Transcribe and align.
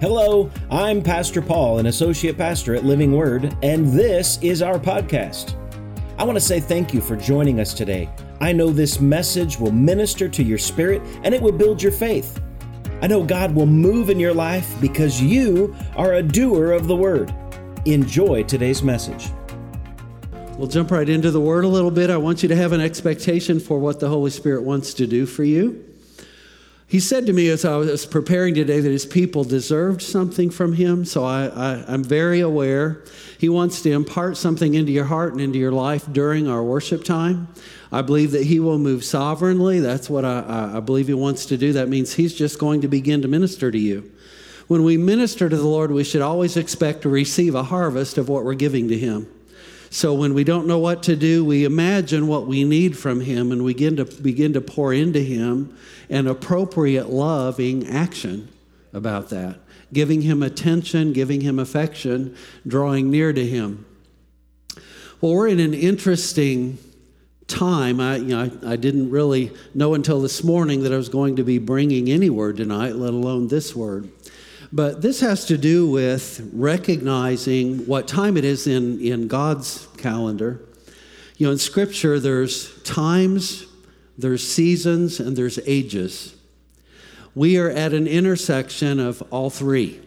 Hello, 0.00 0.48
I'm 0.70 1.02
Pastor 1.02 1.42
Paul, 1.42 1.80
an 1.80 1.86
associate 1.86 2.38
pastor 2.38 2.76
at 2.76 2.84
Living 2.84 3.16
Word, 3.16 3.56
and 3.64 3.88
this 3.88 4.38
is 4.42 4.62
our 4.62 4.78
podcast. 4.78 5.56
I 6.16 6.22
want 6.22 6.36
to 6.36 6.40
say 6.40 6.60
thank 6.60 6.94
you 6.94 7.00
for 7.00 7.16
joining 7.16 7.58
us 7.58 7.74
today. 7.74 8.08
I 8.40 8.52
know 8.52 8.70
this 8.70 9.00
message 9.00 9.58
will 9.58 9.72
minister 9.72 10.28
to 10.28 10.42
your 10.44 10.56
spirit 10.56 11.02
and 11.24 11.34
it 11.34 11.42
will 11.42 11.50
build 11.50 11.82
your 11.82 11.90
faith. 11.90 12.40
I 13.02 13.08
know 13.08 13.24
God 13.24 13.52
will 13.52 13.66
move 13.66 14.08
in 14.08 14.20
your 14.20 14.32
life 14.32 14.72
because 14.80 15.20
you 15.20 15.74
are 15.96 16.14
a 16.14 16.22
doer 16.22 16.70
of 16.70 16.86
the 16.86 16.94
word. 16.94 17.34
Enjoy 17.84 18.44
today's 18.44 18.84
message. 18.84 19.32
We'll 20.56 20.68
jump 20.68 20.92
right 20.92 21.08
into 21.08 21.32
the 21.32 21.40
word 21.40 21.64
a 21.64 21.68
little 21.68 21.90
bit. 21.90 22.08
I 22.08 22.18
want 22.18 22.44
you 22.44 22.48
to 22.50 22.56
have 22.56 22.70
an 22.70 22.80
expectation 22.80 23.58
for 23.58 23.80
what 23.80 23.98
the 23.98 24.08
Holy 24.08 24.30
Spirit 24.30 24.62
wants 24.62 24.94
to 24.94 25.08
do 25.08 25.26
for 25.26 25.42
you. 25.42 25.87
He 26.90 27.00
said 27.00 27.26
to 27.26 27.34
me 27.34 27.50
as 27.50 27.66
I 27.66 27.76
was 27.76 28.06
preparing 28.06 28.54
today 28.54 28.80
that 28.80 28.90
his 28.90 29.04
people 29.04 29.44
deserved 29.44 30.00
something 30.00 30.48
from 30.48 30.72
him, 30.72 31.04
so 31.04 31.22
I, 31.22 31.84
am 31.86 32.02
very 32.02 32.40
aware. 32.40 33.04
He 33.36 33.50
wants 33.50 33.82
to 33.82 33.92
impart 33.92 34.38
something 34.38 34.72
into 34.72 34.90
your 34.90 35.04
heart 35.04 35.32
and 35.32 35.40
into 35.42 35.58
your 35.58 35.70
life 35.70 36.10
during 36.10 36.48
our 36.48 36.64
worship 36.64 37.04
time. 37.04 37.48
I 37.92 38.00
believe 38.00 38.30
that 38.30 38.44
he 38.44 38.58
will 38.58 38.78
move 38.78 39.04
sovereignly. 39.04 39.80
That's 39.80 40.08
what 40.08 40.24
I, 40.24 40.72
I 40.76 40.80
believe 40.80 41.08
he 41.08 41.14
wants 41.14 41.44
to 41.46 41.58
do. 41.58 41.74
That 41.74 41.90
means 41.90 42.14
he's 42.14 42.32
just 42.32 42.58
going 42.58 42.80
to 42.80 42.88
begin 42.88 43.20
to 43.20 43.28
minister 43.28 43.70
to 43.70 43.78
you. 43.78 44.10
When 44.66 44.82
we 44.82 44.96
minister 44.96 45.50
to 45.50 45.56
the 45.56 45.68
Lord, 45.68 45.90
we 45.90 46.04
should 46.04 46.22
always 46.22 46.56
expect 46.56 47.02
to 47.02 47.10
receive 47.10 47.54
a 47.54 47.64
harvest 47.64 48.16
of 48.16 48.30
what 48.30 48.46
we're 48.46 48.54
giving 48.54 48.88
to 48.88 48.96
him. 48.96 49.26
So 49.90 50.12
when 50.14 50.34
we 50.34 50.44
don't 50.44 50.66
know 50.66 50.78
what 50.78 51.02
to 51.04 51.16
do, 51.16 51.44
we 51.44 51.64
imagine 51.64 52.26
what 52.26 52.46
we 52.46 52.64
need 52.64 52.96
from 52.96 53.20
him 53.20 53.52
and 53.52 53.64
we 53.64 53.72
begin 53.72 53.96
to 53.96 54.04
begin 54.04 54.52
to 54.52 54.60
pour 54.60 54.92
into 54.92 55.20
him 55.20 55.76
an 56.10 56.26
appropriate 56.26 57.08
loving 57.08 57.86
action 57.86 58.48
about 58.92 59.30
that. 59.30 59.60
Giving 59.92 60.20
him 60.22 60.42
attention, 60.42 61.12
giving 61.12 61.40
him 61.40 61.58
affection, 61.58 62.36
drawing 62.66 63.10
near 63.10 63.32
to 63.32 63.46
him. 63.46 63.86
Well, 65.20 65.34
we're 65.34 65.48
in 65.48 65.60
an 65.60 65.74
interesting 65.74 66.78
time. 67.46 67.98
I, 67.98 68.16
you 68.16 68.36
know, 68.36 68.50
I, 68.62 68.72
I 68.72 68.76
didn't 68.76 69.10
really 69.10 69.52
know 69.74 69.94
until 69.94 70.20
this 70.20 70.44
morning 70.44 70.82
that 70.82 70.92
I 70.92 70.96
was 70.96 71.08
going 71.08 71.36
to 71.36 71.44
be 71.44 71.58
bringing 71.58 72.10
any 72.10 72.30
word 72.30 72.58
tonight, 72.58 72.94
let 72.94 73.14
alone 73.14 73.48
this 73.48 73.74
word. 73.74 74.10
But 74.72 75.00
this 75.00 75.20
has 75.20 75.46
to 75.46 75.56
do 75.56 75.88
with 75.90 76.50
recognizing 76.52 77.86
what 77.86 78.06
time 78.06 78.36
it 78.36 78.44
is 78.44 78.66
in, 78.66 79.00
in 79.00 79.26
God's 79.28 79.88
calendar. 79.96 80.60
You 81.38 81.46
know, 81.46 81.52
in 81.52 81.58
Scripture, 81.58 82.20
there's 82.20 82.82
times, 82.82 83.64
there's 84.18 84.46
seasons, 84.46 85.20
and 85.20 85.36
there's 85.36 85.58
ages. 85.66 86.34
We 87.34 87.56
are 87.56 87.70
at 87.70 87.94
an 87.94 88.06
intersection 88.06 89.00
of 89.00 89.22
all 89.30 89.48
three, 89.48 90.00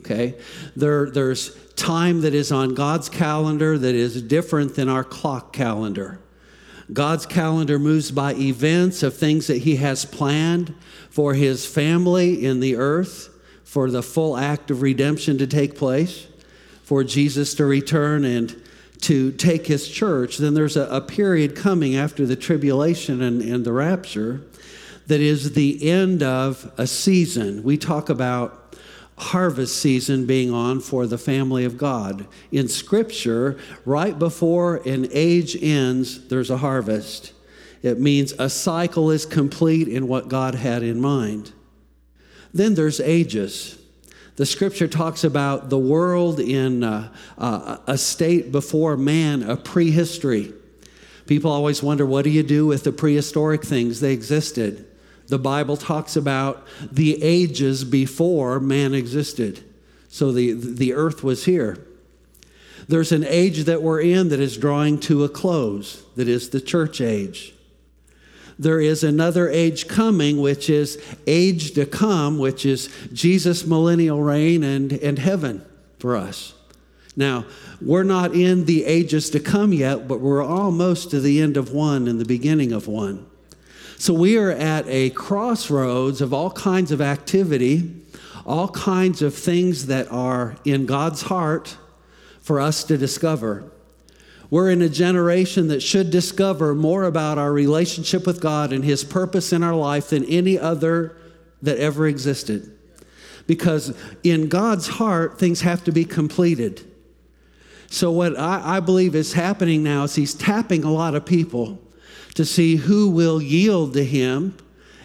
okay? 0.00 0.34
There, 0.74 1.10
there's 1.10 1.54
time 1.74 2.22
that 2.22 2.34
is 2.34 2.50
on 2.50 2.74
God's 2.74 3.08
calendar 3.08 3.78
that 3.78 3.94
is 3.94 4.20
different 4.22 4.74
than 4.74 4.88
our 4.88 5.04
clock 5.04 5.52
calendar. 5.52 6.18
God's 6.92 7.26
calendar 7.26 7.78
moves 7.78 8.10
by 8.10 8.34
events 8.34 9.02
of 9.02 9.14
things 9.14 9.46
that 9.46 9.58
He 9.58 9.76
has 9.76 10.04
planned 10.04 10.74
for 11.10 11.34
His 11.34 11.66
family 11.66 12.44
in 12.44 12.60
the 12.60 12.76
earth 12.76 13.28
for 13.68 13.90
the 13.90 14.02
full 14.02 14.34
act 14.34 14.70
of 14.70 14.80
redemption 14.80 15.36
to 15.36 15.46
take 15.46 15.76
place, 15.76 16.26
for 16.84 17.04
Jesus 17.04 17.52
to 17.52 17.66
return 17.66 18.24
and 18.24 18.62
to 19.02 19.30
take 19.32 19.66
his 19.66 19.86
church, 19.86 20.38
then 20.38 20.54
there's 20.54 20.74
a, 20.74 20.84
a 20.84 21.02
period 21.02 21.54
coming 21.54 21.94
after 21.94 22.24
the 22.24 22.34
tribulation 22.34 23.20
and, 23.20 23.42
and 23.42 23.66
the 23.66 23.72
rapture 23.74 24.40
that 25.08 25.20
is 25.20 25.52
the 25.52 25.86
end 25.86 26.22
of 26.22 26.72
a 26.78 26.86
season. 26.86 27.62
We 27.62 27.76
talk 27.76 28.08
about 28.08 28.74
harvest 29.18 29.76
season 29.76 30.24
being 30.24 30.50
on 30.50 30.80
for 30.80 31.06
the 31.06 31.18
family 31.18 31.66
of 31.66 31.76
God. 31.76 32.26
In 32.50 32.68
Scripture, 32.68 33.58
right 33.84 34.18
before 34.18 34.76
an 34.88 35.08
age 35.12 35.62
ends, 35.62 36.26
there's 36.28 36.48
a 36.48 36.56
harvest. 36.56 37.34
It 37.82 38.00
means 38.00 38.32
a 38.38 38.48
cycle 38.48 39.10
is 39.10 39.26
complete 39.26 39.88
in 39.88 40.08
what 40.08 40.28
God 40.28 40.54
had 40.54 40.82
in 40.82 41.02
mind. 41.02 41.52
Then 42.52 42.74
there's 42.74 43.00
ages. 43.00 43.78
The 44.36 44.46
scripture 44.46 44.88
talks 44.88 45.24
about 45.24 45.68
the 45.68 45.78
world 45.78 46.38
in 46.38 46.84
uh, 46.84 47.12
uh, 47.36 47.78
a 47.86 47.98
state 47.98 48.52
before 48.52 48.96
man, 48.96 49.42
a 49.42 49.56
prehistory. 49.56 50.52
People 51.26 51.50
always 51.50 51.82
wonder 51.82 52.06
what 52.06 52.22
do 52.22 52.30
you 52.30 52.42
do 52.42 52.66
with 52.66 52.84
the 52.84 52.92
prehistoric 52.92 53.64
things? 53.64 54.00
They 54.00 54.12
existed. 54.12 54.86
The 55.26 55.38
Bible 55.38 55.76
talks 55.76 56.16
about 56.16 56.66
the 56.90 57.22
ages 57.22 57.84
before 57.84 58.60
man 58.60 58.94
existed. 58.94 59.62
So 60.08 60.32
the, 60.32 60.52
the 60.52 60.94
earth 60.94 61.22
was 61.22 61.44
here. 61.44 61.84
There's 62.86 63.12
an 63.12 63.24
age 63.24 63.64
that 63.64 63.82
we're 63.82 64.00
in 64.00 64.30
that 64.30 64.40
is 64.40 64.56
drawing 64.56 65.00
to 65.00 65.24
a 65.24 65.28
close, 65.28 66.02
that 66.16 66.28
is 66.28 66.48
the 66.50 66.60
church 66.60 67.00
age 67.00 67.54
there 68.58 68.80
is 68.80 69.04
another 69.04 69.48
age 69.48 69.86
coming, 69.86 70.40
which 70.40 70.68
is 70.68 71.00
age 71.26 71.72
to 71.74 71.86
come, 71.86 72.38
which 72.38 72.66
is 72.66 72.88
Jesus' 73.12 73.64
millennial 73.64 74.20
reign 74.20 74.64
and, 74.64 74.92
and 74.92 75.18
heaven 75.18 75.64
for 75.98 76.16
us. 76.16 76.54
Now, 77.16 77.44
we're 77.80 78.04
not 78.04 78.34
in 78.34 78.64
the 78.64 78.84
ages 78.84 79.30
to 79.30 79.40
come 79.40 79.72
yet, 79.72 80.08
but 80.08 80.20
we're 80.20 80.44
almost 80.44 81.10
to 81.10 81.20
the 81.20 81.40
end 81.40 81.56
of 81.56 81.72
one 81.72 82.08
and 82.08 82.20
the 82.20 82.24
beginning 82.24 82.72
of 82.72 82.88
one. 82.88 83.26
So 83.96 84.14
we 84.14 84.38
are 84.38 84.50
at 84.50 84.86
a 84.86 85.10
crossroads 85.10 86.20
of 86.20 86.32
all 86.32 86.52
kinds 86.52 86.92
of 86.92 87.00
activity, 87.00 88.02
all 88.46 88.68
kinds 88.68 89.22
of 89.22 89.34
things 89.34 89.86
that 89.86 90.10
are 90.12 90.56
in 90.64 90.86
God's 90.86 91.22
heart 91.22 91.76
for 92.40 92.60
us 92.60 92.84
to 92.84 92.96
discover. 92.96 93.64
We're 94.50 94.70
in 94.70 94.80
a 94.80 94.88
generation 94.88 95.68
that 95.68 95.82
should 95.82 96.10
discover 96.10 96.74
more 96.74 97.04
about 97.04 97.36
our 97.36 97.52
relationship 97.52 98.26
with 98.26 98.40
God 98.40 98.72
and 98.72 98.82
His 98.82 99.04
purpose 99.04 99.52
in 99.52 99.62
our 99.62 99.74
life 99.74 100.10
than 100.10 100.24
any 100.24 100.58
other 100.58 101.16
that 101.60 101.78
ever 101.78 102.06
existed. 102.06 102.74
Because 103.46 103.96
in 104.22 104.48
God's 104.48 104.86
heart, 104.88 105.38
things 105.38 105.60
have 105.62 105.84
to 105.84 105.92
be 105.92 106.04
completed. 106.04 106.84
So, 107.90 108.10
what 108.10 108.38
I, 108.38 108.76
I, 108.76 108.80
believe 108.80 109.14
is 109.14 109.32
happening 109.32 109.82
now 109.82 110.04
is 110.04 110.14
He's 110.14 110.34
tapping 110.34 110.84
a 110.84 110.92
lot 110.92 111.14
of 111.14 111.24
people 111.24 111.78
to 112.34 112.44
see 112.44 112.76
who 112.76 113.10
will 113.10 113.40
yield 113.40 113.94
to 113.94 114.04
Him 114.04 114.56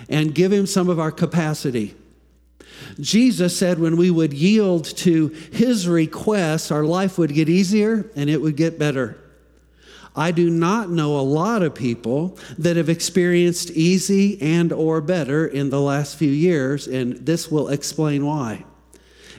and 0.09 0.35
give 0.35 0.51
Him 0.51 0.65
some 0.65 0.89
of 0.89 0.99
our 0.99 1.11
capacity. 1.11 1.95
Jesus 2.99 3.57
said 3.57 3.79
when 3.79 3.95
we 3.95 4.11
would 4.11 4.33
yield 4.33 4.83
to 4.97 5.29
His 5.51 5.87
requests, 5.87 6.71
our 6.71 6.83
life 6.83 7.17
would 7.17 7.33
get 7.33 7.47
easier 7.47 8.09
and 8.15 8.29
it 8.29 8.41
would 8.41 8.57
get 8.57 8.77
better. 8.77 9.22
I 10.15 10.31
do 10.31 10.49
not 10.49 10.89
know 10.89 11.19
a 11.19 11.21
lot 11.21 11.63
of 11.63 11.73
people 11.73 12.37
that 12.57 12.77
have 12.77 12.89
experienced 12.89 13.71
easy 13.71 14.39
and 14.41 14.71
or 14.71 15.01
better 15.01 15.47
in 15.47 15.69
the 15.69 15.81
last 15.81 16.17
few 16.17 16.31
years 16.31 16.87
and 16.87 17.25
this 17.25 17.49
will 17.49 17.69
explain 17.69 18.25
why. 18.25 18.65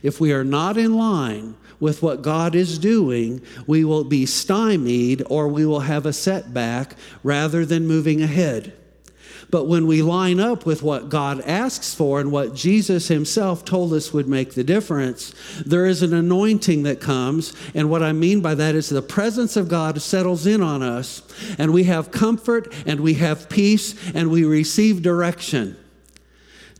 If 0.02 0.20
we 0.20 0.32
are 0.32 0.44
not 0.44 0.76
in 0.76 0.94
line 0.94 1.56
with 1.80 2.02
what 2.02 2.22
God 2.22 2.54
is 2.54 2.78
doing, 2.78 3.40
we 3.66 3.84
will 3.84 4.04
be 4.04 4.26
stymied 4.26 5.22
or 5.30 5.48
we 5.48 5.64
will 5.64 5.80
have 5.80 6.06
a 6.06 6.12
setback 6.12 6.96
rather 7.22 7.64
than 7.64 7.86
moving 7.86 8.22
ahead. 8.22 8.72
But 9.50 9.65
when 9.65 9.87
we 9.87 10.03
line 10.03 10.41
up 10.41 10.66
with 10.66 10.82
what 10.82 11.09
God 11.09 11.41
asks 11.43 11.94
for 11.94 12.21
and 12.21 12.32
what 12.32 12.55
Jesus 12.55 13.09
himself 13.09 13.65
told 13.65 13.93
us 13.93 14.12
would 14.12 14.28
make 14.28 14.55
the 14.55 14.65
difference, 14.65 15.34
there 15.65 15.87
is 15.87 16.03
an 16.03 16.15
anointing 16.15 16.82
that 16.84 17.00
comes. 17.00 17.54
And 17.75 17.91
what 17.91 18.03
I 18.03 18.12
mean 18.12 18.41
by 18.41 18.54
that 18.54 18.75
is 18.75 18.88
the 18.88 19.03
presence 19.03 19.56
of 19.56 19.69
God 19.69 20.00
settles 20.00 20.47
in 20.47 20.62
on 20.62 20.83
us, 20.83 21.22
and 21.59 21.72
we 21.72 21.84
have 21.84 22.10
comfort, 22.10 22.72
and 22.87 23.00
we 23.00 23.15
have 23.15 23.49
peace, 23.49 23.94
and 24.15 24.31
we 24.31 24.44
receive 24.44 25.03
direction. 25.03 25.77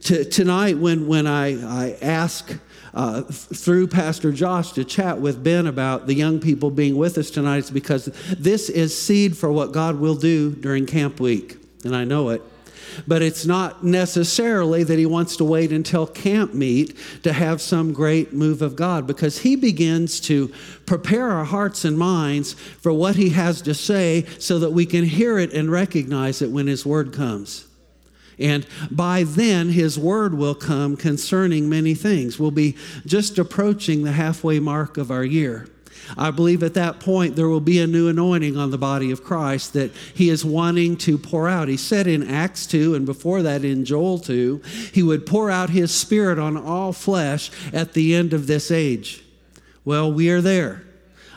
T- 0.01 0.25
tonight, 0.25 0.79
when, 0.79 1.07
when 1.07 1.27
I, 1.27 1.87
I 1.87 1.97
ask, 2.03 2.59
uh, 2.94 3.23
through 3.23 3.88
Pastor 3.88 4.31
Josh 4.31 4.73
to 4.73 4.85
chat 4.85 5.21
with 5.21 5.43
Ben 5.43 5.67
about 5.67 6.06
the 6.06 6.15
young 6.15 6.38
people 6.38 6.71
being 6.71 6.97
with 6.97 7.19
us 7.19 7.31
tonight 7.31 7.59
is 7.59 7.71
because 7.71 8.05
this 8.38 8.69
is 8.71 8.97
seed 8.97 9.37
for 9.37 9.50
what 9.50 9.73
God 9.73 9.99
will 9.99 10.15
do 10.15 10.53
during 10.53 10.87
camp 10.87 11.19
week, 11.19 11.56
and 11.85 11.97
I 11.97 12.05
know 12.05 12.29
it. 12.29 12.43
But 13.06 13.23
it's 13.23 13.46
not 13.46 13.85
necessarily 13.85 14.85
that 14.85 14.99
he 14.99 15.06
wants 15.06 15.37
to 15.37 15.44
wait 15.44 15.73
until 15.73 16.06
camp 16.06 16.55
meet 16.55 16.96
to 17.23 17.32
have 17.32 17.61
some 17.61 17.93
great 17.93 18.32
move 18.32 18.62
of 18.62 18.76
God 18.76 19.06
because 19.06 19.38
he 19.38 19.56
begins 19.56 20.20
to 20.20 20.52
prepare 20.87 21.31
our 21.31 21.44
hearts 21.44 21.85
and 21.85 21.99
minds 21.99 22.55
for 22.55 22.93
what 22.93 23.17
he 23.17 23.31
has 23.31 23.62
to 23.62 23.75
say 23.75 24.25
so 24.38 24.58
that 24.58 24.70
we 24.70 24.87
can 24.87 25.05
hear 25.05 25.38
it 25.38 25.52
and 25.52 25.70
recognize 25.70 26.43
it 26.43 26.50
when 26.50 26.67
his 26.67 26.85
word 26.85 27.12
comes. 27.12 27.67
And 28.38 28.67
by 28.91 29.23
then, 29.23 29.69
his 29.69 29.99
word 29.99 30.35
will 30.35 30.55
come 30.55 30.97
concerning 30.97 31.69
many 31.69 31.94
things. 31.94 32.38
We'll 32.38 32.50
be 32.50 32.76
just 33.06 33.38
approaching 33.38 34.02
the 34.02 34.12
halfway 34.12 34.58
mark 34.58 34.97
of 34.97 35.11
our 35.11 35.25
year. 35.25 35.69
I 36.17 36.31
believe 36.31 36.62
at 36.62 36.75
that 36.75 37.01
point 37.01 37.37
there 37.37 37.49
will 37.49 37.61
be 37.61 37.81
a 37.81 37.87
new 37.87 38.09
anointing 38.09 38.56
on 38.56 38.71
the 38.71 38.79
body 38.79 39.11
of 39.11 39.25
Christ 39.25 39.73
that 39.73 39.93
he 40.15 40.29
is 40.29 40.45
wanting 40.45 40.97
to 40.99 41.19
pour 41.19 41.49
out. 41.49 41.69
He 41.69 41.77
said 41.77 42.06
in 42.06 42.29
Acts 42.29 42.67
2 42.67 42.95
and 42.95 43.06
before 43.06 43.43
that 43.43 43.65
in 43.65 43.85
Joel 43.85 44.19
2, 44.19 44.62
he 44.93 45.03
would 45.03 45.27
pour 45.27 45.51
out 45.51 45.71
his 45.71 45.95
spirit 45.95 46.39
on 46.39 46.56
all 46.56 46.93
flesh 46.93 47.51
at 47.73 47.93
the 47.93 48.15
end 48.15 48.33
of 48.33 48.47
this 48.47 48.71
age. 48.71 49.25
Well, 49.85 50.12
we 50.12 50.31
are 50.31 50.41
there. 50.41 50.83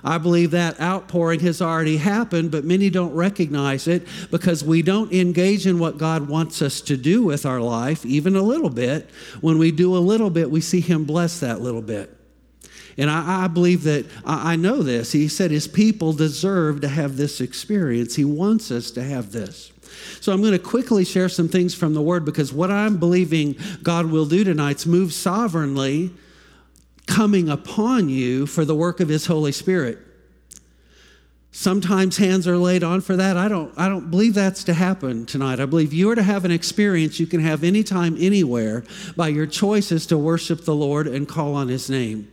I 0.04 0.18
believe 0.18 0.52
that 0.52 0.80
outpouring 0.80 1.42
has 1.42 1.62
already 1.62 1.98
happened, 1.98 2.52
but 2.52 2.63
many 2.63 2.90
don't 2.90 3.13
recognize 3.13 3.88
it 3.88 4.08
because 4.31 4.63
we 4.63 4.81
don't 4.81 5.12
engage 5.12 5.68
in 5.68 5.80
what 5.80 5.98
God 5.98 6.30
wants 6.30 6.62
us 6.62 6.81
to 6.81 6.96
do 6.96 7.24
with 7.24 7.46
our 7.46 7.60
life, 7.60 8.06
even 8.06 8.36
a 8.36 8.42
little 8.42 8.70
bit. 8.70 9.10
When 9.42 9.58
we 9.58 9.72
do 9.72 9.96
a 9.96 10.00
little 10.00 10.30
bit, 10.30 10.50
we 10.50 10.62
see 10.62 10.80
Him 10.80 11.04
bless 11.04 11.40
that 11.40 11.62
little 11.62 11.81
bit. 11.81 12.17
And 12.98 13.10
I, 13.10 13.44
I 13.44 13.48
believe 13.48 13.84
that, 13.84 14.06
I, 14.26 14.54
I 14.54 14.56
know 14.56 14.82
this. 14.82 15.12
He 15.12 15.28
said 15.28 15.52
his 15.52 15.68
people 15.68 16.14
deserve 16.14 16.82
to 16.82 16.88
have 16.88 17.18
this 17.18 17.40
experience. 17.40 18.16
He 18.16 18.26
wants 18.26 18.72
us 18.72 18.92
to 18.92 19.04
have 19.04 19.32
this. 19.32 19.72
So 20.20 20.34
I'm 20.34 20.42
going 20.42 20.54
to 20.54 20.60
quickly 20.60 21.06
share 21.06 21.30
some 21.30 21.48
things 21.48 21.74
from 21.74 21.94
the 21.94 22.02
Word 22.02 22.26
because 22.26 22.52
what 22.52 22.72
I'm 22.72 22.98
believing 22.98 23.56
God 23.84 24.08
will 24.08 24.26
do 24.26 24.44
tonight 24.44 24.78
is 24.78 24.86
move 24.86 25.14
sovereignly 25.14 26.12
coming 27.06 27.50
upon 27.50 28.10
you 28.10 28.46
for 28.46 28.66
the 28.66 28.76
work 28.76 29.00
of 29.00 29.10
his 29.10 29.26
Holy 29.28 29.52
Spirit. 29.52 30.00
Sometimes 31.52 32.18
hands 32.18 32.48
are 32.48 32.58
laid 32.58 32.84
on 32.84 33.02
for 33.02 33.16
that. 33.16 33.38
I 33.38 33.48
don't, 33.48 33.74
I 33.78 33.90
don't 33.90 34.12
believe 34.12 34.36
that's 34.36 34.64
to 34.66 34.74
happen 34.74 35.26
tonight. 35.26 35.60
I 35.60 35.66
believe 35.66 35.94
you 35.94 36.12
are 36.12 36.16
to 36.16 36.22
have 36.22 36.46
an 36.46 36.52
experience 36.52 37.20
you 37.20 37.26
can 37.26 37.40
have 37.40 37.64
anytime, 37.64 38.16
anywhere 38.20 38.84
by 39.16 39.30
your 39.30 39.48
choices 39.48 40.06
to 40.08 40.18
worship 40.18 40.66
the 40.66 40.76
Lord 40.76 41.08
and 41.08 41.28
call 41.28 41.56
on 41.56 41.70
his 41.70 41.90
name. 41.90 42.32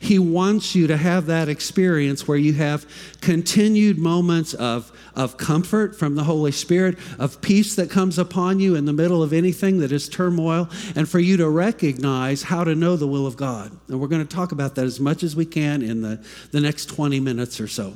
He 0.00 0.18
wants 0.18 0.74
you 0.74 0.86
to 0.86 0.96
have 0.96 1.26
that 1.26 1.48
experience 1.48 2.28
where 2.28 2.38
you 2.38 2.52
have 2.54 2.86
continued 3.20 3.98
moments 3.98 4.54
of, 4.54 4.92
of 5.14 5.36
comfort 5.36 5.96
from 5.96 6.14
the 6.14 6.24
Holy 6.24 6.52
Spirit, 6.52 6.98
of 7.18 7.40
peace 7.40 7.74
that 7.76 7.90
comes 7.90 8.18
upon 8.18 8.60
you 8.60 8.74
in 8.74 8.84
the 8.84 8.92
middle 8.92 9.22
of 9.22 9.32
anything 9.32 9.78
that 9.78 9.92
is 9.92 10.08
turmoil, 10.08 10.68
and 10.94 11.08
for 11.08 11.18
you 11.18 11.36
to 11.36 11.48
recognize 11.48 12.42
how 12.44 12.64
to 12.64 12.74
know 12.74 12.96
the 12.96 13.06
will 13.06 13.26
of 13.26 13.36
God. 13.36 13.72
And 13.88 14.00
we're 14.00 14.08
going 14.08 14.26
to 14.26 14.36
talk 14.36 14.52
about 14.52 14.74
that 14.76 14.84
as 14.84 15.00
much 15.00 15.22
as 15.22 15.34
we 15.34 15.46
can 15.46 15.82
in 15.82 16.02
the, 16.02 16.24
the 16.50 16.60
next 16.60 16.86
20 16.86 17.20
minutes 17.20 17.60
or 17.60 17.68
so. 17.68 17.94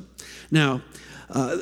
Now, 0.50 0.82
uh, 1.30 1.56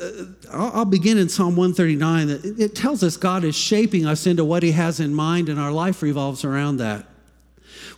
I'll 0.51 0.85
begin 0.85 1.17
in 1.17 1.29
Psalm 1.29 1.55
139. 1.55 2.57
It 2.59 2.75
tells 2.75 3.03
us 3.03 3.15
God 3.15 3.45
is 3.45 3.55
shaping 3.55 4.05
us 4.05 4.27
into 4.27 4.43
what 4.43 4.63
He 4.63 4.71
has 4.71 4.99
in 4.99 5.13
mind, 5.13 5.47
and 5.47 5.59
our 5.59 5.71
life 5.71 6.01
revolves 6.01 6.43
around 6.43 6.77
that. 6.77 7.05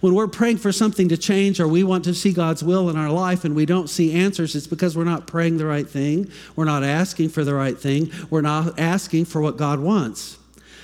When 0.03 0.15
we're 0.15 0.27
praying 0.27 0.57
for 0.57 0.73
something 0.73 1.07
to 1.07 1.15
change 1.15 1.61
or 1.61 1.67
we 1.69 1.81
want 1.81 2.03
to 2.03 2.13
see 2.13 2.33
God's 2.33 2.61
will 2.61 2.89
in 2.89 2.97
our 2.97 3.09
life 3.09 3.45
and 3.45 3.55
we 3.55 3.65
don't 3.65 3.89
see 3.89 4.11
answers, 4.11 4.53
it's 4.53 4.67
because 4.67 4.97
we're 4.97 5.05
not 5.05 5.27
praying 5.27 5.59
the 5.59 5.65
right 5.65 5.87
thing. 5.87 6.29
We're 6.57 6.65
not 6.65 6.83
asking 6.83 7.29
for 7.29 7.45
the 7.45 7.53
right 7.53 7.79
thing. 7.79 8.11
We're 8.29 8.41
not 8.41 8.77
asking 8.77 9.23
for 9.23 9.39
what 9.41 9.55
God 9.55 9.79
wants. 9.79 10.37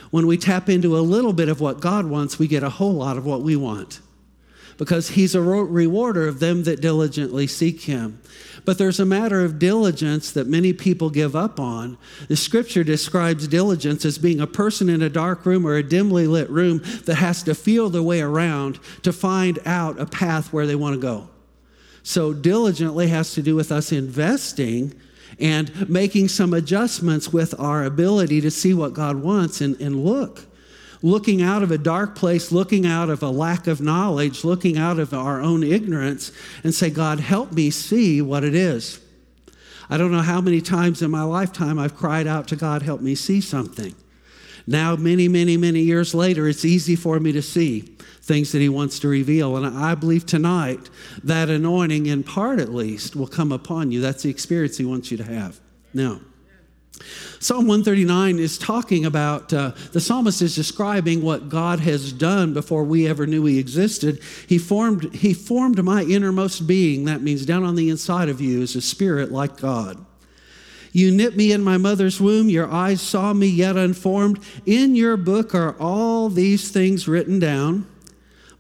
When 0.09 0.25
we 0.25 0.37
tap 0.37 0.69
into 0.69 0.97
a 0.97 1.01
little 1.01 1.33
bit 1.33 1.49
of 1.49 1.59
what 1.59 1.81
God 1.81 2.05
wants, 2.05 2.39
we 2.39 2.47
get 2.47 2.63
a 2.63 2.69
whole 2.69 2.93
lot 2.93 3.17
of 3.17 3.25
what 3.25 3.41
we 3.41 3.57
want 3.57 3.99
because 4.77 5.09
He's 5.09 5.35
a 5.35 5.41
rewarder 5.41 6.25
of 6.25 6.39
them 6.39 6.63
that 6.63 6.79
diligently 6.79 7.45
seek 7.45 7.81
Him. 7.81 8.21
But 8.65 8.77
there's 8.77 8.99
a 8.99 9.05
matter 9.05 9.43
of 9.43 9.59
diligence 9.59 10.31
that 10.31 10.47
many 10.47 10.73
people 10.73 11.09
give 11.09 11.35
up 11.35 11.59
on. 11.59 11.97
The 12.27 12.35
scripture 12.35 12.83
describes 12.83 13.47
diligence 13.47 14.05
as 14.05 14.17
being 14.17 14.39
a 14.39 14.47
person 14.47 14.89
in 14.89 15.01
a 15.01 15.09
dark 15.09 15.45
room 15.45 15.65
or 15.65 15.75
a 15.75 15.83
dimly 15.83 16.27
lit 16.27 16.49
room 16.49 16.81
that 17.05 17.15
has 17.15 17.43
to 17.43 17.55
feel 17.55 17.89
their 17.89 18.03
way 18.03 18.21
around 18.21 18.79
to 19.03 19.13
find 19.13 19.59
out 19.65 19.99
a 19.99 20.05
path 20.05 20.51
where 20.51 20.67
they 20.67 20.75
want 20.75 20.95
to 20.95 21.01
go. 21.01 21.29
So, 22.03 22.33
diligently 22.33 23.07
has 23.07 23.33
to 23.33 23.41
do 23.41 23.55
with 23.55 23.71
us 23.71 23.91
investing 23.91 24.93
and 25.39 25.89
making 25.89 26.27
some 26.27 26.53
adjustments 26.53 27.31
with 27.31 27.57
our 27.59 27.83
ability 27.83 28.41
to 28.41 28.51
see 28.51 28.73
what 28.73 28.93
God 28.93 29.17
wants 29.17 29.61
and, 29.61 29.79
and 29.79 30.03
look 30.03 30.45
looking 31.01 31.41
out 31.41 31.63
of 31.63 31.71
a 31.71 31.77
dark 31.77 32.15
place, 32.15 32.51
looking 32.51 32.85
out 32.85 33.09
of 33.09 33.23
a 33.23 33.29
lack 33.29 33.67
of 33.67 33.81
knowledge, 33.81 34.43
looking 34.43 34.77
out 34.77 34.99
of 34.99 35.13
our 35.13 35.41
own 35.41 35.63
ignorance, 35.63 36.31
and 36.63 36.73
say, 36.73 36.89
God, 36.89 37.19
help 37.19 37.51
me 37.51 37.69
see 37.69 38.21
what 38.21 38.43
it 38.43 38.55
is. 38.55 38.99
I 39.89 39.97
don't 39.97 40.11
know 40.11 40.21
how 40.21 40.41
many 40.41 40.61
times 40.61 41.01
in 41.01 41.09
my 41.09 41.23
lifetime 41.23 41.79
I've 41.79 41.95
cried 41.95 42.27
out 42.27 42.47
to 42.49 42.55
God, 42.55 42.81
help 42.81 43.01
me 43.01 43.15
see 43.15 43.41
something. 43.41 43.95
Now, 44.67 44.95
many, 44.95 45.27
many, 45.27 45.57
many 45.57 45.79
years 45.79 46.13
later, 46.13 46.47
it's 46.47 46.63
easy 46.63 46.95
for 46.95 47.19
me 47.19 47.31
to 47.31 47.41
see 47.41 47.81
things 48.21 48.51
that 48.51 48.59
He 48.59 48.69
wants 48.69 48.99
to 48.99 49.07
reveal. 49.07 49.57
And 49.57 49.65
I 49.65 49.95
believe 49.95 50.27
tonight 50.27 50.91
that 51.23 51.49
anointing, 51.49 52.05
in 52.05 52.21
part 52.23 52.59
at 52.59 52.71
least, 52.71 53.15
will 53.15 53.27
come 53.27 53.51
upon 53.51 53.91
you. 53.91 53.99
That's 53.99 54.21
the 54.21 54.29
experience 54.29 54.77
He 54.77 54.85
wants 54.85 55.09
you 55.09 55.17
to 55.17 55.23
have. 55.23 55.59
Now, 55.91 56.21
Psalm 57.39 57.67
139 57.67 58.37
is 58.37 58.57
talking 58.57 59.05
about, 59.05 59.53
uh, 59.53 59.71
the 59.93 60.01
psalmist 60.01 60.41
is 60.41 60.55
describing 60.55 61.21
what 61.21 61.47
God 61.47 61.79
has 61.79 62.11
done 62.11 62.53
before 62.53 62.83
we 62.83 63.07
ever 63.07 63.25
knew 63.25 63.45
He 63.45 63.59
existed. 63.59 64.21
He 64.47 64.57
formed, 64.57 65.13
he 65.15 65.33
formed 65.33 65.81
my 65.83 66.03
innermost 66.03 66.67
being. 66.67 67.05
That 67.05 67.21
means 67.21 67.45
down 67.45 67.63
on 67.63 67.75
the 67.75 67.89
inside 67.89 68.27
of 68.27 68.41
you 68.41 68.61
is 68.61 68.75
a 68.75 68.81
spirit 68.81 69.31
like 69.31 69.57
God. 69.57 70.05
You 70.91 71.11
knit 71.11 71.37
me 71.37 71.51
in 71.51 71.63
my 71.63 71.77
mother's 71.77 72.19
womb. 72.19 72.49
Your 72.49 72.69
eyes 72.69 73.01
saw 73.01 73.33
me 73.33 73.47
yet 73.47 73.77
unformed. 73.77 74.43
In 74.65 74.95
your 74.95 75.17
book 75.17 75.53
are 75.53 75.77
all 75.79 76.29
these 76.29 76.71
things 76.71 77.07
written 77.07 77.39
down. 77.39 77.87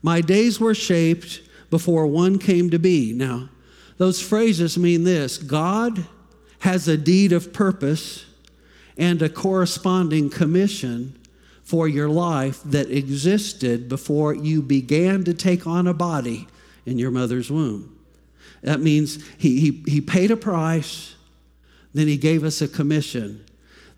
My 0.01 0.21
days 0.21 0.59
were 0.59 0.75
shaped 0.75 1.41
before 1.69 2.07
one 2.07 2.39
came 2.39 2.69
to 2.69 2.79
be. 2.79 3.13
Now, 3.13 3.49
those 3.97 4.21
phrases 4.21 4.77
mean 4.77 5.03
this 5.03 5.37
God 5.37 6.05
has 6.59 6.87
a 6.87 6.97
deed 6.97 7.31
of 7.31 7.53
purpose 7.53 8.25
and 8.97 9.21
a 9.21 9.29
corresponding 9.29 10.29
commission 10.29 11.17
for 11.63 11.87
your 11.87 12.09
life 12.09 12.61
that 12.63 12.89
existed 12.89 13.87
before 13.87 14.33
you 14.33 14.61
began 14.61 15.23
to 15.23 15.33
take 15.33 15.67
on 15.67 15.87
a 15.87 15.93
body 15.93 16.47
in 16.85 16.97
your 16.97 17.11
mother's 17.11 17.51
womb. 17.51 17.95
That 18.61 18.81
means 18.81 19.23
he, 19.37 19.59
he, 19.59 19.83
he 19.87 20.01
paid 20.01 20.31
a 20.31 20.37
price, 20.37 21.15
then 21.93 22.07
he 22.07 22.17
gave 22.17 22.43
us 22.43 22.61
a 22.61 22.67
commission. 22.67 23.45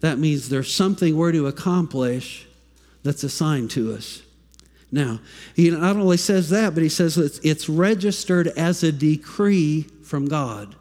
That 0.01 0.19
means 0.19 0.49
there's 0.49 0.73
something 0.73 1.15
we're 1.15 1.31
to 1.31 1.47
accomplish 1.47 2.47
that's 3.03 3.23
assigned 3.23 3.71
to 3.71 3.93
us. 3.93 4.21
Now, 4.91 5.19
he 5.55 5.69
not 5.69 5.95
only 5.95 6.17
says 6.17 6.49
that, 6.49 6.73
but 6.73 6.83
he 6.83 6.89
says 6.89 7.17
it's, 7.17 7.39
it's 7.39 7.69
registered 7.69 8.47
as 8.49 8.83
a 8.83 8.91
decree 8.91 9.83
from 10.03 10.27
God. 10.27 10.75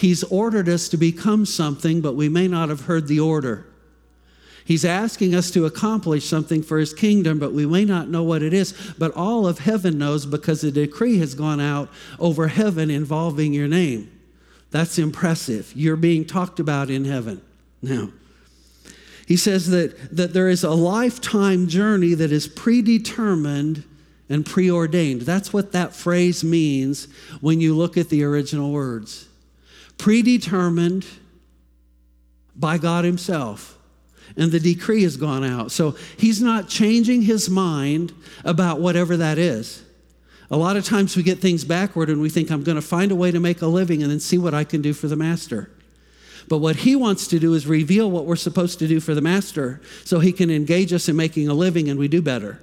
He's 0.00 0.24
ordered 0.24 0.66
us 0.66 0.88
to 0.88 0.96
become 0.96 1.44
something, 1.44 2.00
but 2.00 2.14
we 2.14 2.30
may 2.30 2.48
not 2.48 2.70
have 2.70 2.86
heard 2.86 3.06
the 3.06 3.20
order. 3.20 3.66
He's 4.64 4.82
asking 4.82 5.34
us 5.34 5.50
to 5.50 5.66
accomplish 5.66 6.24
something 6.24 6.62
for 6.62 6.78
his 6.78 6.94
kingdom, 6.94 7.38
but 7.38 7.52
we 7.52 7.66
may 7.66 7.84
not 7.84 8.08
know 8.08 8.22
what 8.22 8.42
it 8.42 8.54
is. 8.54 8.72
But 8.98 9.12
all 9.14 9.46
of 9.46 9.58
heaven 9.58 9.98
knows 9.98 10.24
because 10.24 10.64
a 10.64 10.70
decree 10.70 11.18
has 11.18 11.34
gone 11.34 11.60
out 11.60 11.90
over 12.18 12.48
heaven 12.48 12.90
involving 12.90 13.52
your 13.52 13.68
name. 13.68 14.10
That's 14.70 14.98
impressive. 14.98 15.70
You're 15.76 15.96
being 15.96 16.24
talked 16.24 16.60
about 16.60 16.88
in 16.88 17.04
heaven. 17.04 17.42
Now, 17.82 18.08
he 19.26 19.36
says 19.36 19.68
that, 19.68 20.16
that 20.16 20.32
there 20.32 20.48
is 20.48 20.64
a 20.64 20.70
lifetime 20.70 21.68
journey 21.68 22.14
that 22.14 22.32
is 22.32 22.48
predetermined 22.48 23.84
and 24.30 24.46
preordained. 24.46 25.22
That's 25.22 25.52
what 25.52 25.72
that 25.72 25.94
phrase 25.94 26.42
means 26.42 27.06
when 27.42 27.60
you 27.60 27.76
look 27.76 27.98
at 27.98 28.08
the 28.08 28.24
original 28.24 28.72
words 28.72 29.26
predetermined 30.00 31.06
by 32.56 32.78
God 32.78 33.04
Himself. 33.04 33.76
And 34.36 34.50
the 34.50 34.60
decree 34.60 35.02
has 35.02 35.16
gone 35.16 35.44
out. 35.44 35.70
So 35.72 35.96
He's 36.16 36.40
not 36.40 36.68
changing 36.68 37.22
His 37.22 37.50
mind 37.50 38.12
about 38.44 38.80
whatever 38.80 39.16
that 39.18 39.38
is. 39.38 39.82
A 40.50 40.56
lot 40.56 40.76
of 40.76 40.84
times 40.84 41.16
we 41.16 41.22
get 41.22 41.38
things 41.38 41.64
backward 41.64 42.08
and 42.08 42.20
we 42.20 42.30
think, 42.30 42.50
I'm 42.50 42.64
going 42.64 42.76
to 42.76 42.82
find 42.82 43.12
a 43.12 43.14
way 43.14 43.30
to 43.30 43.38
make 43.38 43.62
a 43.62 43.66
living 43.66 44.02
and 44.02 44.10
then 44.10 44.20
see 44.20 44.38
what 44.38 44.54
I 44.54 44.64
can 44.64 44.82
do 44.82 44.92
for 44.92 45.06
the 45.06 45.16
master. 45.16 45.70
But 46.48 46.58
what 46.58 46.76
he 46.76 46.96
wants 46.96 47.28
to 47.28 47.38
do 47.38 47.54
is 47.54 47.66
reveal 47.66 48.10
what 48.10 48.24
we're 48.24 48.34
supposed 48.34 48.78
to 48.80 48.88
do 48.88 48.98
for 48.98 49.14
the 49.14 49.20
master 49.20 49.80
so 50.04 50.18
he 50.18 50.32
can 50.32 50.50
engage 50.50 50.92
us 50.92 51.08
in 51.08 51.14
making 51.14 51.48
a 51.48 51.54
living 51.54 51.88
and 51.88 51.98
we 51.98 52.08
do 52.08 52.22
better. 52.22 52.60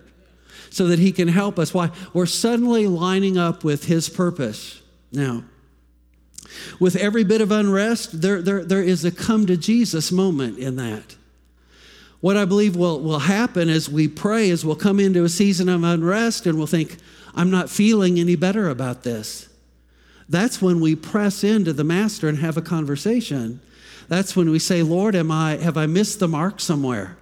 So 0.70 0.88
that 0.88 1.00
he 1.00 1.13
can 1.13 1.29
help 1.29 1.58
us. 1.60 1.74
Why? 1.74 1.91
We're 2.13 2.25
suddenly 2.25 2.88
lining 2.88 3.38
up 3.38 3.63
with 3.63 3.86
his 3.86 4.10
purpose. 4.10 4.82
Now, 5.13 5.44
with 6.80 6.96
every 6.96 7.24
bit 7.24 7.42
of 7.42 7.51
unrest, 7.51 8.22
there, 8.22 8.42
there, 8.42 8.63
there 8.63 8.82
is 8.82 9.06
a 9.06 9.12
come 9.12 9.46
to 9.48 9.58
Jesus 9.58 10.12
moment 10.12 10.58
in 10.58 10.75
that. 10.77 11.16
What 12.20 12.38
I 12.38 12.46
believe 12.46 12.75
will, 12.75 13.00
will 13.00 13.20
happen 13.20 13.70
as 13.70 13.89
we 13.89 14.08
pray 14.08 14.50
is 14.50 14.66
we'll 14.66 14.75
come 14.75 15.00
into 15.00 15.24
a 15.24 15.30
season 15.30 15.70
of 15.70 15.84
unrest 15.84 16.48
and 16.48 16.58
we'll 16.58 16.68
think, 16.68 16.98
I'm 17.36 17.51
not 17.51 17.70
feeling 17.70 18.20
any 18.20 18.36
better 18.36 18.70
about 18.70 19.04
this. 19.04 19.48
That's 20.27 20.62
when 20.62 20.80
we 20.80 20.96
press 20.96 21.44
into 21.44 21.74
the 21.74 21.84
master 21.84 22.27
and 22.27 22.39
have 22.39 22.58
a 22.58 22.62
conversation. 22.62 23.62
That's 24.08 24.36
when 24.36 24.50
we 24.50 24.60
say, 24.60 24.82
Lord, 24.82 25.16
am 25.16 25.32
I, 25.32 25.58
have 25.58 25.77
I 25.77 25.86
missed 25.86 26.20
the 26.20 26.27
mark 26.27 26.60
somewhere? 26.60 27.18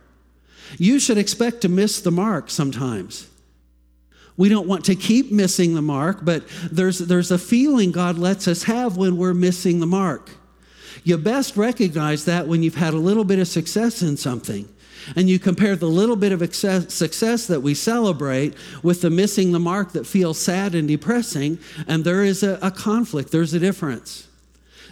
You 0.77 0.99
should 0.99 1.17
expect 1.17 1.61
to 1.61 1.69
miss 1.69 1.99
the 1.99 2.11
mark 2.11 2.49
sometimes. 2.49 3.27
We 4.37 4.49
don't 4.49 4.67
want 4.67 4.85
to 4.85 4.95
keep 4.95 5.31
missing 5.31 5.75
the 5.75 5.81
mark, 5.81 6.19
but 6.23 6.43
there's, 6.71 6.99
there's 6.99 7.31
a 7.31 7.37
feeling 7.37 7.91
God 7.91 8.17
lets 8.17 8.47
us 8.47 8.63
have 8.63 8.97
when 8.97 9.17
we're 9.17 9.33
missing 9.33 9.79
the 9.79 9.85
mark. 9.85 10.31
You 11.03 11.17
best 11.17 11.55
recognize 11.55 12.25
that 12.25 12.47
when 12.47 12.63
you've 12.63 12.75
had 12.75 12.93
a 12.93 12.97
little 12.97 13.23
bit 13.23 13.39
of 13.39 13.47
success 13.47 14.01
in 14.01 14.17
something 14.17 14.67
and 15.15 15.29
you 15.29 15.37
compare 15.37 15.75
the 15.75 15.87
little 15.87 16.15
bit 16.15 16.31
of 16.31 16.55
success 16.55 17.47
that 17.47 17.61
we 17.61 17.73
celebrate 17.75 18.55
with 18.81 19.01
the 19.01 19.09
missing 19.09 19.51
the 19.51 19.59
mark 19.59 19.91
that 19.91 20.07
feels 20.07 20.39
sad 20.39 20.73
and 20.73 20.87
depressing, 20.87 21.59
and 21.87 22.03
there 22.03 22.23
is 22.23 22.41
a, 22.43 22.57
a 22.61 22.71
conflict, 22.71 23.31
there's 23.31 23.53
a 23.53 23.59
difference. 23.59 24.24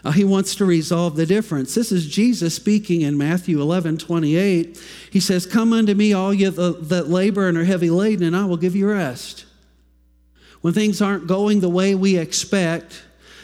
Uh, 0.04 0.12
he 0.12 0.24
wants 0.26 0.56
to 0.56 0.66
resolve 0.66 1.16
the 1.16 1.26
difference. 1.26 1.76
This 1.76 1.92
is 1.92 2.08
Jesus 2.08 2.54
speaking 2.54 3.02
in 3.02 3.18
Matthew 3.18 3.62
11 3.62 3.98
28. 4.00 4.82
He 5.10 5.20
says, 5.20 5.46
Come 5.46 5.72
unto 5.72 5.94
me, 5.94 6.12
all 6.12 6.34
you 6.34 6.52
that 6.52 7.10
labor 7.10 7.48
and 7.48 7.58
are 7.58 7.64
heavy 7.64 7.90
laden, 7.90 8.28
and 8.28 8.36
I 8.36 8.46
will 8.46 8.58
give 8.58 8.76
you 8.76 8.90
rest. 8.90 9.46
When 10.62 10.74
things 10.74 11.02
aren't 11.02 11.28
going 11.28 11.62
the 11.62 11.70
way 11.70 11.96
we 11.96 12.18
expect, 12.18 13.04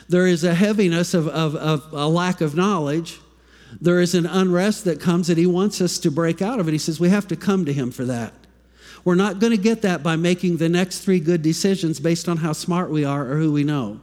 there 0.10 0.28
is 0.28 0.44
a 0.44 0.54
heaviness 0.54 1.14
of, 1.14 1.28
of, 1.28 1.56
of 1.56 1.94
a 1.94 2.08
lack 2.08 2.42
of 2.42 2.56
knowledge. 2.56 3.20
There 3.80 4.02
is 4.02 4.16
an 4.16 4.26
unrest 4.26 4.86
that 4.86 5.00
comes 5.00 5.28
that 5.28 5.38
he 5.38 5.46
wants 5.46 5.80
us 5.80 6.00
to 6.00 6.12
break 6.12 6.42
out 6.42 6.60
of 6.60 6.68
it. 6.68 6.72
He 6.72 6.78
says 6.78 7.00
we 7.00 7.10
have 7.10 7.28
to 7.28 7.36
come 7.36 7.66
to 7.66 7.74
him 7.74 7.92
for 7.92 8.04
that. 8.06 8.34
We're 9.06 9.16
not 9.16 9.40
going 9.40 9.52
to 9.52 9.58
get 9.58 9.82
that 9.84 10.04
by 10.04 10.16
making 10.16 10.58
the 10.58 10.68
next 10.68 11.00
three 11.00 11.20
good 11.20 11.42
decisions 11.42 12.00
based 12.00 12.28
on 12.28 12.38
how 12.38 12.54
smart 12.54 12.90
we 12.90 13.06
are 13.06 13.32
or 13.32 13.38
who 13.38 13.52
we 13.52 13.64
know. 13.64 14.02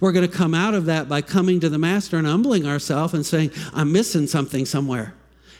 We're 0.00 0.12
going 0.12 0.28
to 0.28 0.36
come 0.36 0.54
out 0.54 0.74
of 0.74 0.86
that 0.86 1.08
by 1.08 1.22
coming 1.22 1.60
to 1.60 1.68
the 1.68 1.78
Master 1.78 2.16
and 2.16 2.26
humbling 2.26 2.66
ourselves 2.66 3.14
and 3.14 3.24
saying, 3.24 3.50
I'm 3.72 3.92
missing 3.92 4.26
something 4.26 4.66
somewhere. 4.66 5.14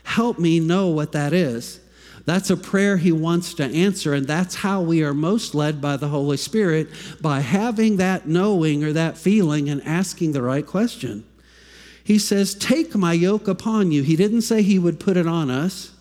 Help 0.05 0.39
me 0.39 0.61
know 0.61 0.89
what 0.89 1.12
that 1.12 1.33
is. 1.33 1.81
That's 2.25 2.51
a 2.51 2.57
prayer 2.57 2.97
he 2.97 3.11
wants 3.11 3.55
to 3.55 3.65
answer, 3.65 4.15
and 4.15 4.27
that's 4.27 4.55
how 4.55 4.81
we 4.81 5.03
are 5.03 5.15
most 5.15 5.55
led 5.55 5.81
by 5.81 5.97
the 5.97 6.09
Holy 6.09 6.37
Spirit 6.37 6.89
by 7.21 7.41
having 7.41 7.97
that 7.97 8.29
knowing 8.29 8.85
or 8.85 8.93
that 8.93 9.19
feeling 9.19 9.69
and 9.69 9.83
asking 9.85 10.33
the 10.33 10.43
right 10.43 10.65
question. 10.65 11.25
He 12.05 12.19
says, 12.19 12.55
Take 12.55 12.95
my 12.95 13.12
yoke 13.12 13.49
upon 13.49 13.91
you. 13.91 14.03
He 14.03 14.15
didn't 14.15 14.43
say 14.43 14.62
he 14.62 14.79
would 14.79 15.01
put 15.01 15.17
it 15.17 15.27
on 15.27 15.51
us. 15.51 15.93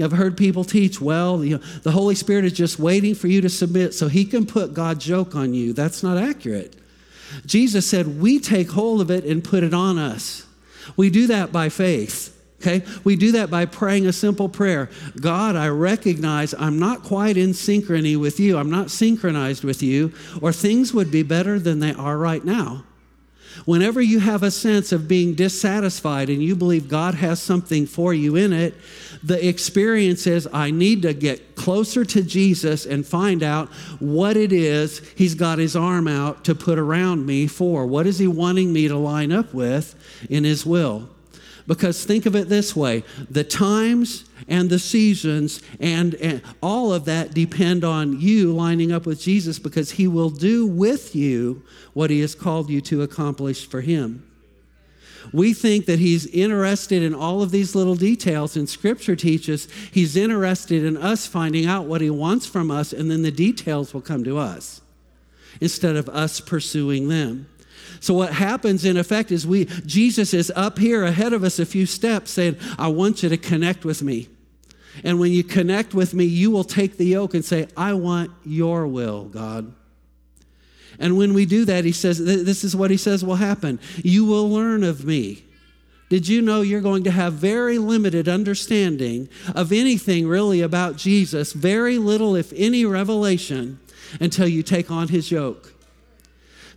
I've 0.00 0.12
heard 0.12 0.36
people 0.36 0.64
teach, 0.64 1.00
well, 1.00 1.44
you 1.44 1.58
know, 1.58 1.64
the 1.82 1.92
Holy 1.92 2.14
Spirit 2.14 2.44
is 2.44 2.52
just 2.52 2.78
waiting 2.78 3.14
for 3.14 3.28
you 3.28 3.40
to 3.40 3.48
submit 3.48 3.94
so 3.94 4.08
he 4.08 4.24
can 4.24 4.46
put 4.46 4.74
God's 4.74 5.06
yoke 5.06 5.36
on 5.36 5.54
you. 5.54 5.72
That's 5.72 6.02
not 6.02 6.18
accurate. 6.18 6.81
Jesus 7.46 7.86
said, 7.86 8.20
we 8.20 8.38
take 8.38 8.70
hold 8.70 9.00
of 9.00 9.10
it 9.10 9.24
and 9.24 9.42
put 9.42 9.62
it 9.62 9.74
on 9.74 9.98
us. 9.98 10.46
We 10.96 11.10
do 11.10 11.26
that 11.28 11.52
by 11.52 11.68
faith. 11.68 12.38
Okay? 12.60 12.84
We 13.02 13.16
do 13.16 13.32
that 13.32 13.50
by 13.50 13.66
praying 13.66 14.06
a 14.06 14.12
simple 14.12 14.48
prayer 14.48 14.88
God, 15.20 15.56
I 15.56 15.68
recognize 15.68 16.54
I'm 16.54 16.78
not 16.78 17.02
quite 17.02 17.36
in 17.36 17.50
synchrony 17.50 18.18
with 18.18 18.38
you. 18.38 18.56
I'm 18.56 18.70
not 18.70 18.90
synchronized 18.90 19.64
with 19.64 19.82
you, 19.82 20.12
or 20.40 20.52
things 20.52 20.94
would 20.94 21.10
be 21.10 21.24
better 21.24 21.58
than 21.58 21.80
they 21.80 21.92
are 21.92 22.16
right 22.16 22.44
now. 22.44 22.84
Whenever 23.64 24.00
you 24.00 24.18
have 24.18 24.42
a 24.42 24.50
sense 24.50 24.92
of 24.92 25.08
being 25.08 25.34
dissatisfied 25.34 26.28
and 26.28 26.42
you 26.42 26.56
believe 26.56 26.88
God 26.88 27.14
has 27.14 27.40
something 27.40 27.86
for 27.86 28.12
you 28.12 28.36
in 28.36 28.52
it, 28.52 28.74
the 29.22 29.46
experience 29.46 30.26
is 30.26 30.48
I 30.52 30.70
need 30.70 31.02
to 31.02 31.14
get 31.14 31.54
closer 31.54 32.04
to 32.04 32.22
Jesus 32.22 32.86
and 32.86 33.06
find 33.06 33.42
out 33.42 33.68
what 34.00 34.36
it 34.36 34.52
is 34.52 34.98
He's 35.16 35.34
got 35.34 35.58
His 35.58 35.76
arm 35.76 36.08
out 36.08 36.44
to 36.44 36.54
put 36.54 36.78
around 36.78 37.26
me 37.26 37.46
for. 37.46 37.86
What 37.86 38.06
is 38.06 38.18
He 38.18 38.26
wanting 38.26 38.72
me 38.72 38.88
to 38.88 38.96
line 38.96 39.32
up 39.32 39.54
with 39.54 39.94
in 40.28 40.44
His 40.44 40.66
will? 40.66 41.08
Because 41.66 42.04
think 42.04 42.26
of 42.26 42.34
it 42.34 42.48
this 42.48 42.74
way 42.74 43.04
the 43.30 43.44
times 43.44 44.24
and 44.48 44.70
the 44.70 44.78
seasons 44.78 45.62
and, 45.80 46.14
and, 46.16 46.42
all 46.62 46.92
of 46.92 47.04
that 47.06 47.34
depend 47.34 47.84
on 47.84 48.20
you 48.20 48.52
lining 48.52 48.92
up 48.92 49.06
with 49.06 49.20
Jesus 49.20 49.58
because 49.58 49.92
he 49.92 50.06
will 50.06 50.30
do 50.30 50.66
with 50.66 51.14
you 51.14 51.62
what 51.92 52.10
he 52.10 52.20
has 52.20 52.34
called 52.34 52.70
you 52.70 52.80
to 52.80 53.02
accomplish 53.02 53.66
for 53.66 53.80
him. 53.80 54.28
We 55.32 55.54
think 55.54 55.86
that 55.86 55.98
he's 55.98 56.26
interested 56.26 57.02
in 57.02 57.14
all 57.14 57.42
of 57.42 57.50
these 57.50 57.74
little 57.74 57.94
details, 57.94 58.56
and 58.56 58.68
scripture 58.68 59.16
teaches 59.16 59.68
he's 59.92 60.16
interested 60.16 60.84
in 60.84 60.96
us 60.96 61.26
finding 61.26 61.66
out 61.66 61.86
what 61.86 62.00
he 62.00 62.10
wants 62.10 62.46
from 62.46 62.70
us, 62.70 62.92
and 62.92 63.10
then 63.10 63.22
the 63.22 63.30
details 63.30 63.94
will 63.94 64.00
come 64.00 64.24
to 64.24 64.38
us 64.38 64.80
instead 65.60 65.96
of 65.96 66.08
us 66.08 66.40
pursuing 66.40 67.08
them. 67.08 67.46
So 68.02 68.14
what 68.14 68.32
happens 68.32 68.84
in 68.84 68.96
effect 68.96 69.30
is 69.30 69.46
we 69.46 69.66
Jesus 69.86 70.34
is 70.34 70.50
up 70.56 70.78
here 70.78 71.04
ahead 71.04 71.32
of 71.32 71.44
us 71.44 71.60
a 71.60 71.64
few 71.64 71.86
steps 71.86 72.32
saying, 72.32 72.56
"I 72.76 72.88
want 72.88 73.22
you 73.22 73.28
to 73.28 73.36
connect 73.36 73.84
with 73.84 74.02
me." 74.02 74.28
And 75.04 75.20
when 75.20 75.30
you 75.30 75.44
connect 75.44 75.94
with 75.94 76.12
me, 76.12 76.24
you 76.24 76.50
will 76.50 76.64
take 76.64 76.96
the 76.96 77.06
yoke 77.06 77.32
and 77.32 77.44
say, 77.44 77.68
"I 77.76 77.92
want 77.94 78.32
your 78.44 78.88
will, 78.88 79.26
God." 79.26 79.72
And 80.98 81.16
when 81.16 81.32
we 81.32 81.46
do 81.46 81.64
that, 81.64 81.84
he 81.84 81.92
says, 81.92 82.18
this 82.18 82.64
is 82.64 82.76
what 82.76 82.90
he 82.90 82.96
says 82.96 83.24
will 83.24 83.36
happen. 83.36 83.78
You 84.02 84.24
will 84.24 84.50
learn 84.50 84.82
of 84.84 85.04
me. 85.04 85.44
Did 86.10 86.28
you 86.28 86.42
know 86.42 86.60
you're 86.60 86.80
going 86.80 87.04
to 87.04 87.10
have 87.10 87.32
very 87.34 87.78
limited 87.78 88.28
understanding 88.28 89.28
of 89.54 89.72
anything 89.72 90.26
really 90.26 90.60
about 90.60 90.96
Jesus, 90.96 91.54
very 91.54 91.98
little, 91.98 92.36
if 92.36 92.52
any, 92.54 92.84
revelation 92.84 93.78
until 94.20 94.46
you 94.46 94.62
take 94.62 94.90
on 94.90 95.08
his 95.08 95.30
yoke? 95.30 95.71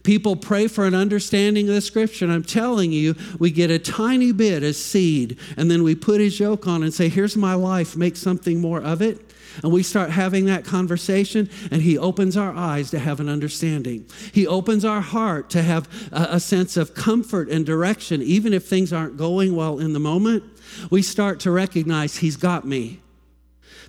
People 0.05 0.35
pray 0.35 0.67
for 0.67 0.85
an 0.85 0.93
understanding 0.93 1.67
of 1.67 1.73
the 1.73 1.81
scripture, 1.81 2.25
and 2.25 2.33
I'm 2.33 2.43
telling 2.43 2.91
you, 2.91 3.15
we 3.39 3.49
get 3.49 3.71
a 3.71 3.79
tiny 3.79 4.31
bit 4.31 4.61
as 4.61 4.77
seed, 4.77 5.39
and 5.57 5.69
then 5.69 5.81
we 5.81 5.95
put 5.95 6.21
his 6.21 6.39
yoke 6.39 6.67
on 6.67 6.83
and 6.83 6.93
say, 6.93 7.09
Here's 7.09 7.35
my 7.35 7.55
life, 7.55 7.97
make 7.97 8.15
something 8.15 8.61
more 8.61 8.81
of 8.81 9.01
it. 9.01 9.19
And 9.63 9.71
we 9.71 9.81
start 9.81 10.11
having 10.11 10.45
that 10.45 10.63
conversation, 10.63 11.49
and 11.71 11.81
he 11.81 11.97
opens 11.97 12.37
our 12.37 12.53
eyes 12.53 12.91
to 12.91 12.99
have 12.99 13.19
an 13.19 13.27
understanding. 13.27 14.05
He 14.31 14.45
opens 14.45 14.85
our 14.85 15.01
heart 15.01 15.49
to 15.51 15.63
have 15.63 15.89
a, 16.11 16.27
a 16.35 16.39
sense 16.39 16.77
of 16.77 16.93
comfort 16.93 17.49
and 17.49 17.65
direction, 17.65 18.21
even 18.21 18.53
if 18.53 18.67
things 18.67 18.93
aren't 18.93 19.17
going 19.17 19.55
well 19.55 19.79
in 19.79 19.93
the 19.93 19.99
moment. 19.99 20.43
We 20.91 21.01
start 21.01 21.39
to 21.41 21.51
recognize 21.51 22.17
he's 22.17 22.37
got 22.37 22.63
me. 22.63 23.01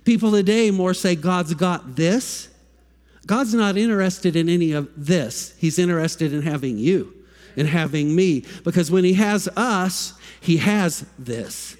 People 0.03 0.31
today 0.31 0.71
more 0.71 0.95
say, 0.95 1.15
God's 1.15 1.53
got 1.53 1.95
this 1.95 2.49
God's 3.27 3.53
not 3.53 3.77
interested 3.77 4.35
in 4.35 4.49
any 4.49 4.71
of 4.71 4.89
this. 4.95 5.53
He's 5.57 5.77
interested 5.77 6.33
in 6.33 6.41
having 6.41 6.77
you 6.77 7.13
and 7.57 7.67
having 7.67 8.15
me. 8.15 8.45
Because 8.63 8.89
when 8.89 9.03
He 9.03 9.13
has 9.13 9.47
us, 9.55 10.13
He 10.39 10.57
has 10.57 11.05
this. 11.19 11.75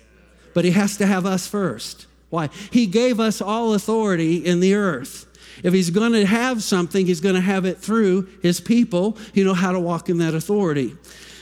But 0.54 0.66
He 0.66 0.72
has 0.72 0.98
to 0.98 1.08
have 1.08 1.25
us 1.25 1.48
first. 1.48 2.06
Why? 2.30 2.50
He 2.72 2.86
gave 2.86 3.20
us 3.20 3.42
all 3.42 3.74
authority 3.74 4.46
in 4.46 4.60
the 4.60 4.75
earth. 4.75 5.25
If 5.63 5.74
He's 5.74 5.89
going 5.89 6.12
to 6.12 6.25
have 6.25 6.62
something, 6.62 7.06
He's 7.06 7.22
going 7.22 7.36
to 7.36 7.42
have 7.42 7.66
it 7.66 7.77
through 7.77 8.27
His 8.42 8.60
people. 8.60 9.18
You 9.34 9.46
know 9.46 9.54
how 9.54 9.72
to 9.72 9.80
walk 9.80 10.10
in 10.10 10.18
that 10.18 10.36
authority. 10.36 10.96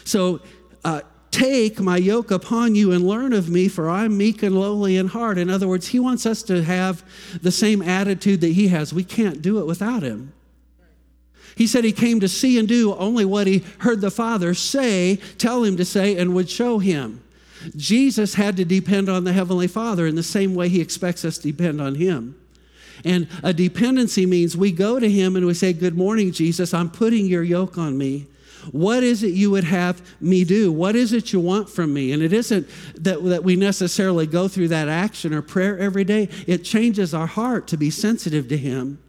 So, 0.03 0.41
uh, 0.83 1.01
Take 1.35 1.81
my 1.81 1.97
yoke 1.97 2.31
upon 2.31 2.75
you 2.75 2.93
and 2.93 3.05
learn 3.05 3.33
of 3.33 3.49
me, 3.49 3.67
for 3.67 3.89
I'm 3.89 4.17
meek 4.17 4.41
and 4.41 4.57
lowly 4.57 4.95
in 4.95 5.07
heart. 5.07 5.37
In 5.37 5.49
other 5.49 5.67
words, 5.67 5.89
he 5.89 5.99
wants 5.99 6.25
us 6.25 6.41
to 6.43 6.63
have 6.63 7.03
the 7.41 7.51
same 7.51 7.81
attitude 7.81 8.39
that 8.39 8.53
he 8.53 8.69
has. 8.69 8.93
We 8.93 9.03
can't 9.03 9.41
do 9.41 9.59
it 9.59 9.65
without 9.65 10.01
him. 10.01 10.31
He 11.57 11.67
said 11.67 11.83
he 11.83 11.91
came 11.91 12.21
to 12.21 12.29
see 12.29 12.57
and 12.57 12.69
do 12.69 12.95
only 12.95 13.25
what 13.25 13.47
he 13.47 13.65
heard 13.79 13.99
the 13.99 14.11
Father 14.11 14.53
say, 14.53 15.17
tell 15.37 15.65
him 15.65 15.75
to 15.75 15.83
say, 15.83 16.15
and 16.15 16.33
would 16.33 16.49
show 16.49 16.79
him. 16.79 17.21
Jesus 17.75 18.35
had 18.35 18.55
to 18.55 18.63
depend 18.63 19.09
on 19.09 19.25
the 19.25 19.33
Heavenly 19.33 19.67
Father 19.67 20.07
in 20.07 20.15
the 20.15 20.23
same 20.23 20.55
way 20.55 20.69
he 20.69 20.79
expects 20.79 21.25
us 21.25 21.37
to 21.39 21.51
depend 21.51 21.81
on 21.81 21.95
him. 21.95 22.39
And 23.03 23.27
a 23.43 23.51
dependency 23.51 24.25
means 24.25 24.55
we 24.55 24.71
go 24.71 25.01
to 25.01 25.11
him 25.11 25.35
and 25.35 25.45
we 25.45 25.53
say, 25.53 25.73
Good 25.73 25.97
morning, 25.97 26.31
Jesus. 26.31 26.73
I'm 26.73 26.89
putting 26.89 27.25
your 27.25 27.43
yoke 27.43 27.77
on 27.77 27.97
me. 27.97 28.27
What 28.71 29.03
is 29.03 29.23
it 29.23 29.33
you 29.33 29.51
would 29.51 29.63
have 29.63 30.01
me 30.19 30.43
do? 30.43 30.71
What 30.71 30.95
is 30.95 31.13
it 31.13 31.33
you 31.33 31.39
want 31.39 31.69
from 31.69 31.93
me? 31.93 32.11
And 32.11 32.21
it 32.23 32.33
isn't 32.33 32.67
that, 32.95 33.23
that 33.23 33.43
we 33.43 33.55
necessarily 33.55 34.27
go 34.27 34.47
through 34.47 34.69
that 34.69 34.87
action 34.87 35.33
or 35.33 35.41
prayer 35.41 35.77
every 35.77 36.03
day. 36.03 36.29
It 36.47 36.63
changes 36.63 37.13
our 37.13 37.27
heart 37.27 37.67
to 37.67 37.77
be 37.77 37.89
sensitive 37.89 38.47
to 38.49 38.57
Him 38.57 38.99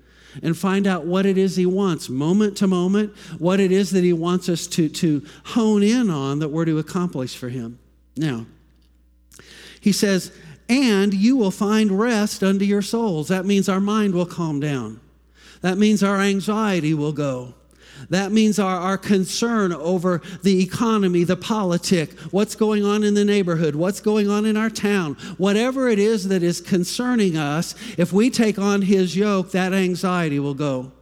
and 0.43 0.57
find 0.57 0.87
out 0.87 1.07
what 1.07 1.27
it 1.27 1.39
is 1.39 1.57
He 1.57 1.67
wants, 1.67 2.09
moment 2.09 2.57
to 2.59 2.67
moment, 2.67 3.17
what 3.39 3.61
it 3.61 3.73
is 3.73 3.91
that 3.91 4.05
He 4.05 4.13
wants 4.13 4.49
us 4.49 4.67
to, 4.69 4.89
to 4.89 5.25
hone 5.45 5.83
in 5.83 6.11
on 6.11 6.39
that 6.41 6.49
we're 6.49 6.65
to 6.67 6.79
accomplish 6.79 7.37
for 7.37 7.49
Him. 7.49 7.79
Now, 8.17 8.47
He 9.81 9.93
says, 9.93 10.33
and 10.69 11.15
you 11.15 11.37
will 11.37 11.51
find 11.51 11.99
rest 11.99 12.43
unto 12.43 12.65
your 12.65 12.83
souls. 12.83 13.29
That 13.29 13.47
means 13.47 13.69
our 13.69 13.81
mind 13.81 14.15
will 14.15 14.27
calm 14.27 14.61
down. 14.61 15.01
That 15.61 15.79
means 15.79 16.03
our 16.03 16.21
anxiety 16.21 16.93
will 16.93 17.13
go. 17.13 17.55
That 18.11 18.33
means 18.33 18.59
our, 18.59 18.79
our 18.79 18.99
concern 18.99 19.73
over 19.73 20.23
the 20.43 20.63
economy, 20.63 21.25
the 21.25 21.37
politic, 21.37 22.19
what's 22.31 22.55
going 22.55 22.85
on 22.85 23.05
in 23.05 23.15
the 23.15 23.25
neighborhood, 23.25 23.75
what's 23.75 24.01
going 24.01 24.29
on 24.29 24.47
in 24.47 24.57
our 24.57 24.71
town, 24.71 25.15
whatever 25.39 25.89
it 25.89 25.99
is 25.99 26.29
that 26.29 26.43
is 26.43 26.61
concerning 26.61 27.37
us, 27.37 27.75
if 27.99 28.13
we 28.13 28.31
take 28.31 28.59
on 28.59 28.83
his 28.83 29.17
yoke, 29.17 29.51
that 29.53 29.73
anxiety 29.73 30.39
will 30.39 30.55
go. 30.55 30.93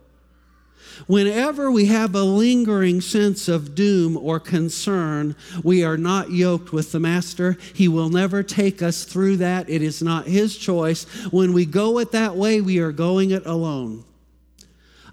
Whenever 1.06 1.70
we 1.70 1.86
have 1.86 2.14
a 2.14 2.22
lingering 2.22 3.00
sense 3.00 3.48
of 3.48 3.74
doom 3.74 4.16
or 4.16 4.38
concern, 4.40 5.36
we 5.62 5.84
are 5.84 5.96
not 5.96 6.30
yoked 6.30 6.72
with 6.72 6.92
the 6.92 7.00
Master. 7.00 7.58
He 7.74 7.88
will 7.88 8.08
never 8.08 8.42
take 8.42 8.82
us 8.82 9.04
through 9.04 9.38
that. 9.38 9.68
It 9.68 9.82
is 9.82 10.02
not 10.02 10.26
His 10.26 10.56
choice. 10.56 11.04
When 11.30 11.52
we 11.52 11.66
go 11.66 11.98
it 11.98 12.12
that 12.12 12.36
way, 12.36 12.60
we 12.60 12.78
are 12.78 12.92
going 12.92 13.32
it 13.32 13.44
alone. 13.44 14.04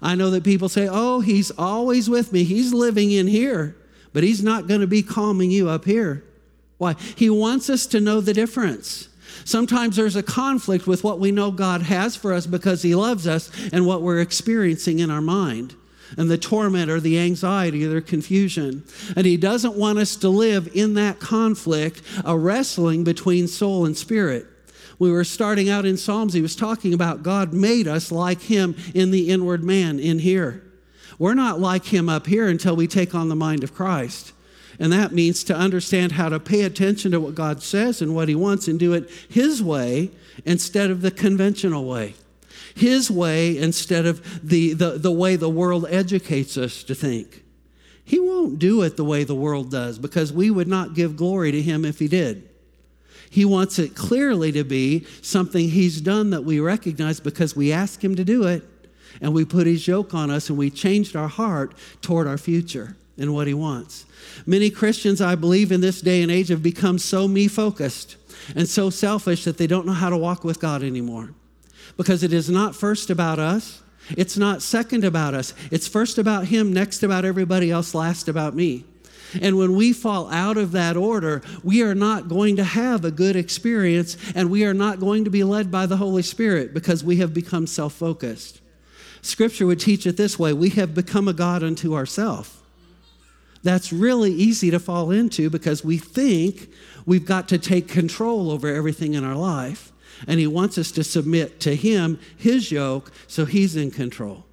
I 0.02 0.16
know 0.16 0.30
that 0.30 0.44
people 0.44 0.68
say, 0.68 0.88
oh, 0.90 1.20
he's 1.20 1.50
always 1.52 2.10
with 2.10 2.32
me. 2.32 2.44
He's 2.44 2.74
living 2.74 3.12
in 3.12 3.28
here, 3.28 3.76
but 4.12 4.24
he's 4.24 4.42
not 4.42 4.66
going 4.66 4.80
to 4.80 4.86
be 4.86 5.02
calming 5.02 5.50
you 5.50 5.68
up 5.68 5.84
here. 5.84 6.24
Why? 6.78 6.94
He 6.94 7.30
wants 7.30 7.70
us 7.70 7.86
to 7.86 8.00
know 8.00 8.20
the 8.20 8.34
difference. 8.34 9.08
Sometimes 9.44 9.96
there's 9.96 10.16
a 10.16 10.22
conflict 10.22 10.86
with 10.86 11.04
what 11.04 11.20
we 11.20 11.30
know 11.30 11.50
God 11.50 11.82
has 11.82 12.16
for 12.16 12.32
us 12.32 12.46
because 12.46 12.82
He 12.82 12.94
loves 12.94 13.26
us 13.26 13.50
and 13.72 13.86
what 13.86 14.02
we're 14.02 14.20
experiencing 14.20 14.98
in 14.98 15.10
our 15.10 15.20
mind 15.20 15.74
and 16.18 16.30
the 16.30 16.36
torment 16.36 16.90
or 16.90 17.00
the 17.00 17.18
anxiety 17.18 17.84
or 17.86 17.88
the 17.88 18.02
confusion. 18.02 18.84
And 19.16 19.26
He 19.26 19.36
doesn't 19.36 19.76
want 19.76 19.98
us 19.98 20.16
to 20.16 20.28
live 20.28 20.68
in 20.74 20.94
that 20.94 21.20
conflict, 21.20 22.02
a 22.24 22.36
wrestling 22.36 23.04
between 23.04 23.48
soul 23.48 23.86
and 23.86 23.96
spirit. 23.96 24.46
We 24.98 25.10
were 25.10 25.24
starting 25.24 25.68
out 25.68 25.86
in 25.86 25.96
Psalms, 25.96 26.34
he 26.34 26.42
was 26.42 26.56
talking 26.56 26.94
about 26.94 27.22
God 27.22 27.52
made 27.52 27.88
us 27.88 28.12
like 28.12 28.42
Him 28.42 28.74
in 28.94 29.10
the 29.10 29.30
inward 29.30 29.64
man 29.64 29.98
in 29.98 30.18
here. 30.18 30.62
We're 31.18 31.34
not 31.34 31.60
like 31.60 31.86
Him 31.86 32.08
up 32.08 32.26
here 32.26 32.48
until 32.48 32.76
we 32.76 32.86
take 32.86 33.14
on 33.14 33.28
the 33.28 33.36
mind 33.36 33.64
of 33.64 33.74
Christ. 33.74 34.32
And 34.78 34.92
that 34.92 35.12
means 35.12 35.44
to 35.44 35.54
understand 35.54 36.12
how 36.12 36.28
to 36.28 36.40
pay 36.40 36.62
attention 36.62 37.12
to 37.12 37.20
what 37.20 37.34
God 37.34 37.62
says 37.62 38.02
and 38.02 38.14
what 38.14 38.28
He 38.28 38.34
wants 38.34 38.68
and 38.68 38.78
do 38.78 38.92
it 38.94 39.10
His 39.28 39.62
way 39.62 40.10
instead 40.44 40.90
of 40.90 41.02
the 41.02 41.10
conventional 41.10 41.84
way. 41.84 42.14
His 42.74 43.10
way 43.10 43.56
instead 43.56 44.06
of 44.06 44.46
the, 44.46 44.72
the, 44.72 44.92
the 44.92 45.12
way 45.12 45.36
the 45.36 45.48
world 45.48 45.86
educates 45.88 46.56
us 46.56 46.82
to 46.84 46.94
think. 46.94 47.44
He 48.04 48.18
won't 48.18 48.58
do 48.58 48.82
it 48.82 48.96
the 48.96 49.04
way 49.04 49.24
the 49.24 49.34
world 49.34 49.70
does 49.70 49.98
because 49.98 50.32
we 50.32 50.50
would 50.50 50.68
not 50.68 50.94
give 50.94 51.16
glory 51.16 51.52
to 51.52 51.62
Him 51.62 51.84
if 51.84 51.98
He 51.98 52.08
did. 52.08 52.48
He 53.32 53.46
wants 53.46 53.78
it 53.78 53.96
clearly 53.96 54.52
to 54.52 54.62
be 54.62 55.06
something 55.22 55.70
He's 55.70 56.02
done 56.02 56.28
that 56.30 56.44
we 56.44 56.60
recognize 56.60 57.18
because 57.18 57.56
we 57.56 57.72
ask 57.72 58.04
Him 58.04 58.14
to 58.16 58.24
do 58.24 58.44
it 58.44 58.62
and 59.22 59.32
we 59.32 59.46
put 59.46 59.66
His 59.66 59.88
yoke 59.88 60.12
on 60.12 60.30
us 60.30 60.50
and 60.50 60.58
we 60.58 60.68
changed 60.68 61.16
our 61.16 61.28
heart 61.28 61.72
toward 62.02 62.26
our 62.26 62.36
future 62.36 62.94
and 63.16 63.32
what 63.32 63.46
He 63.46 63.54
wants. 63.54 64.04
Many 64.44 64.68
Christians, 64.68 65.22
I 65.22 65.34
believe, 65.34 65.72
in 65.72 65.80
this 65.80 66.02
day 66.02 66.20
and 66.20 66.30
age 66.30 66.48
have 66.48 66.62
become 66.62 66.98
so 66.98 67.26
me 67.26 67.48
focused 67.48 68.16
and 68.54 68.68
so 68.68 68.90
selfish 68.90 69.44
that 69.44 69.56
they 69.56 69.66
don't 69.66 69.86
know 69.86 69.94
how 69.94 70.10
to 70.10 70.18
walk 70.18 70.44
with 70.44 70.60
God 70.60 70.82
anymore. 70.82 71.30
Because 71.96 72.22
it 72.22 72.34
is 72.34 72.50
not 72.50 72.76
first 72.76 73.08
about 73.08 73.38
us, 73.38 73.82
it's 74.10 74.36
not 74.36 74.60
second 74.60 75.04
about 75.04 75.32
us, 75.32 75.54
it's 75.70 75.88
first 75.88 76.18
about 76.18 76.48
Him, 76.48 76.70
next 76.70 77.02
about 77.02 77.24
everybody 77.24 77.70
else, 77.70 77.94
last 77.94 78.28
about 78.28 78.54
me. 78.54 78.84
And 79.40 79.56
when 79.56 79.74
we 79.74 79.92
fall 79.92 80.30
out 80.30 80.56
of 80.56 80.72
that 80.72 80.96
order, 80.96 81.42
we 81.62 81.82
are 81.82 81.94
not 81.94 82.28
going 82.28 82.56
to 82.56 82.64
have 82.64 83.04
a 83.04 83.10
good 83.10 83.36
experience 83.36 84.16
and 84.34 84.50
we 84.50 84.64
are 84.64 84.74
not 84.74 85.00
going 85.00 85.24
to 85.24 85.30
be 85.30 85.44
led 85.44 85.70
by 85.70 85.86
the 85.86 85.96
Holy 85.96 86.22
Spirit 86.22 86.74
because 86.74 87.02
we 87.04 87.16
have 87.16 87.32
become 87.32 87.66
self 87.66 87.94
focused. 87.94 88.60
Scripture 89.22 89.66
would 89.66 89.80
teach 89.80 90.06
it 90.06 90.16
this 90.16 90.38
way 90.38 90.52
we 90.52 90.70
have 90.70 90.94
become 90.94 91.28
a 91.28 91.32
God 91.32 91.62
unto 91.62 91.94
ourselves 91.94 92.58
that's 93.62 93.92
really 93.92 94.32
easy 94.32 94.70
to 94.70 94.80
fall 94.80 95.10
into 95.10 95.48
because 95.48 95.84
we 95.84 95.98
think 95.98 96.68
we've 97.06 97.24
got 97.24 97.48
to 97.48 97.58
take 97.58 97.88
control 97.88 98.50
over 98.50 98.68
everything 98.68 99.14
in 99.14 99.24
our 99.24 99.36
life. 99.36 99.92
And 100.26 100.38
He 100.38 100.46
wants 100.46 100.78
us 100.78 100.90
to 100.92 101.04
submit 101.04 101.60
to 101.60 101.74
Him, 101.74 102.18
His 102.36 102.70
yoke, 102.70 103.12
so 103.26 103.44
He's 103.44 103.76
in 103.76 103.90
control. 103.90 104.44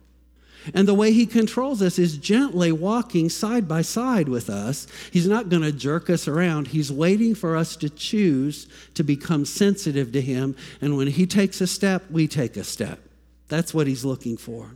And 0.73 0.87
the 0.87 0.93
way 0.93 1.11
He 1.11 1.25
controls 1.25 1.81
us 1.81 1.97
is 1.97 2.17
gently 2.17 2.71
walking 2.71 3.29
side 3.29 3.67
by 3.67 3.81
side 3.81 4.27
with 4.27 4.49
us. 4.49 4.87
He's 5.11 5.27
not 5.27 5.49
going 5.49 5.63
to 5.63 5.71
jerk 5.71 6.09
us 6.09 6.27
around. 6.27 6.67
He's 6.67 6.91
waiting 6.91 7.33
for 7.33 7.55
us 7.55 7.75
to 7.77 7.89
choose 7.89 8.67
to 8.93 9.03
become 9.03 9.45
sensitive 9.45 10.11
to 10.11 10.21
Him. 10.21 10.55
And 10.81 10.97
when 10.97 11.07
He 11.07 11.25
takes 11.25 11.61
a 11.61 11.67
step, 11.67 12.03
we 12.11 12.27
take 12.27 12.57
a 12.57 12.63
step. 12.63 12.99
That's 13.47 13.73
what 13.73 13.87
He's 13.87 14.05
looking 14.05 14.37
for. 14.37 14.75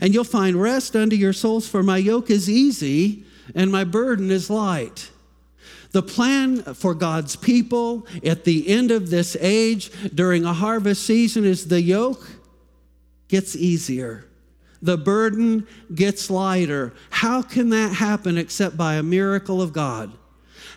And 0.00 0.14
you'll 0.14 0.24
find 0.24 0.56
rest 0.56 0.96
under 0.96 1.16
your 1.16 1.32
souls, 1.32 1.68
for 1.68 1.82
my 1.82 1.98
yoke 1.98 2.30
is 2.30 2.48
easy 2.48 3.24
and 3.54 3.70
my 3.70 3.84
burden 3.84 4.30
is 4.30 4.48
light. 4.48 5.10
The 5.90 6.02
plan 6.02 6.62
for 6.74 6.94
God's 6.94 7.36
people 7.36 8.06
at 8.24 8.44
the 8.44 8.68
end 8.68 8.90
of 8.90 9.10
this 9.10 9.36
age 9.40 9.90
during 10.14 10.44
a 10.44 10.54
harvest 10.54 11.04
season 11.04 11.44
is 11.44 11.68
the 11.68 11.82
yoke 11.82 12.26
gets 13.28 13.54
easier. 13.54 14.24
The 14.82 14.98
burden 14.98 15.66
gets 15.94 16.28
lighter. 16.28 16.92
How 17.10 17.40
can 17.40 17.70
that 17.70 17.94
happen 17.94 18.36
except 18.36 18.76
by 18.76 18.94
a 18.94 19.02
miracle 19.02 19.62
of 19.62 19.72
God? 19.72 20.12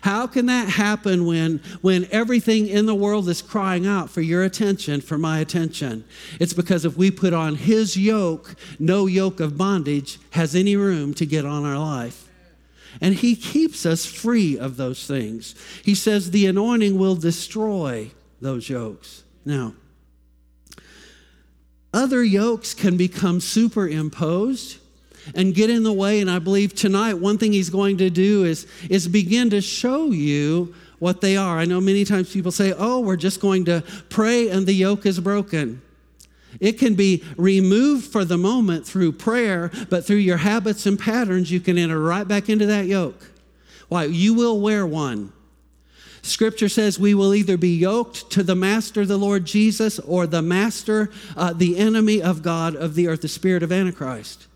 How 0.02 0.26
can 0.28 0.46
that 0.46 0.68
happen 0.68 1.26
when, 1.26 1.60
when 1.80 2.06
everything 2.12 2.68
in 2.68 2.86
the 2.86 2.94
world 2.94 3.28
is 3.28 3.42
crying 3.42 3.86
out 3.86 4.08
for 4.08 4.20
your 4.20 4.44
attention, 4.44 5.00
for 5.00 5.18
my 5.18 5.40
attention? 5.40 6.04
It's 6.38 6.52
because 6.52 6.84
if 6.84 6.96
we 6.96 7.10
put 7.10 7.32
on 7.32 7.56
His 7.56 7.96
yoke, 7.96 8.54
no 8.78 9.06
yoke 9.06 9.40
of 9.40 9.58
bondage 9.58 10.18
has 10.30 10.54
any 10.54 10.76
room 10.76 11.12
to 11.14 11.26
get 11.26 11.44
on 11.44 11.64
our 11.64 11.78
life. 11.78 12.28
And 13.00 13.14
he 13.14 13.36
keeps 13.36 13.84
us 13.84 14.06
free 14.06 14.58
of 14.58 14.76
those 14.76 15.06
things. 15.06 15.54
He 15.84 15.94
says 15.94 16.30
the 16.30 16.46
anointing 16.46 16.98
will 16.98 17.16
destroy 17.16 18.10
those 18.40 18.68
yokes. 18.68 19.24
Now, 19.44 19.74
other 21.96 22.22
yokes 22.22 22.74
can 22.74 22.98
become 22.98 23.40
superimposed 23.40 24.78
and 25.34 25.54
get 25.54 25.70
in 25.70 25.82
the 25.82 25.92
way. 25.92 26.20
And 26.20 26.30
I 26.30 26.38
believe 26.38 26.74
tonight, 26.74 27.14
one 27.14 27.38
thing 27.38 27.52
he's 27.52 27.70
going 27.70 27.96
to 27.98 28.10
do 28.10 28.44
is, 28.44 28.66
is 28.90 29.08
begin 29.08 29.48
to 29.50 29.62
show 29.62 30.10
you 30.10 30.74
what 30.98 31.22
they 31.22 31.38
are. 31.38 31.58
I 31.58 31.64
know 31.64 31.80
many 31.80 32.04
times 32.04 32.30
people 32.30 32.52
say, 32.52 32.74
oh, 32.76 33.00
we're 33.00 33.16
just 33.16 33.40
going 33.40 33.64
to 33.64 33.82
pray 34.10 34.50
and 34.50 34.66
the 34.66 34.74
yoke 34.74 35.06
is 35.06 35.18
broken. 35.18 35.80
It 36.60 36.78
can 36.78 36.94
be 36.94 37.24
removed 37.36 38.12
for 38.12 38.24
the 38.24 38.38
moment 38.38 38.86
through 38.86 39.12
prayer, 39.12 39.70
but 39.88 40.04
through 40.04 40.16
your 40.16 40.38
habits 40.38 40.84
and 40.84 40.98
patterns, 40.98 41.50
you 41.50 41.60
can 41.60 41.78
enter 41.78 41.98
right 41.98 42.28
back 42.28 42.48
into 42.50 42.66
that 42.66 42.86
yoke. 42.86 43.30
Why? 43.88 44.04
You 44.04 44.34
will 44.34 44.60
wear 44.60 44.86
one. 44.86 45.32
Scripture 46.26 46.68
says 46.68 46.98
we 46.98 47.14
will 47.14 47.34
either 47.34 47.56
be 47.56 47.76
yoked 47.76 48.30
to 48.30 48.42
the 48.42 48.54
master, 48.54 49.06
the 49.06 49.16
Lord 49.16 49.44
Jesus, 49.44 49.98
or 50.00 50.26
the 50.26 50.42
master, 50.42 51.10
uh, 51.36 51.52
the 51.52 51.78
enemy 51.78 52.22
of 52.22 52.42
God 52.42 52.74
of 52.74 52.94
the 52.94 53.08
earth, 53.08 53.22
the 53.22 53.28
spirit 53.28 53.62
of 53.62 53.72
Antichrist. 53.72 54.46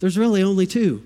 There's 0.00 0.18
really 0.18 0.42
only 0.42 0.66
two. 0.66 1.04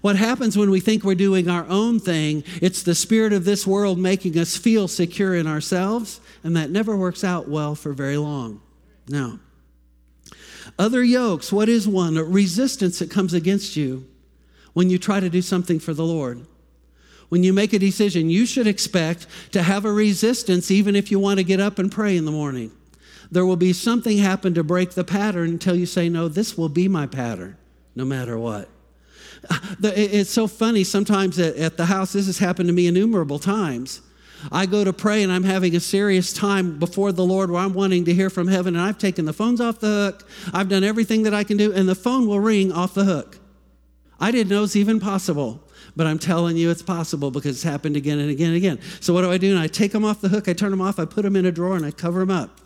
What 0.00 0.16
happens 0.16 0.56
when 0.56 0.70
we 0.70 0.80
think 0.80 1.04
we're 1.04 1.14
doing 1.14 1.48
our 1.48 1.66
own 1.68 2.00
thing, 2.00 2.44
it's 2.62 2.82
the 2.82 2.94
spirit 2.94 3.32
of 3.32 3.44
this 3.44 3.66
world 3.66 3.98
making 3.98 4.38
us 4.38 4.56
feel 4.56 4.88
secure 4.88 5.34
in 5.34 5.46
ourselves, 5.46 6.20
and 6.42 6.56
that 6.56 6.70
never 6.70 6.96
works 6.96 7.22
out 7.22 7.48
well 7.48 7.74
for 7.74 7.92
very 7.92 8.16
long. 8.16 8.62
Now, 9.08 9.38
other 10.78 11.02
yokes, 11.02 11.52
what 11.52 11.68
is 11.68 11.86
one? 11.86 12.16
A 12.16 12.24
resistance 12.24 12.98
that 13.00 13.10
comes 13.10 13.34
against 13.34 13.76
you 13.76 14.06
when 14.72 14.88
you 14.88 14.98
try 14.98 15.20
to 15.20 15.28
do 15.28 15.42
something 15.42 15.78
for 15.78 15.92
the 15.92 16.04
Lord. 16.04 16.46
When 17.32 17.42
you 17.42 17.54
make 17.54 17.72
a 17.72 17.78
decision, 17.78 18.28
you 18.28 18.44
should 18.44 18.66
expect 18.66 19.26
to 19.52 19.62
have 19.62 19.86
a 19.86 19.90
resistance 19.90 20.70
even 20.70 20.94
if 20.94 21.10
you 21.10 21.18
want 21.18 21.38
to 21.38 21.44
get 21.44 21.60
up 21.60 21.78
and 21.78 21.90
pray 21.90 22.18
in 22.18 22.26
the 22.26 22.30
morning. 22.30 22.70
There 23.30 23.46
will 23.46 23.56
be 23.56 23.72
something 23.72 24.18
happen 24.18 24.52
to 24.52 24.62
break 24.62 24.90
the 24.90 25.02
pattern 25.02 25.48
until 25.48 25.74
you 25.74 25.86
say, 25.86 26.10
No, 26.10 26.28
this 26.28 26.58
will 26.58 26.68
be 26.68 26.88
my 26.88 27.06
pattern, 27.06 27.56
no 27.96 28.04
matter 28.04 28.38
what. 28.38 28.68
It's 29.82 30.28
so 30.28 30.46
funny 30.46 30.84
sometimes 30.84 31.38
at 31.38 31.78
the 31.78 31.86
house, 31.86 32.12
this 32.12 32.26
has 32.26 32.36
happened 32.36 32.66
to 32.66 32.74
me 32.74 32.86
innumerable 32.86 33.38
times 33.38 34.02
I 34.50 34.66
go 34.66 34.84
to 34.84 34.92
pray 34.92 35.22
and 35.22 35.32
I'm 35.32 35.44
having 35.44 35.74
a 35.74 35.80
serious 35.80 36.34
time 36.34 36.78
before 36.78 37.12
the 37.12 37.24
Lord 37.24 37.50
where 37.50 37.62
I'm 37.62 37.72
wanting 37.72 38.04
to 38.06 38.12
hear 38.12 38.28
from 38.28 38.48
heaven 38.48 38.74
and 38.74 38.84
I've 38.84 38.98
taken 38.98 39.24
the 39.24 39.32
phones 39.32 39.60
off 39.60 39.80
the 39.80 39.86
hook. 39.86 40.28
I've 40.52 40.68
done 40.68 40.84
everything 40.84 41.22
that 41.22 41.32
I 41.32 41.44
can 41.44 41.56
do 41.56 41.72
and 41.72 41.88
the 41.88 41.94
phone 41.94 42.26
will 42.26 42.40
ring 42.40 42.72
off 42.72 42.92
the 42.92 43.04
hook. 43.04 43.38
I 44.20 44.30
didn't 44.30 44.50
know 44.50 44.64
it's 44.64 44.76
even 44.76 45.00
possible, 45.00 45.60
but 45.96 46.06
I'm 46.06 46.18
telling 46.18 46.56
you 46.56 46.70
it's 46.70 46.82
possible 46.82 47.30
because 47.30 47.56
it's 47.56 47.62
happened 47.62 47.96
again 47.96 48.18
and 48.18 48.30
again 48.30 48.48
and 48.48 48.56
again. 48.56 48.78
So 49.00 49.12
what 49.12 49.22
do 49.22 49.30
I 49.30 49.38
do? 49.38 49.50
And 49.50 49.58
I 49.58 49.66
take 49.66 49.92
them 49.92 50.04
off 50.04 50.20
the 50.20 50.28
hook, 50.28 50.48
I 50.48 50.52
turn 50.52 50.70
them 50.70 50.80
off, 50.80 50.98
I 50.98 51.04
put 51.04 51.22
them 51.22 51.36
in 51.36 51.46
a 51.46 51.52
drawer 51.52 51.76
and 51.76 51.84
I 51.84 51.90
cover 51.90 52.20
them 52.20 52.30
up. 52.30 52.60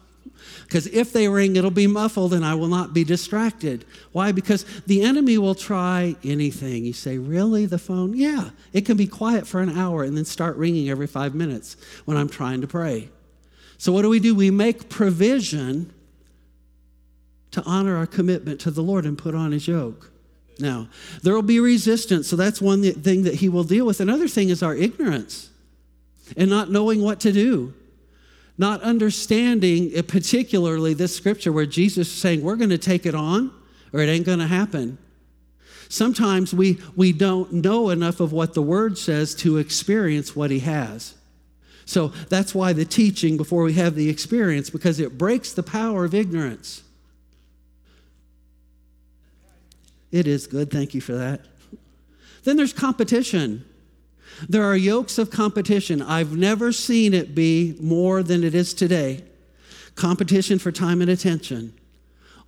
Because 0.65 0.87
if 0.89 1.13
they 1.13 1.29
ring, 1.29 1.57
it'll 1.57 1.71
be 1.71 1.87
muffled 1.87 2.35
and 2.35 2.45
I 2.45 2.55
will 2.55 2.69
not 2.69 2.93
be 2.93 3.05
distracted. 3.05 3.85
Why? 4.13 4.33
Because 4.33 4.65
the 4.87 5.03
enemy 5.03 5.39
will 5.39 5.55
try 5.55 6.17
anything. 6.25 6.85
You 6.85 6.93
say, 6.93 7.19
Really? 7.19 7.67
The 7.67 7.79
phone? 7.79 8.15
Yeah. 8.15 8.51
It 8.73 8.85
can 8.85 8.97
be 8.97 9.07
quiet 9.07 9.47
for 9.47 9.61
an 9.61 9.77
hour 9.79 10.03
and 10.03 10.17
then 10.17 10.25
start 10.25 10.57
ringing 10.57 10.89
every 10.89 11.07
five 11.07 11.35
minutes 11.35 11.77
when 12.05 12.17
I'm 12.17 12.29
trying 12.29 12.61
to 12.63 12.67
pray. 12.67 13.11
So, 13.79 13.93
what 13.93 14.03
do 14.03 14.09
we 14.09 14.21
do? 14.21 14.35
We 14.35 14.51
make 14.51 14.89
provision 14.89 15.93
to 17.53 17.63
honor 17.65 17.97
our 17.97 18.07
commitment 18.07 18.61
to 18.61 18.71
the 18.71 18.83
Lord 18.83 19.07
and 19.07 19.17
put 19.17 19.35
on 19.35 19.53
his 19.53 19.69
yoke. 19.69 20.11
Now, 20.59 20.89
there 21.23 21.35
will 21.35 21.43
be 21.43 21.61
resistance, 21.61 22.29
so 22.29 22.37
that's 22.37 22.63
one 22.63 22.83
thing 22.83 23.25
that 23.25 23.35
he 23.35 23.49
will 23.49 23.65
deal 23.65 23.85
with. 23.85 24.01
Another 24.01 24.27
thing 24.29 24.49
is 24.49 24.63
our 24.63 24.75
ignorance 24.75 25.51
and 26.37 26.49
not 26.49 26.71
knowing 26.71 27.03
what 27.03 27.21
to 27.21 27.33
do 27.33 27.75
not 28.59 28.83
understanding, 28.83 29.93
uh, 29.97 30.03
particularly 30.03 30.95
this 30.95 31.15
scripture 31.15 31.53
where 31.53 31.67
Jesus 31.67 32.09
is 32.09 32.15
saying, 32.15 32.43
We're 32.43 32.57
going 32.57 32.71
to 32.71 32.79
take 32.79 33.07
it 33.07 33.15
on 33.15 33.53
or 33.93 34.01
it 34.01 34.09
ain't 34.09 34.27
going 34.27 34.39
to 34.39 34.47
happen. 34.47 34.99
Sometimes 35.89 36.53
we, 36.53 36.79
we 36.97 37.13
don't 37.13 37.53
know 37.53 37.91
enough 37.91 38.19
of 38.19 38.33
what 38.33 38.55
the 38.55 38.63
word 38.63 38.99
says 38.99 39.35
to 39.37 39.59
experience 39.59 40.35
what 40.35 40.51
he 40.51 40.59
has. 40.61 41.15
So 41.85 42.09
that's 42.29 42.55
why 42.55 42.73
the 42.73 42.85
teaching 42.85 43.37
before 43.37 43.63
we 43.63 43.75
have 43.75 43.95
the 43.95 44.09
experience, 44.09 44.69
because 44.69 44.99
it 44.99 45.17
breaks 45.17 45.53
the 45.53 45.63
power 45.63 46.05
of 46.05 46.15
ignorance. 46.15 46.83
It 50.11 50.27
is 50.27 50.47
good. 50.47 50.71
Thank 50.71 50.95
you 50.95 51.01
for 51.01 51.15
that. 51.15 51.41
Then 52.45 52.57
there's 52.57 52.73
competition. 52.73 53.65
There 54.49 54.65
are 54.65 54.77
yokes 54.77 55.19
of 55.19 55.31
competition. 55.31 56.03
I've 56.03 56.37
never 56.37 56.73
seen 56.73 57.15
it 57.15 57.35
be 57.35 57.77
more 57.81 58.23
than 58.23 58.45
it 58.45 58.55
is 58.55 58.75
today. 58.75 59.25
Competition 59.95 60.59
for 60.59 60.71
time 60.71 61.01
and 61.01 61.11
attention 61.11 61.73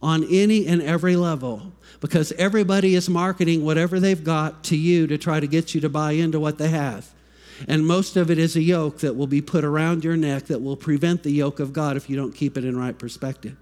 on 0.00 0.24
any 0.30 0.66
and 0.66 0.80
every 0.82 1.16
level 1.16 1.72
because 2.00 2.30
everybody 2.32 2.94
is 2.94 3.08
marketing 3.08 3.64
whatever 3.64 3.98
they've 3.98 4.22
got 4.22 4.62
to 4.64 4.76
you 4.76 5.06
to 5.06 5.18
try 5.18 5.40
to 5.40 5.46
get 5.46 5.74
you 5.74 5.80
to 5.80 5.88
buy 5.88 6.12
into 6.12 6.38
what 6.38 6.58
they 6.58 6.68
have. 6.68 7.12
And 7.66 7.84
most 7.84 8.16
of 8.16 8.30
it 8.30 8.38
is 8.38 8.54
a 8.54 8.62
yoke 8.62 8.98
that 8.98 9.16
will 9.16 9.26
be 9.26 9.40
put 9.40 9.64
around 9.64 10.04
your 10.04 10.16
neck 10.16 10.44
that 10.44 10.62
will 10.62 10.76
prevent 10.76 11.24
the 11.24 11.32
yoke 11.32 11.58
of 11.58 11.72
God 11.72 11.96
if 11.96 12.08
you 12.08 12.14
don't 12.14 12.32
keep 12.32 12.56
it 12.56 12.64
in 12.64 12.78
right 12.78 12.96
perspective. 12.96 13.56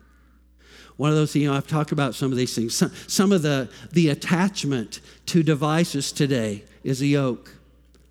One 0.97 1.11
of 1.11 1.17
those, 1.17 1.35
you 1.35 1.49
know, 1.49 1.55
I've 1.55 1.67
talked 1.67 1.93
about 1.93 2.15
some 2.15 2.33
of 2.33 2.39
these 2.39 2.55
things. 2.55 2.75
Some, 2.75 2.91
some 3.07 3.33
of 3.33 3.43
the, 3.43 3.69
the 3.93 4.09
attachment 4.09 5.01
to 5.27 5.43
devices 5.43 6.11
today 6.11 6.65
is 6.85 7.03
a 7.03 7.07
yoke. 7.07 7.53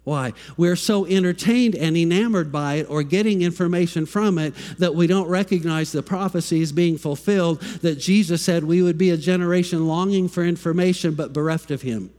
Why? 0.04 0.34
We're 0.56 0.76
so 0.76 1.08
entertained 1.08 1.74
and 1.76 1.98
enamored 1.98 2.52
by 2.52 2.76
it 2.76 2.90
or 2.90 3.02
getting 3.02 3.42
information 3.42 4.06
from 4.06 4.38
it 4.38 4.54
that 4.78 4.94
we 4.94 5.08
don't 5.08 5.28
recognize 5.28 5.92
the 5.92 6.04
prophecies 6.04 6.72
being 6.72 7.00
fulfilled 7.00 7.60
that 7.82 7.96
Jesus 7.96 8.44
said 8.44 8.64
we 8.64 8.84
would 8.84 9.00
be 9.00 9.10
a 9.10 9.18
generation 9.18 9.88
longing 9.88 10.28
for 10.28 10.44
information 10.44 11.16
but 11.16 11.34
bereft 11.34 11.72
of 11.72 11.82
Him. 11.82 12.12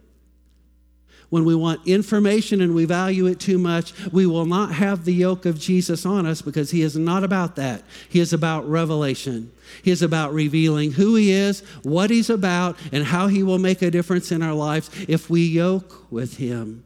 When 1.29 1.45
we 1.45 1.57
want 1.57 1.87
information 1.87 2.61
and 2.61 2.75
we 2.75 2.85
value 2.85 3.27
it 3.27 3.41
too 3.41 3.59
much, 3.59 3.93
we 4.13 4.27
will 4.27 4.47
not 4.47 4.73
have 4.73 5.05
the 5.05 5.15
yoke 5.15 5.45
of 5.45 5.59
Jesus 5.59 6.07
on 6.07 6.25
us 6.25 6.41
because 6.41 6.71
He 6.71 6.83
is 6.83 6.97
not 6.97 7.25
about 7.25 7.57
that. 7.57 7.83
He 8.09 8.21
is 8.21 8.33
about 8.33 8.69
revelation. 8.69 9.51
He 9.83 9.91
is 9.91 10.03
about 10.03 10.33
revealing 10.33 10.93
who 10.93 11.17
He 11.17 11.33
is, 11.33 11.61
what 11.83 12.11
He's 12.11 12.31
about, 12.31 12.77
and 12.93 13.05
how 13.05 13.27
He 13.27 13.43
will 13.43 13.59
make 13.59 13.83
a 13.83 13.91
difference 13.91 14.31
in 14.31 14.43
our 14.43 14.55
lives 14.55 14.89
if 15.09 15.29
we 15.29 15.45
yoke 15.45 16.11
with 16.13 16.37
Him. 16.37 16.85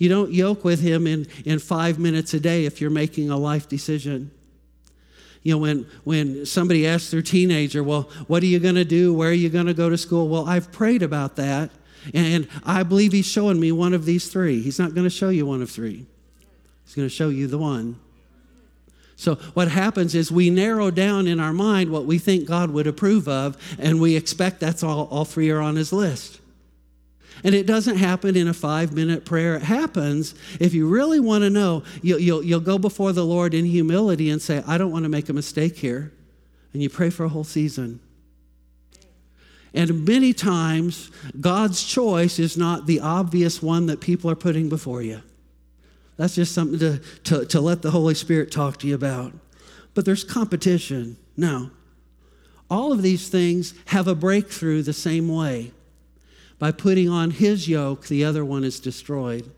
You 0.00 0.08
don't 0.08 0.32
yoke 0.32 0.64
with 0.64 0.80
him 0.80 1.06
in, 1.06 1.26
in 1.44 1.58
five 1.58 1.98
minutes 1.98 2.32
a 2.32 2.40
day 2.40 2.64
if 2.64 2.80
you're 2.80 2.88
making 2.88 3.28
a 3.30 3.36
life 3.36 3.68
decision. 3.68 4.30
You 5.42 5.52
know, 5.52 5.58
when, 5.58 5.86
when 6.04 6.46
somebody 6.46 6.86
asks 6.86 7.10
their 7.10 7.20
teenager, 7.20 7.84
well, 7.84 8.10
what 8.26 8.42
are 8.42 8.46
you 8.46 8.58
going 8.60 8.76
to 8.76 8.84
do? 8.86 9.12
Where 9.12 9.28
are 9.28 9.34
you 9.34 9.50
going 9.50 9.66
to 9.66 9.74
go 9.74 9.90
to 9.90 9.98
school? 9.98 10.28
Well, 10.28 10.48
I've 10.48 10.72
prayed 10.72 11.02
about 11.02 11.36
that, 11.36 11.70
and 12.14 12.48
I 12.64 12.82
believe 12.82 13.12
he's 13.12 13.26
showing 13.26 13.60
me 13.60 13.72
one 13.72 13.94
of 13.94 14.04
these 14.04 14.28
three. 14.28 14.60
He's 14.62 14.78
not 14.78 14.94
going 14.94 15.04
to 15.04 15.10
show 15.10 15.28
you 15.28 15.46
one 15.46 15.62
of 15.62 15.70
three, 15.70 16.06
he's 16.84 16.94
going 16.94 17.08
to 17.08 17.14
show 17.14 17.28
you 17.28 17.46
the 17.46 17.58
one. 17.58 17.98
So, 19.16 19.34
what 19.52 19.68
happens 19.68 20.14
is 20.14 20.32
we 20.32 20.48
narrow 20.48 20.90
down 20.90 21.26
in 21.26 21.40
our 21.40 21.52
mind 21.52 21.90
what 21.90 22.06
we 22.06 22.18
think 22.18 22.46
God 22.46 22.70
would 22.70 22.86
approve 22.86 23.28
of, 23.28 23.54
and 23.78 24.00
we 24.00 24.16
expect 24.16 24.60
that's 24.60 24.82
all, 24.82 25.08
all 25.10 25.26
three 25.26 25.50
are 25.50 25.60
on 25.60 25.76
his 25.76 25.92
list. 25.92 26.40
And 27.44 27.54
it 27.54 27.66
doesn't 27.66 27.96
happen 27.96 28.36
in 28.36 28.48
a 28.48 28.54
five 28.54 28.92
minute 28.92 29.24
prayer. 29.24 29.56
It 29.56 29.62
happens 29.62 30.34
if 30.58 30.74
you 30.74 30.88
really 30.88 31.20
want 31.20 31.44
to 31.44 31.50
know, 31.50 31.82
you'll, 32.02 32.18
you'll, 32.18 32.42
you'll 32.42 32.60
go 32.60 32.78
before 32.78 33.12
the 33.12 33.24
Lord 33.24 33.54
in 33.54 33.64
humility 33.64 34.30
and 34.30 34.40
say, 34.40 34.62
I 34.66 34.78
don't 34.78 34.90
want 34.90 35.04
to 35.04 35.08
make 35.08 35.28
a 35.28 35.32
mistake 35.32 35.76
here. 35.76 36.12
And 36.72 36.82
you 36.82 36.88
pray 36.88 37.10
for 37.10 37.24
a 37.24 37.28
whole 37.28 37.44
season. 37.44 38.00
And 39.72 40.04
many 40.04 40.32
times, 40.32 41.10
God's 41.40 41.84
choice 41.84 42.38
is 42.38 42.56
not 42.56 42.86
the 42.86 43.00
obvious 43.00 43.62
one 43.62 43.86
that 43.86 44.00
people 44.00 44.30
are 44.30 44.36
putting 44.36 44.68
before 44.68 45.02
you. 45.02 45.22
That's 46.16 46.34
just 46.34 46.54
something 46.54 46.78
to, 46.80 46.98
to, 47.24 47.46
to 47.46 47.60
let 47.60 47.82
the 47.82 47.92
Holy 47.92 48.14
Spirit 48.14 48.50
talk 48.50 48.78
to 48.78 48.86
you 48.86 48.94
about. 48.94 49.32
But 49.94 50.04
there's 50.04 50.24
competition. 50.24 51.16
Now, 51.36 51.70
all 52.68 52.92
of 52.92 53.02
these 53.02 53.28
things 53.28 53.74
have 53.86 54.06
a 54.06 54.14
breakthrough 54.14 54.82
the 54.82 54.92
same 54.92 55.28
way. 55.28 55.72
By 56.58 56.72
putting 56.72 57.08
on 57.08 57.30
his 57.30 57.68
yoke, 57.68 58.06
the 58.06 58.24
other 58.24 58.44
one 58.44 58.64
is 58.64 58.80
destroyed. 58.80 59.50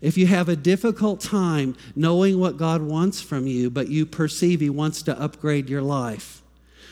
If 0.00 0.16
you 0.16 0.26
have 0.26 0.48
a 0.48 0.54
difficult 0.54 1.20
time 1.20 1.76
knowing 1.96 2.38
what 2.38 2.56
God 2.56 2.82
wants 2.82 3.20
from 3.20 3.46
you, 3.46 3.70
but 3.70 3.88
you 3.88 4.06
perceive 4.06 4.60
he 4.60 4.70
wants 4.70 5.02
to 5.02 5.20
upgrade 5.20 5.68
your 5.68 5.82
life, 5.82 6.37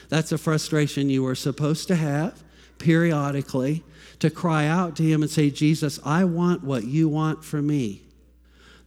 that's 0.08 0.32
a 0.32 0.38
frustration 0.38 1.10
you 1.10 1.26
are 1.26 1.34
supposed 1.34 1.88
to 1.88 1.96
have 1.96 2.42
periodically 2.78 3.82
to 4.18 4.30
cry 4.30 4.66
out 4.66 4.96
to 4.96 5.02
him 5.02 5.22
and 5.22 5.30
say, 5.30 5.50
Jesus, 5.50 5.98
I 6.04 6.24
want 6.24 6.62
what 6.64 6.84
you 6.84 7.08
want 7.08 7.44
for 7.44 7.60
me. 7.60 8.02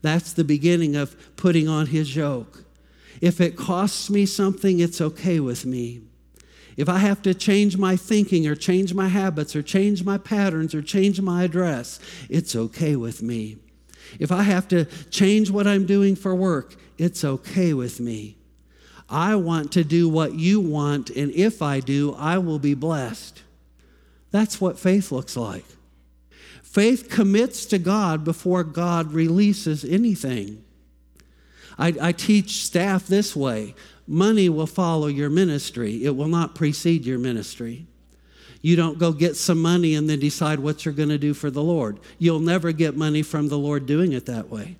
That's 0.02 0.32
the 0.32 0.44
beginning 0.44 0.96
of 0.96 1.36
putting 1.36 1.68
on 1.68 1.86
his 1.86 2.14
yoke. 2.16 2.64
If 3.20 3.40
it 3.40 3.56
costs 3.56 4.08
me 4.08 4.26
something, 4.26 4.80
it's 4.80 5.00
okay 5.00 5.40
with 5.40 5.66
me. 5.66 6.02
If 6.76 6.88
I 6.88 6.98
have 6.98 7.20
to 7.22 7.34
change 7.34 7.76
my 7.76 7.96
thinking 7.96 8.46
or 8.46 8.54
change 8.54 8.94
my 8.94 9.08
habits 9.08 9.54
or 9.54 9.62
change 9.62 10.02
my 10.04 10.16
patterns 10.16 10.74
or 10.74 10.80
change 10.80 11.20
my 11.20 11.44
address, 11.44 12.00
it's 12.30 12.56
okay 12.56 12.96
with 12.96 13.22
me. 13.22 13.58
If 14.18 14.32
I 14.32 14.42
have 14.42 14.66
to 14.68 14.86
change 15.10 15.50
what 15.50 15.66
I'm 15.66 15.84
doing 15.84 16.16
for 16.16 16.34
work, 16.34 16.76
it's 16.96 17.22
okay 17.22 17.74
with 17.74 18.00
me. 18.00 18.39
I 19.10 19.34
want 19.34 19.72
to 19.72 19.84
do 19.84 20.08
what 20.08 20.34
you 20.34 20.60
want, 20.60 21.10
and 21.10 21.32
if 21.32 21.60
I 21.60 21.80
do, 21.80 22.14
I 22.14 22.38
will 22.38 22.60
be 22.60 22.74
blessed. 22.74 23.42
That's 24.30 24.60
what 24.60 24.78
faith 24.78 25.10
looks 25.10 25.36
like. 25.36 25.64
Faith 26.62 27.08
commits 27.10 27.66
to 27.66 27.78
God 27.78 28.24
before 28.24 28.62
God 28.62 29.12
releases 29.12 29.84
anything. 29.84 30.64
I, 31.76 31.94
I 32.00 32.12
teach 32.12 32.64
staff 32.64 33.06
this 33.08 33.34
way 33.34 33.74
money 34.06 34.48
will 34.48 34.66
follow 34.66 35.06
your 35.06 35.30
ministry, 35.30 36.04
it 36.04 36.16
will 36.16 36.28
not 36.28 36.54
precede 36.54 37.04
your 37.04 37.18
ministry. 37.18 37.86
You 38.62 38.76
don't 38.76 38.98
go 38.98 39.12
get 39.12 39.36
some 39.36 39.62
money 39.62 39.94
and 39.94 40.08
then 40.08 40.20
decide 40.20 40.60
what 40.60 40.84
you're 40.84 40.92
going 40.92 41.08
to 41.08 41.16
do 41.16 41.32
for 41.32 41.50
the 41.50 41.62
Lord. 41.62 41.98
You'll 42.18 42.40
never 42.40 42.72
get 42.72 42.94
money 42.94 43.22
from 43.22 43.48
the 43.48 43.56
Lord 43.56 43.86
doing 43.86 44.12
it 44.12 44.26
that 44.26 44.50
way. 44.50 44.76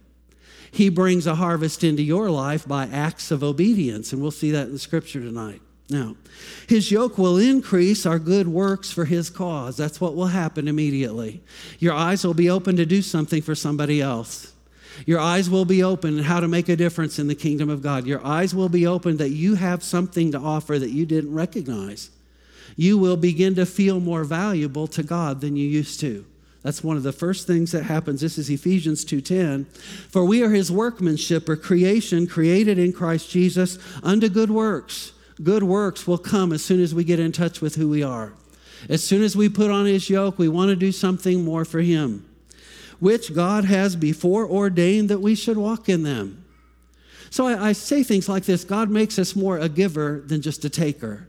He 0.70 0.88
brings 0.88 1.26
a 1.26 1.34
harvest 1.34 1.82
into 1.82 2.02
your 2.02 2.30
life 2.30 2.66
by 2.66 2.86
acts 2.86 3.30
of 3.30 3.42
obedience, 3.42 4.12
and 4.12 4.22
we'll 4.22 4.30
see 4.30 4.50
that 4.52 4.66
in 4.66 4.72
the 4.72 4.78
scripture 4.78 5.20
tonight. 5.20 5.60
Now, 5.88 6.14
his 6.68 6.92
yoke 6.92 7.18
will 7.18 7.36
increase 7.36 8.06
our 8.06 8.20
good 8.20 8.46
works 8.46 8.92
for 8.92 9.04
his 9.04 9.28
cause. 9.28 9.76
That's 9.76 10.00
what 10.00 10.14
will 10.14 10.28
happen 10.28 10.68
immediately. 10.68 11.42
Your 11.80 11.94
eyes 11.94 12.24
will 12.24 12.34
be 12.34 12.48
open 12.48 12.76
to 12.76 12.86
do 12.86 13.02
something 13.02 13.42
for 13.42 13.56
somebody 13.56 14.00
else. 14.00 14.52
Your 15.04 15.18
eyes 15.18 15.50
will 15.50 15.64
be 15.64 15.82
open 15.82 16.18
in 16.18 16.24
how 16.24 16.38
to 16.38 16.46
make 16.46 16.68
a 16.68 16.76
difference 16.76 17.18
in 17.18 17.26
the 17.26 17.34
kingdom 17.34 17.68
of 17.70 17.82
God. 17.82 18.06
Your 18.06 18.24
eyes 18.24 18.54
will 18.54 18.68
be 18.68 18.86
open 18.86 19.16
that 19.16 19.30
you 19.30 19.56
have 19.56 19.82
something 19.82 20.30
to 20.32 20.38
offer 20.38 20.78
that 20.78 20.90
you 20.90 21.06
didn't 21.06 21.34
recognize. 21.34 22.10
You 22.76 22.96
will 22.96 23.16
begin 23.16 23.56
to 23.56 23.66
feel 23.66 23.98
more 23.98 24.22
valuable 24.22 24.86
to 24.88 25.02
God 25.02 25.40
than 25.40 25.56
you 25.56 25.66
used 25.66 25.98
to. 26.00 26.24
That's 26.62 26.84
one 26.84 26.96
of 26.96 27.02
the 27.02 27.12
first 27.12 27.46
things 27.46 27.72
that 27.72 27.84
happens. 27.84 28.20
This 28.20 28.36
is 28.36 28.50
Ephesians 28.50 29.04
2:10. 29.04 29.66
For 30.10 30.24
we 30.24 30.42
are 30.42 30.50
his 30.50 30.70
workmanship 30.70 31.48
or 31.48 31.56
creation 31.56 32.26
created 32.26 32.78
in 32.78 32.92
Christ 32.92 33.30
Jesus 33.30 33.78
unto 34.02 34.28
good 34.28 34.50
works. 34.50 35.12
Good 35.42 35.62
works 35.62 36.06
will 36.06 36.18
come 36.18 36.52
as 36.52 36.62
soon 36.62 36.80
as 36.80 36.94
we 36.94 37.04
get 37.04 37.18
in 37.18 37.32
touch 37.32 37.60
with 37.60 37.76
who 37.76 37.88
we 37.88 38.02
are. 38.02 38.34
As 38.88 39.02
soon 39.02 39.22
as 39.22 39.36
we 39.36 39.48
put 39.48 39.70
on 39.70 39.86
his 39.86 40.10
yoke, 40.10 40.38
we 40.38 40.48
want 40.48 40.68
to 40.68 40.76
do 40.76 40.92
something 40.92 41.44
more 41.44 41.64
for 41.64 41.80
him 41.80 42.24
which 43.00 43.34
God 43.34 43.64
has 43.64 43.96
before 43.96 44.46
ordained 44.46 45.08
that 45.08 45.20
we 45.20 45.34
should 45.34 45.56
walk 45.56 45.88
in 45.88 46.02
them. 46.02 46.44
So 47.30 47.46
I, 47.46 47.68
I, 47.68 47.72
say 47.72 48.02
things 48.02 48.28
like 48.28 48.44
this 48.44 48.62
God 48.62 48.90
makes 48.90 49.18
us 49.18 49.34
more 49.34 49.58
a 49.58 49.68
giver 49.68 50.22
than 50.26 50.42
just 50.42 50.64
a 50.64 50.70
taker. 50.70 51.26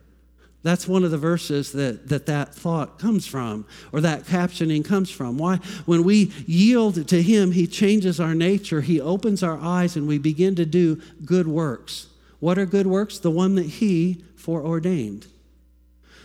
That's 0.64 0.88
one 0.88 1.04
of 1.04 1.10
the 1.10 1.18
verses 1.18 1.72
that, 1.72 2.08
that 2.10 2.28
that 2.28 2.54
thought 2.54 3.00
comes 3.00 3.26
from, 3.26 3.66
or 3.92 4.02
that 4.02 4.26
captioning 4.26 4.86
comes 4.86 5.10
from. 5.10 5.38
Why? 5.38 5.58
When 5.86 6.04
we 6.04 6.32
yield 6.46 7.08
to 7.08 7.22
Him, 7.22 7.52
He 7.52 7.66
changes 7.66 8.20
our 8.20 8.36
nature, 8.36 8.82
He 8.82 9.02
opens 9.02 9.42
our 9.42 9.58
eyes, 9.58 9.96
and 9.96 10.08
we 10.08 10.20
begin 10.20 10.56
to 10.56 10.66
do 10.66 11.02
good 11.26 11.48
works. 11.48 12.08
What 12.40 12.60
are 12.60 12.66
good 12.68 12.86
works? 12.86 13.18
The 13.18 13.32
one 13.32 13.56
that 13.56 13.66
He 13.66 14.24
foreordained, 14.36 15.26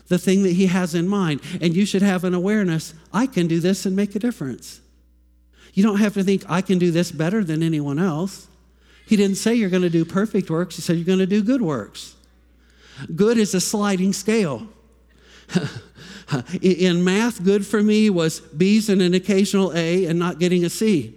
the 0.08 0.18
thing 0.18 0.42
that 0.42 0.52
He 0.52 0.66
has 0.66 0.94
in 0.94 1.08
mind. 1.08 1.40
And 1.62 1.74
you 1.74 1.86
should 1.86 2.02
have 2.02 2.24
an 2.24 2.34
awareness 2.34 2.92
I 3.14 3.26
can 3.26 3.46
do 3.46 3.58
this 3.58 3.86
and 3.86 3.96
make 3.96 4.14
a 4.14 4.18
difference. 4.18 4.80
You 5.72 5.82
don't 5.82 5.98
have 5.98 6.14
to 6.14 6.24
think, 6.24 6.44
I 6.48 6.60
can 6.60 6.78
do 6.78 6.90
this 6.90 7.10
better 7.10 7.42
than 7.42 7.62
anyone 7.62 7.98
else. 7.98 8.48
He 9.06 9.16
didn't 9.16 9.36
say 9.36 9.54
you're 9.54 9.70
going 9.70 9.82
to 9.82 9.90
do 9.90 10.04
perfect 10.04 10.50
works, 10.50 10.76
he 10.76 10.82
said 10.82 10.96
you're 10.96 11.06
going 11.06 11.20
to 11.20 11.26
do 11.26 11.42
good 11.42 11.62
works. 11.62 12.15
Good 13.14 13.38
is 13.38 13.54
a 13.54 13.60
sliding 13.60 14.12
scale. 14.12 14.68
in 16.62 17.04
math, 17.04 17.44
good 17.44 17.66
for 17.66 17.82
me 17.82 18.10
was 18.10 18.40
B's 18.40 18.88
and 18.88 19.00
an 19.00 19.14
occasional 19.14 19.72
A 19.74 20.06
and 20.06 20.18
not 20.18 20.38
getting 20.38 20.64
a 20.64 20.70
C. 20.70 21.14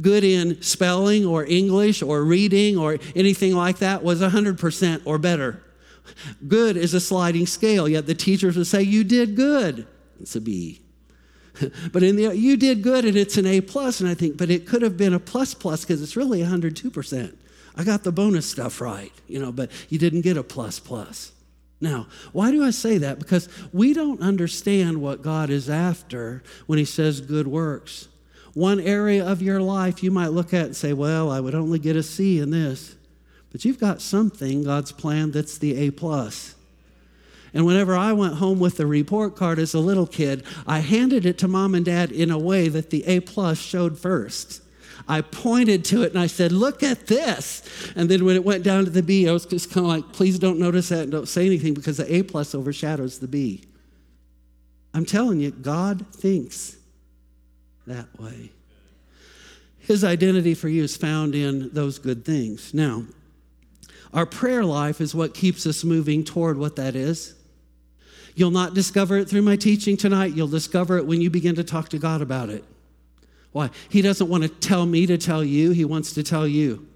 Good 0.00 0.24
in 0.24 0.62
spelling 0.62 1.26
or 1.26 1.44
English 1.44 2.02
or 2.02 2.24
reading 2.24 2.78
or 2.78 2.98
anything 3.14 3.54
like 3.54 3.78
that 3.78 4.02
was 4.02 4.20
100% 4.20 5.02
or 5.04 5.18
better. 5.18 5.62
Good 6.46 6.76
is 6.76 6.94
a 6.94 7.00
sliding 7.00 7.46
scale, 7.46 7.88
yet 7.88 8.06
the 8.06 8.14
teachers 8.14 8.56
would 8.56 8.66
say, 8.66 8.82
You 8.82 9.04
did 9.04 9.36
good. 9.36 9.86
It's 10.20 10.36
a 10.36 10.40
B. 10.40 10.80
but 11.92 12.02
in 12.02 12.16
the 12.16 12.36
you 12.36 12.56
did 12.56 12.82
good 12.82 13.04
and 13.04 13.16
it's 13.16 13.36
an 13.36 13.46
A 13.46 13.60
plus, 13.60 14.00
and 14.00 14.08
I 14.08 14.14
think, 14.14 14.36
but 14.36 14.50
it 14.50 14.66
could 14.66 14.82
have 14.82 14.96
been 14.96 15.14
a 15.14 15.20
plus 15.20 15.54
plus 15.54 15.84
because 15.84 16.02
it's 16.02 16.16
really 16.16 16.40
102%. 16.40 17.36
I 17.76 17.84
got 17.84 18.02
the 18.02 18.12
bonus 18.12 18.46
stuff 18.46 18.80
right, 18.80 19.12
you 19.26 19.38
know, 19.38 19.52
but 19.52 19.70
you 19.88 19.98
didn't 19.98 20.22
get 20.22 20.36
a 20.36 20.42
plus 20.42 20.78
plus. 20.78 21.32
Now, 21.80 22.08
why 22.32 22.50
do 22.50 22.62
I 22.62 22.70
say 22.70 22.98
that? 22.98 23.18
Because 23.18 23.48
we 23.72 23.94
don't 23.94 24.20
understand 24.20 25.00
what 25.00 25.22
God 25.22 25.48
is 25.48 25.70
after 25.70 26.42
when 26.66 26.78
He 26.78 26.84
says 26.84 27.20
good 27.20 27.46
works. 27.46 28.08
One 28.52 28.80
area 28.80 29.26
of 29.26 29.40
your 29.40 29.60
life 29.60 30.02
you 30.02 30.10
might 30.10 30.28
look 30.28 30.52
at 30.52 30.66
and 30.66 30.76
say, 30.76 30.92
well, 30.92 31.30
I 31.30 31.40
would 31.40 31.54
only 31.54 31.78
get 31.78 31.96
a 31.96 32.02
C 32.02 32.40
in 32.40 32.50
this. 32.50 32.96
But 33.50 33.64
you've 33.64 33.80
got 33.80 34.02
something, 34.02 34.64
God's 34.64 34.92
plan, 34.92 35.30
that's 35.30 35.58
the 35.58 35.76
A 35.76 35.90
plus. 35.90 36.54
And 37.52 37.66
whenever 37.66 37.96
I 37.96 38.12
went 38.12 38.34
home 38.34 38.60
with 38.60 38.76
the 38.76 38.86
report 38.86 39.34
card 39.34 39.58
as 39.58 39.74
a 39.74 39.80
little 39.80 40.06
kid, 40.06 40.44
I 40.66 40.80
handed 40.80 41.26
it 41.26 41.38
to 41.38 41.48
mom 41.48 41.74
and 41.74 41.84
dad 41.84 42.12
in 42.12 42.30
a 42.30 42.38
way 42.38 42.68
that 42.68 42.90
the 42.90 43.04
A 43.06 43.20
plus 43.20 43.58
showed 43.58 43.98
first. 43.98 44.62
I 45.08 45.20
pointed 45.20 45.84
to 45.86 46.02
it 46.02 46.12
and 46.12 46.20
I 46.20 46.26
said, 46.26 46.52
Look 46.52 46.82
at 46.82 47.06
this. 47.06 47.62
And 47.96 48.08
then 48.08 48.24
when 48.24 48.36
it 48.36 48.44
went 48.44 48.64
down 48.64 48.84
to 48.84 48.90
the 48.90 49.02
B, 49.02 49.28
I 49.28 49.32
was 49.32 49.46
just 49.46 49.70
kind 49.70 49.86
of 49.86 49.92
like, 49.92 50.12
Please 50.12 50.38
don't 50.38 50.58
notice 50.58 50.88
that 50.90 51.02
and 51.02 51.12
don't 51.12 51.28
say 51.28 51.46
anything 51.46 51.74
because 51.74 51.96
the 51.96 52.14
A 52.14 52.22
plus 52.22 52.54
overshadows 52.54 53.18
the 53.18 53.28
B. 53.28 53.64
I'm 54.92 55.04
telling 55.04 55.40
you, 55.40 55.50
God 55.50 56.06
thinks 56.12 56.76
that 57.86 58.06
way. 58.18 58.50
His 59.78 60.04
identity 60.04 60.54
for 60.54 60.68
you 60.68 60.84
is 60.84 60.96
found 60.96 61.34
in 61.34 61.70
those 61.72 61.98
good 61.98 62.24
things. 62.24 62.74
Now, 62.74 63.04
our 64.12 64.26
prayer 64.26 64.64
life 64.64 65.00
is 65.00 65.14
what 65.14 65.34
keeps 65.34 65.66
us 65.66 65.84
moving 65.84 66.24
toward 66.24 66.58
what 66.58 66.76
that 66.76 66.96
is. 66.96 67.34
You'll 68.34 68.50
not 68.50 68.74
discover 68.74 69.18
it 69.18 69.28
through 69.28 69.42
my 69.42 69.56
teaching 69.56 69.96
tonight. 69.96 70.34
You'll 70.34 70.48
discover 70.48 70.98
it 70.98 71.06
when 71.06 71.20
you 71.20 71.30
begin 71.30 71.54
to 71.56 71.64
talk 71.64 71.88
to 71.90 71.98
God 71.98 72.22
about 72.22 72.48
it. 72.48 72.64
Why? 73.52 73.70
He 73.88 74.02
doesn't 74.02 74.28
want 74.28 74.42
to 74.44 74.48
tell 74.48 74.86
me 74.86 75.06
to 75.06 75.18
tell 75.18 75.42
you, 75.42 75.70
He 75.72 75.84
wants 75.84 76.12
to 76.14 76.22
tell 76.22 76.46
you. 76.46 76.86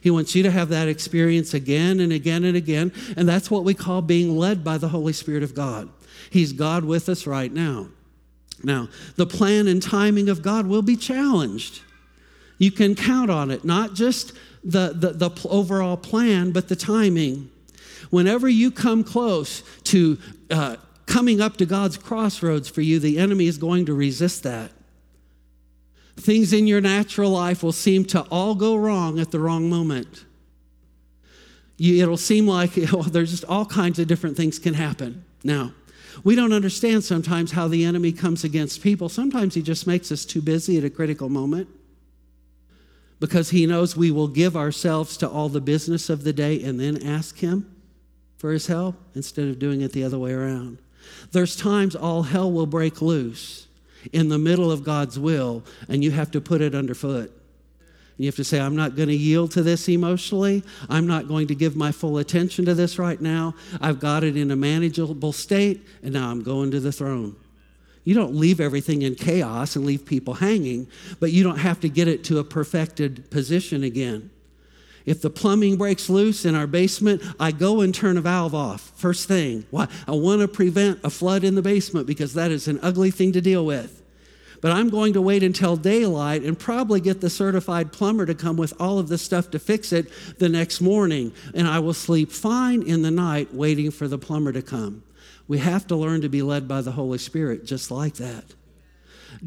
He 0.00 0.10
wants 0.10 0.34
you 0.34 0.42
to 0.42 0.50
have 0.50 0.68
that 0.68 0.86
experience 0.86 1.54
again 1.54 1.98
and 1.98 2.12
again 2.12 2.44
and 2.44 2.56
again. 2.56 2.92
And 3.16 3.26
that's 3.26 3.50
what 3.50 3.64
we 3.64 3.72
call 3.72 4.02
being 4.02 4.36
led 4.36 4.62
by 4.62 4.76
the 4.76 4.88
Holy 4.88 5.14
Spirit 5.14 5.42
of 5.42 5.54
God. 5.54 5.88
He's 6.28 6.52
God 6.52 6.84
with 6.84 7.08
us 7.08 7.26
right 7.26 7.50
now. 7.50 7.88
Now, 8.62 8.88
the 9.16 9.26
plan 9.26 9.66
and 9.66 9.82
timing 9.82 10.28
of 10.28 10.42
God 10.42 10.66
will 10.66 10.82
be 10.82 10.96
challenged. 10.96 11.80
You 12.58 12.70
can 12.70 12.94
count 12.94 13.30
on 13.30 13.50
it, 13.50 13.64
not 13.64 13.94
just 13.94 14.34
the, 14.62 14.92
the, 14.94 15.12
the 15.12 15.48
overall 15.48 15.96
plan, 15.96 16.52
but 16.52 16.68
the 16.68 16.76
timing. 16.76 17.50
Whenever 18.10 18.48
you 18.48 18.70
come 18.70 19.04
close 19.04 19.62
to 19.84 20.18
uh, 20.50 20.76
coming 21.06 21.40
up 21.40 21.56
to 21.56 21.66
God's 21.66 21.96
crossroads 21.96 22.68
for 22.68 22.80
you, 22.80 22.98
the 22.98 23.18
enemy 23.18 23.46
is 23.46 23.58
going 23.58 23.86
to 23.86 23.94
resist 23.94 24.42
that. 24.42 24.70
Things 26.16 26.52
in 26.52 26.66
your 26.66 26.80
natural 26.80 27.30
life 27.30 27.62
will 27.62 27.72
seem 27.72 28.04
to 28.06 28.22
all 28.30 28.54
go 28.54 28.76
wrong 28.76 29.18
at 29.18 29.30
the 29.30 29.40
wrong 29.40 29.68
moment. 29.68 30.24
You, 31.76 32.02
it'll 32.02 32.16
seem 32.16 32.46
like 32.46 32.76
well, 32.92 33.02
there's 33.02 33.30
just 33.30 33.44
all 33.44 33.66
kinds 33.66 33.98
of 33.98 34.06
different 34.06 34.36
things 34.36 34.58
can 34.58 34.74
happen. 34.74 35.24
Now, 35.42 35.72
we 36.22 36.36
don't 36.36 36.52
understand 36.52 37.02
sometimes 37.02 37.52
how 37.52 37.66
the 37.66 37.84
enemy 37.84 38.12
comes 38.12 38.44
against 38.44 38.82
people. 38.82 39.08
Sometimes 39.08 39.54
he 39.54 39.62
just 39.62 39.86
makes 39.86 40.12
us 40.12 40.24
too 40.24 40.40
busy 40.40 40.78
at 40.78 40.84
a 40.84 40.90
critical 40.90 41.28
moment 41.28 41.68
because 43.18 43.50
he 43.50 43.66
knows 43.66 43.96
we 43.96 44.12
will 44.12 44.28
give 44.28 44.56
ourselves 44.56 45.16
to 45.16 45.28
all 45.28 45.48
the 45.48 45.60
business 45.60 46.08
of 46.08 46.22
the 46.22 46.32
day 46.32 46.62
and 46.62 46.78
then 46.78 47.02
ask 47.02 47.38
him 47.38 47.74
for 48.36 48.52
his 48.52 48.68
help 48.68 48.94
instead 49.14 49.48
of 49.48 49.58
doing 49.58 49.80
it 49.80 49.92
the 49.92 50.04
other 50.04 50.18
way 50.18 50.32
around. 50.32 50.78
There's 51.32 51.56
times 51.56 51.96
all 51.96 52.22
hell 52.22 52.50
will 52.50 52.66
break 52.66 53.02
loose 53.02 53.66
in 54.12 54.28
the 54.28 54.38
middle 54.38 54.70
of 54.70 54.84
God's 54.84 55.18
will, 55.18 55.62
and 55.88 56.02
you 56.02 56.10
have 56.10 56.30
to 56.32 56.40
put 56.40 56.60
it 56.60 56.74
underfoot. 56.74 57.32
You 58.16 58.26
have 58.26 58.36
to 58.36 58.44
say, 58.44 58.60
I'm 58.60 58.76
not 58.76 58.94
going 58.94 59.08
to 59.08 59.16
yield 59.16 59.50
to 59.52 59.62
this 59.62 59.88
emotionally. 59.88 60.62
I'm 60.88 61.06
not 61.06 61.26
going 61.26 61.48
to 61.48 61.54
give 61.54 61.74
my 61.74 61.90
full 61.90 62.18
attention 62.18 62.64
to 62.66 62.74
this 62.74 62.98
right 62.98 63.20
now. 63.20 63.54
I've 63.80 63.98
got 63.98 64.22
it 64.22 64.36
in 64.36 64.52
a 64.52 64.56
manageable 64.56 65.32
state, 65.32 65.84
and 66.02 66.12
now 66.12 66.30
I'm 66.30 66.42
going 66.42 66.70
to 66.70 66.80
the 66.80 66.92
throne. 66.92 67.34
You 68.04 68.14
don't 68.14 68.34
leave 68.34 68.60
everything 68.60 69.02
in 69.02 69.14
chaos 69.14 69.76
and 69.76 69.84
leave 69.84 70.04
people 70.04 70.34
hanging, 70.34 70.86
but 71.18 71.32
you 71.32 71.42
don't 71.42 71.58
have 71.58 71.80
to 71.80 71.88
get 71.88 72.06
it 72.06 72.22
to 72.24 72.38
a 72.38 72.44
perfected 72.44 73.30
position 73.30 73.82
again. 73.82 74.30
If 75.06 75.20
the 75.20 75.30
plumbing 75.30 75.76
breaks 75.76 76.08
loose 76.08 76.44
in 76.44 76.54
our 76.54 76.66
basement, 76.66 77.22
I 77.38 77.52
go 77.52 77.80
and 77.82 77.94
turn 77.94 78.16
a 78.16 78.22
valve 78.22 78.54
off 78.54 78.92
first 78.96 79.28
thing. 79.28 79.66
Why? 79.70 79.86
I 80.08 80.12
want 80.12 80.40
to 80.40 80.48
prevent 80.48 81.00
a 81.04 81.10
flood 81.10 81.44
in 81.44 81.54
the 81.54 81.62
basement 81.62 82.06
because 82.06 82.34
that 82.34 82.50
is 82.50 82.68
an 82.68 82.80
ugly 82.82 83.10
thing 83.10 83.32
to 83.32 83.40
deal 83.40 83.66
with. 83.66 84.02
But 84.62 84.72
I'm 84.72 84.88
going 84.88 85.12
to 85.12 85.20
wait 85.20 85.42
until 85.42 85.76
daylight 85.76 86.42
and 86.42 86.58
probably 86.58 86.98
get 86.98 87.20
the 87.20 87.28
certified 87.28 87.92
plumber 87.92 88.24
to 88.24 88.34
come 88.34 88.56
with 88.56 88.72
all 88.80 88.98
of 88.98 89.08
the 89.08 89.18
stuff 89.18 89.50
to 89.50 89.58
fix 89.58 89.92
it 89.92 90.10
the 90.38 90.48
next 90.48 90.80
morning. 90.80 91.32
And 91.52 91.68
I 91.68 91.80
will 91.80 91.92
sleep 91.92 92.32
fine 92.32 92.80
in 92.80 93.02
the 93.02 93.10
night 93.10 93.52
waiting 93.52 93.90
for 93.90 94.08
the 94.08 94.16
plumber 94.16 94.52
to 94.52 94.62
come. 94.62 95.02
We 95.46 95.58
have 95.58 95.86
to 95.88 95.96
learn 95.96 96.22
to 96.22 96.30
be 96.30 96.40
led 96.40 96.66
by 96.66 96.80
the 96.80 96.92
Holy 96.92 97.18
Spirit 97.18 97.66
just 97.66 97.90
like 97.90 98.14
that. 98.14 98.54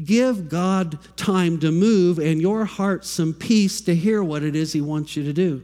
Give 0.04 0.48
God 0.48 0.98
time 1.16 1.58
to 1.60 1.70
move 1.70 2.18
and 2.18 2.40
your 2.40 2.64
heart 2.64 3.04
some 3.04 3.34
peace 3.34 3.80
to 3.82 3.94
hear 3.94 4.22
what 4.22 4.42
it 4.42 4.54
is 4.54 4.72
He 4.72 4.80
wants 4.80 5.16
you 5.16 5.24
to 5.24 5.32
do. 5.32 5.62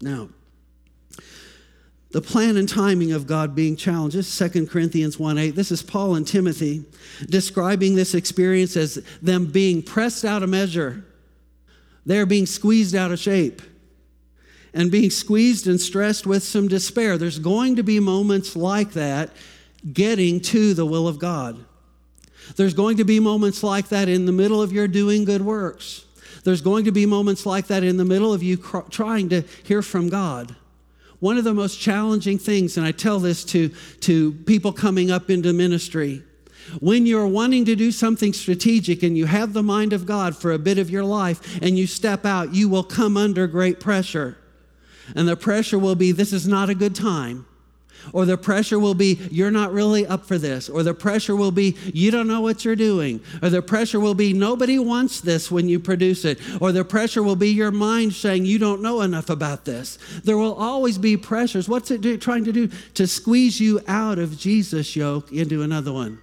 Now, 0.00 0.28
the 2.14 2.22
plan 2.22 2.56
and 2.56 2.68
timing 2.68 3.10
of 3.10 3.26
God 3.26 3.56
being 3.56 3.74
challenged. 3.74 4.16
This 4.16 4.40
is 4.40 4.52
2 4.52 4.68
Corinthians 4.68 5.18
1 5.18 5.36
8. 5.36 5.50
This 5.50 5.72
is 5.72 5.82
Paul 5.82 6.14
and 6.14 6.24
Timothy 6.24 6.84
describing 7.28 7.96
this 7.96 8.14
experience 8.14 8.76
as 8.76 9.04
them 9.20 9.46
being 9.46 9.82
pressed 9.82 10.24
out 10.24 10.44
of 10.44 10.48
measure. 10.48 11.04
They're 12.06 12.26
being 12.26 12.46
squeezed 12.46 12.94
out 12.94 13.10
of 13.10 13.18
shape 13.18 13.62
and 14.74 14.90
being 14.90 15.10
squeezed 15.10 15.66
and 15.66 15.80
stressed 15.80 16.26
with 16.26 16.42
some 16.42 16.68
despair. 16.68 17.18
There's 17.18 17.38
going 17.40 17.76
to 17.76 17.82
be 17.82 17.98
moments 17.98 18.54
like 18.54 18.92
that 18.92 19.30
getting 19.92 20.40
to 20.40 20.74
the 20.74 20.86
will 20.86 21.08
of 21.08 21.18
God. 21.18 21.64
There's 22.56 22.74
going 22.74 22.96
to 22.98 23.04
be 23.04 23.20
moments 23.20 23.62
like 23.62 23.88
that 23.88 24.08
in 24.08 24.26
the 24.26 24.32
middle 24.32 24.62
of 24.62 24.72
your 24.72 24.88
doing 24.88 25.24
good 25.24 25.42
works. 25.42 26.04
There's 26.44 26.60
going 26.60 26.84
to 26.84 26.92
be 26.92 27.06
moments 27.06 27.46
like 27.46 27.68
that 27.68 27.82
in 27.82 27.96
the 27.96 28.04
middle 28.04 28.32
of 28.32 28.42
you 28.42 28.58
cr- 28.58 28.88
trying 28.90 29.30
to 29.30 29.42
hear 29.64 29.82
from 29.82 30.08
God. 30.08 30.54
One 31.20 31.38
of 31.38 31.44
the 31.44 31.54
most 31.54 31.80
challenging 31.80 32.38
things, 32.38 32.76
and 32.76 32.86
I 32.86 32.92
tell 32.92 33.18
this 33.18 33.44
to, 33.46 33.70
to 34.00 34.32
people 34.32 34.72
coming 34.72 35.10
up 35.10 35.30
into 35.30 35.52
ministry, 35.54 36.22
when 36.80 37.06
you're 37.06 37.26
wanting 37.26 37.64
to 37.66 37.76
do 37.76 37.90
something 37.90 38.32
strategic 38.32 39.02
and 39.02 39.16
you 39.16 39.26
have 39.26 39.52
the 39.52 39.62
mind 39.62 39.92
of 39.92 40.06
God 40.06 40.36
for 40.36 40.52
a 40.52 40.58
bit 40.58 40.78
of 40.78 40.90
your 40.90 41.04
life 41.04 41.62
and 41.62 41.78
you 41.78 41.86
step 41.86 42.24
out, 42.24 42.54
you 42.54 42.68
will 42.68 42.84
come 42.84 43.16
under 43.16 43.46
great 43.46 43.80
pressure. 43.80 44.36
And 45.14 45.28
the 45.28 45.36
pressure 45.36 45.78
will 45.78 45.94
be 45.94 46.12
this 46.12 46.32
is 46.32 46.48
not 46.48 46.70
a 46.70 46.74
good 46.74 46.94
time. 46.94 47.46
Or 48.12 48.24
the 48.24 48.36
pressure 48.36 48.78
will 48.78 48.94
be, 48.94 49.18
you're 49.30 49.50
not 49.50 49.72
really 49.72 50.06
up 50.06 50.26
for 50.26 50.38
this. 50.38 50.68
Or 50.68 50.82
the 50.82 50.94
pressure 50.94 51.36
will 51.36 51.50
be, 51.50 51.76
you 51.92 52.10
don't 52.10 52.28
know 52.28 52.40
what 52.40 52.64
you're 52.64 52.76
doing. 52.76 53.20
Or 53.42 53.50
the 53.50 53.62
pressure 53.62 54.00
will 54.00 54.14
be, 54.14 54.32
nobody 54.32 54.78
wants 54.78 55.20
this 55.20 55.50
when 55.50 55.68
you 55.68 55.78
produce 55.78 56.24
it. 56.24 56.38
Or 56.60 56.72
the 56.72 56.84
pressure 56.84 57.22
will 57.22 57.36
be 57.36 57.50
your 57.50 57.70
mind 57.70 58.14
saying, 58.14 58.44
you 58.44 58.58
don't 58.58 58.82
know 58.82 59.00
enough 59.00 59.30
about 59.30 59.64
this. 59.64 59.98
There 60.24 60.36
will 60.36 60.54
always 60.54 60.98
be 60.98 61.16
pressures. 61.16 61.68
What's 61.68 61.90
it 61.90 62.00
do, 62.00 62.16
trying 62.16 62.44
to 62.44 62.52
do? 62.52 62.68
To 62.94 63.06
squeeze 63.06 63.60
you 63.60 63.80
out 63.86 64.18
of 64.18 64.38
Jesus' 64.38 64.96
yoke 64.96 65.32
into 65.32 65.62
another 65.62 65.92
one 65.92 66.18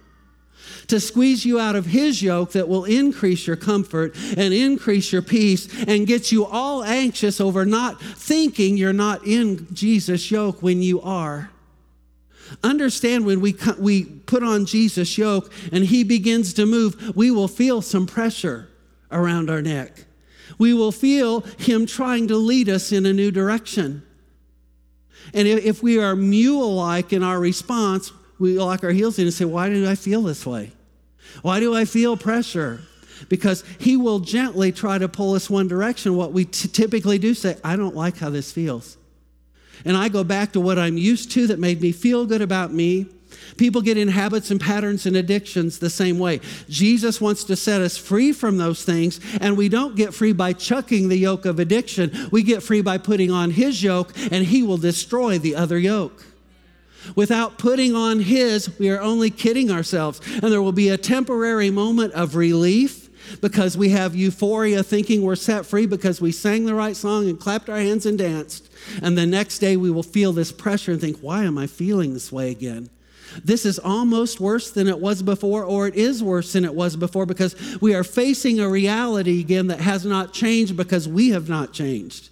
to 0.88 1.00
squeeze 1.00 1.44
you 1.44 1.58
out 1.58 1.76
of 1.76 1.86
his 1.86 2.22
yoke 2.22 2.52
that 2.52 2.68
will 2.68 2.84
increase 2.84 3.46
your 3.46 3.56
comfort 3.56 4.14
and 4.36 4.52
increase 4.52 5.12
your 5.12 5.22
peace 5.22 5.68
and 5.86 6.06
get 6.06 6.32
you 6.32 6.44
all 6.44 6.84
anxious 6.84 7.40
over 7.40 7.64
not 7.64 8.00
thinking 8.00 8.76
you're 8.76 8.92
not 8.92 9.26
in 9.26 9.66
Jesus' 9.72 10.30
yoke 10.30 10.62
when 10.62 10.82
you 10.82 11.00
are. 11.00 11.51
Understand 12.62 13.26
when 13.26 13.40
we, 13.40 13.56
we 13.78 14.04
put 14.04 14.42
on 14.42 14.66
Jesus' 14.66 15.16
yoke 15.16 15.52
and 15.70 15.84
he 15.84 16.04
begins 16.04 16.52
to 16.54 16.66
move, 16.66 17.16
we 17.16 17.30
will 17.30 17.48
feel 17.48 17.82
some 17.82 18.06
pressure 18.06 18.68
around 19.10 19.50
our 19.50 19.62
neck. 19.62 20.04
We 20.58 20.74
will 20.74 20.92
feel 20.92 21.40
him 21.58 21.86
trying 21.86 22.28
to 22.28 22.36
lead 22.36 22.68
us 22.68 22.92
in 22.92 23.06
a 23.06 23.12
new 23.12 23.30
direction. 23.30 24.02
And 25.34 25.48
if 25.48 25.82
we 25.82 25.98
are 25.98 26.16
mule 26.16 26.74
like 26.74 27.12
in 27.12 27.22
our 27.22 27.38
response, 27.38 28.12
we 28.38 28.58
lock 28.58 28.84
our 28.84 28.90
heels 28.90 29.18
in 29.18 29.26
and 29.26 29.34
say, 29.34 29.44
Why 29.44 29.68
do 29.68 29.88
I 29.88 29.94
feel 29.94 30.22
this 30.22 30.44
way? 30.44 30.72
Why 31.42 31.60
do 31.60 31.74
I 31.74 31.84
feel 31.84 32.16
pressure? 32.16 32.80
Because 33.28 33.62
he 33.78 33.96
will 33.96 34.18
gently 34.18 34.72
try 34.72 34.98
to 34.98 35.08
pull 35.08 35.34
us 35.34 35.48
one 35.48 35.68
direction. 35.68 36.16
What 36.16 36.32
we 36.32 36.44
t- 36.44 36.68
typically 36.68 37.18
do 37.18 37.34
say, 37.34 37.56
I 37.62 37.76
don't 37.76 37.94
like 37.94 38.18
how 38.18 38.30
this 38.30 38.50
feels 38.50 38.96
and 39.84 39.96
I 39.96 40.08
go 40.08 40.24
back 40.24 40.52
to 40.52 40.60
what 40.60 40.78
I'm 40.78 40.96
used 40.96 41.30
to 41.32 41.46
that 41.48 41.58
made 41.58 41.80
me 41.80 41.92
feel 41.92 42.26
good 42.26 42.42
about 42.42 42.72
me. 42.72 43.06
People 43.56 43.82
get 43.82 43.96
in 43.96 44.08
habits 44.08 44.50
and 44.50 44.60
patterns 44.60 45.06
and 45.06 45.16
addictions 45.16 45.78
the 45.78 45.90
same 45.90 46.18
way. 46.18 46.40
Jesus 46.68 47.20
wants 47.20 47.44
to 47.44 47.56
set 47.56 47.80
us 47.80 47.96
free 47.96 48.32
from 48.32 48.58
those 48.58 48.84
things, 48.84 49.20
and 49.40 49.56
we 49.56 49.68
don't 49.68 49.96
get 49.96 50.14
free 50.14 50.32
by 50.32 50.52
chucking 50.52 51.08
the 51.08 51.16
yoke 51.16 51.44
of 51.44 51.58
addiction. 51.58 52.10
We 52.30 52.42
get 52.42 52.62
free 52.62 52.82
by 52.82 52.98
putting 52.98 53.30
on 53.30 53.50
His 53.50 53.82
yoke, 53.82 54.12
and 54.30 54.46
He 54.46 54.62
will 54.62 54.78
destroy 54.78 55.38
the 55.38 55.56
other 55.56 55.78
yoke. 55.78 56.24
Without 57.16 57.58
putting 57.58 57.94
on 57.94 58.20
His, 58.20 58.78
we 58.78 58.88
are 58.90 59.00
only 59.00 59.30
kidding 59.30 59.70
ourselves, 59.70 60.20
and 60.26 60.52
there 60.52 60.62
will 60.62 60.72
be 60.72 60.88
a 60.88 60.96
temporary 60.96 61.70
moment 61.70 62.12
of 62.14 62.36
relief 62.36 63.01
because 63.40 63.76
we 63.76 63.90
have 63.90 64.14
euphoria 64.14 64.82
thinking 64.82 65.22
we're 65.22 65.36
set 65.36 65.66
free 65.66 65.86
because 65.86 66.20
we 66.20 66.32
sang 66.32 66.66
the 66.66 66.74
right 66.74 66.96
song 66.96 67.28
and 67.28 67.38
clapped 67.38 67.68
our 67.68 67.78
hands 67.78 68.06
and 68.06 68.18
danced. 68.18 68.68
And 69.02 69.16
the 69.16 69.26
next 69.26 69.58
day 69.58 69.76
we 69.76 69.90
will 69.90 70.02
feel 70.02 70.32
this 70.32 70.52
pressure 70.52 70.92
and 70.92 71.00
think, 71.00 71.18
why 71.18 71.44
am 71.44 71.58
I 71.58 71.66
feeling 71.66 72.12
this 72.12 72.32
way 72.32 72.50
again? 72.50 72.90
This 73.44 73.64
is 73.64 73.78
almost 73.78 74.40
worse 74.40 74.70
than 74.70 74.88
it 74.88 74.98
was 74.98 75.22
before, 75.22 75.64
or 75.64 75.86
it 75.86 75.94
is 75.94 76.22
worse 76.22 76.52
than 76.52 76.64
it 76.64 76.74
was 76.74 76.96
before 76.96 77.26
because 77.26 77.56
we 77.80 77.94
are 77.94 78.04
facing 78.04 78.60
a 78.60 78.68
reality 78.68 79.40
again 79.40 79.68
that 79.68 79.80
has 79.80 80.04
not 80.04 80.32
changed 80.32 80.76
because 80.76 81.08
we 81.08 81.30
have 81.30 81.48
not 81.48 81.72
changed. 81.72 82.28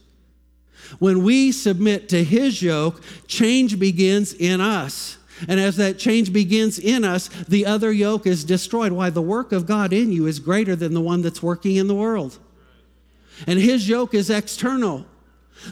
When 0.98 1.22
we 1.22 1.52
submit 1.52 2.08
to 2.10 2.22
His 2.24 2.60
yoke, 2.60 3.00
change 3.26 3.78
begins 3.78 4.34
in 4.34 4.60
us. 4.60 5.16
And 5.48 5.60
as 5.60 5.76
that 5.76 5.98
change 5.98 6.32
begins 6.32 6.78
in 6.78 7.04
us, 7.04 7.28
the 7.48 7.66
other 7.66 7.92
yoke 7.92 8.26
is 8.26 8.44
destroyed. 8.44 8.92
Why? 8.92 9.10
The 9.10 9.22
work 9.22 9.52
of 9.52 9.66
God 9.66 9.92
in 9.92 10.12
you 10.12 10.26
is 10.26 10.38
greater 10.38 10.76
than 10.76 10.94
the 10.94 11.00
one 11.00 11.22
that's 11.22 11.42
working 11.42 11.76
in 11.76 11.86
the 11.86 11.94
world. 11.94 12.38
And 13.46 13.58
His 13.58 13.88
yoke 13.88 14.14
is 14.14 14.30
external. 14.30 15.06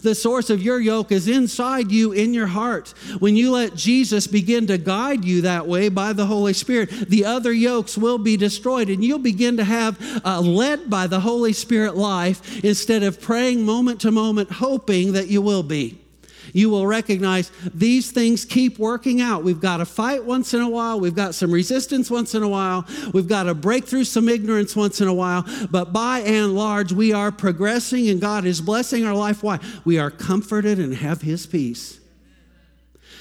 The 0.02 0.14
source 0.14 0.50
of 0.50 0.62
your 0.62 0.78
yoke 0.78 1.10
is 1.12 1.28
inside 1.28 1.90
you 1.90 2.12
in 2.12 2.34
your 2.34 2.46
heart. 2.46 2.90
When 3.20 3.36
you 3.36 3.50
let 3.52 3.74
Jesus 3.74 4.26
begin 4.26 4.66
to 4.66 4.76
guide 4.76 5.24
you 5.24 5.42
that 5.42 5.66
way 5.66 5.88
by 5.88 6.12
the 6.12 6.26
Holy 6.26 6.52
Spirit, 6.52 6.90
the 7.08 7.24
other 7.24 7.52
yokes 7.52 7.96
will 7.96 8.18
be 8.18 8.36
destroyed 8.36 8.90
and 8.90 9.02
you'll 9.02 9.18
begin 9.18 9.56
to 9.56 9.64
have 9.64 9.98
a 10.24 10.42
led 10.42 10.90
by 10.90 11.06
the 11.06 11.20
Holy 11.20 11.54
Spirit 11.54 11.96
life 11.96 12.62
instead 12.62 13.02
of 13.02 13.20
praying 13.20 13.64
moment 13.64 14.02
to 14.02 14.10
moment, 14.10 14.50
hoping 14.50 15.12
that 15.12 15.28
you 15.28 15.40
will 15.40 15.62
be 15.62 15.98
you 16.52 16.70
will 16.70 16.86
recognize 16.86 17.50
these 17.74 18.10
things 18.10 18.44
keep 18.44 18.78
working 18.78 19.20
out. 19.20 19.44
We've 19.44 19.60
got 19.60 19.78
to 19.78 19.84
fight 19.84 20.24
once 20.24 20.54
in 20.54 20.60
a 20.60 20.68
while. 20.68 21.00
We've 21.00 21.14
got 21.14 21.34
some 21.34 21.50
resistance 21.50 22.10
once 22.10 22.34
in 22.34 22.42
a 22.42 22.48
while. 22.48 22.86
We've 23.12 23.28
got 23.28 23.44
to 23.44 23.54
break 23.54 23.86
through 23.86 24.04
some 24.04 24.28
ignorance 24.28 24.74
once 24.74 25.00
in 25.00 25.08
a 25.08 25.14
while. 25.14 25.44
But 25.70 25.92
by 25.92 26.20
and 26.20 26.54
large, 26.54 26.92
we 26.92 27.12
are 27.12 27.30
progressing 27.30 28.08
and 28.08 28.20
God 28.20 28.44
is 28.44 28.60
blessing 28.60 29.04
our 29.04 29.14
life. 29.14 29.42
Why? 29.42 29.58
We 29.84 29.98
are 29.98 30.10
comforted 30.10 30.78
and 30.78 30.94
have 30.94 31.22
His 31.22 31.46
peace. 31.46 32.00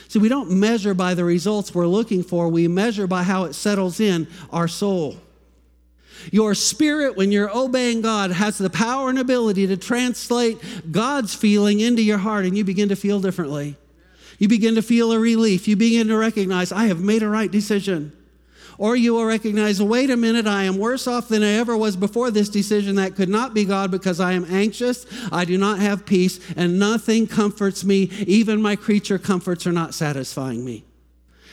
See, 0.07 0.19
we 0.19 0.29
don't 0.29 0.51
measure 0.51 0.93
by 0.93 1.13
the 1.13 1.25
results 1.25 1.75
we're 1.75 1.87
looking 1.87 2.23
for, 2.23 2.47
we 2.47 2.67
measure 2.67 3.07
by 3.07 3.23
how 3.23 3.43
it 3.43 3.53
settles 3.53 3.99
in 3.99 4.27
our 4.51 4.67
soul. 4.67 5.17
Your 6.31 6.55
spirit, 6.55 7.15
when 7.15 7.31
you're 7.31 7.55
obeying 7.55 8.01
God, 8.01 8.31
has 8.31 8.57
the 8.57 8.69
power 8.69 9.09
and 9.09 9.19
ability 9.19 9.67
to 9.67 9.77
translate 9.77 10.57
God's 10.91 11.33
feeling 11.33 11.79
into 11.79 12.01
your 12.01 12.17
heart, 12.17 12.45
and 12.45 12.57
you 12.57 12.63
begin 12.63 12.89
to 12.89 12.95
feel 12.95 13.19
differently. 13.19 13.75
You 14.39 14.47
begin 14.47 14.75
to 14.75 14.81
feel 14.81 15.11
a 15.11 15.19
relief. 15.19 15.67
You 15.67 15.75
begin 15.75 16.07
to 16.07 16.17
recognize, 16.17 16.71
I 16.71 16.85
have 16.85 17.01
made 17.01 17.23
a 17.23 17.29
right 17.29 17.51
decision. 17.51 18.13
Or 18.77 18.95
you 18.95 19.15
will 19.15 19.25
recognize, 19.25 19.81
wait 19.81 20.11
a 20.11 20.17
minute, 20.17 20.45
I 20.45 20.63
am 20.63 20.77
worse 20.77 21.07
off 21.07 21.29
than 21.29 21.41
I 21.41 21.53
ever 21.53 21.75
was 21.75 21.95
before 21.95 22.29
this 22.29 22.47
decision. 22.47 22.97
That 22.97 23.15
could 23.15 23.29
not 23.29 23.55
be 23.55 23.65
God 23.65 23.89
because 23.89 24.19
I 24.19 24.33
am 24.33 24.45
anxious, 24.49 25.05
I 25.31 25.45
do 25.45 25.57
not 25.57 25.79
have 25.79 26.05
peace, 26.05 26.39
and 26.55 26.77
nothing 26.77 27.25
comforts 27.25 27.83
me. 27.83 28.03
Even 28.27 28.61
my 28.61 28.75
creature 28.75 29.17
comforts 29.17 29.65
are 29.65 29.71
not 29.71 29.95
satisfying 29.95 30.63
me 30.63 30.86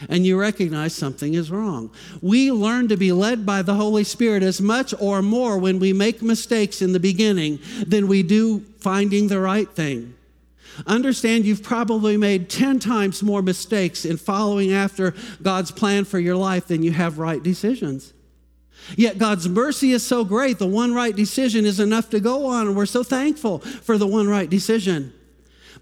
and 0.09 0.26
you 0.26 0.38
recognize 0.38 0.94
something 0.94 1.35
is 1.35 1.50
wrong. 1.50 1.90
We 2.20 2.50
learn 2.50 2.88
to 2.88 2.96
be 2.96 3.12
led 3.12 3.46
by 3.46 3.62
the 3.62 3.74
Holy 3.74 4.04
Spirit 4.04 4.42
as 4.42 4.61
much 4.61 4.94
or 4.98 5.22
more 5.22 5.59
when 5.59 5.78
we 5.78 5.92
make 5.92 6.22
mistakes 6.22 6.83
in 6.83 6.92
the 6.92 7.00
beginning 7.00 7.59
than 7.87 8.09
we 8.09 8.22
do 8.22 8.61
finding 8.78 9.28
the 9.28 9.40
right 9.40 9.68
thing. 9.70 10.14
Understand 10.87 11.44
you've 11.44 11.62
probably 11.62 12.16
made 12.16 12.50
10 12.50 12.80
times 12.80 13.22
more 13.22 13.42
mistakes 13.42 14.04
in 14.04 14.16
following 14.16 14.72
after 14.72 15.14
God's 15.42 15.70
plan 15.70 16.04
for 16.04 16.18
your 16.18 16.37
life 16.37 16.66
than 16.66 16.83
you 16.83 16.92
have 16.92 17.18
right 17.18 17.42
decisions. 17.42 18.12
Yet 18.96 19.18
God's 19.18 19.48
mercy 19.48 19.92
is 19.92 20.02
so 20.02 20.24
great, 20.24 20.59
the 20.59 20.66
one 20.66 20.92
right 20.92 21.14
decision 21.14 21.64
is 21.64 21.80
enough 21.80 22.11
to 22.11 22.20
go 22.20 22.46
on, 22.46 22.66
and 22.66 22.76
we're 22.76 22.87
so 22.87 23.02
thankful 23.02 23.61
for 23.61 23.96
the 23.96 24.07
one 24.07 24.28
right 24.28 24.50
decision. 24.50 25.12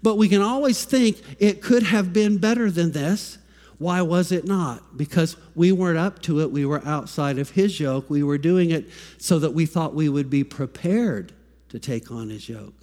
But 0.01 0.17
we 0.17 0.29
can 0.29 0.41
always 0.41 0.85
think 0.85 1.21
it 1.39 1.61
could 1.61 1.83
have 1.83 2.13
been 2.13 2.37
better 2.37 2.69
than 2.69 2.91
this. 2.91 3.37
Why 3.77 4.01
was 4.01 4.31
it 4.31 4.45
not? 4.45 4.97
Because 4.97 5.35
we 5.55 5.71
weren't 5.71 5.97
up 5.97 6.21
to 6.23 6.41
it. 6.41 6.51
We 6.51 6.65
were 6.65 6.85
outside 6.85 7.39
of 7.39 7.51
his 7.51 7.79
yoke. 7.79 8.09
We 8.09 8.23
were 8.23 8.37
doing 8.37 8.71
it 8.71 8.89
so 9.17 9.39
that 9.39 9.51
we 9.51 9.65
thought 9.65 9.93
we 9.93 10.09
would 10.09 10.29
be 10.29 10.43
prepared 10.43 11.33
to 11.69 11.79
take 11.79 12.11
on 12.11 12.29
his 12.29 12.47
yoke. 12.47 12.75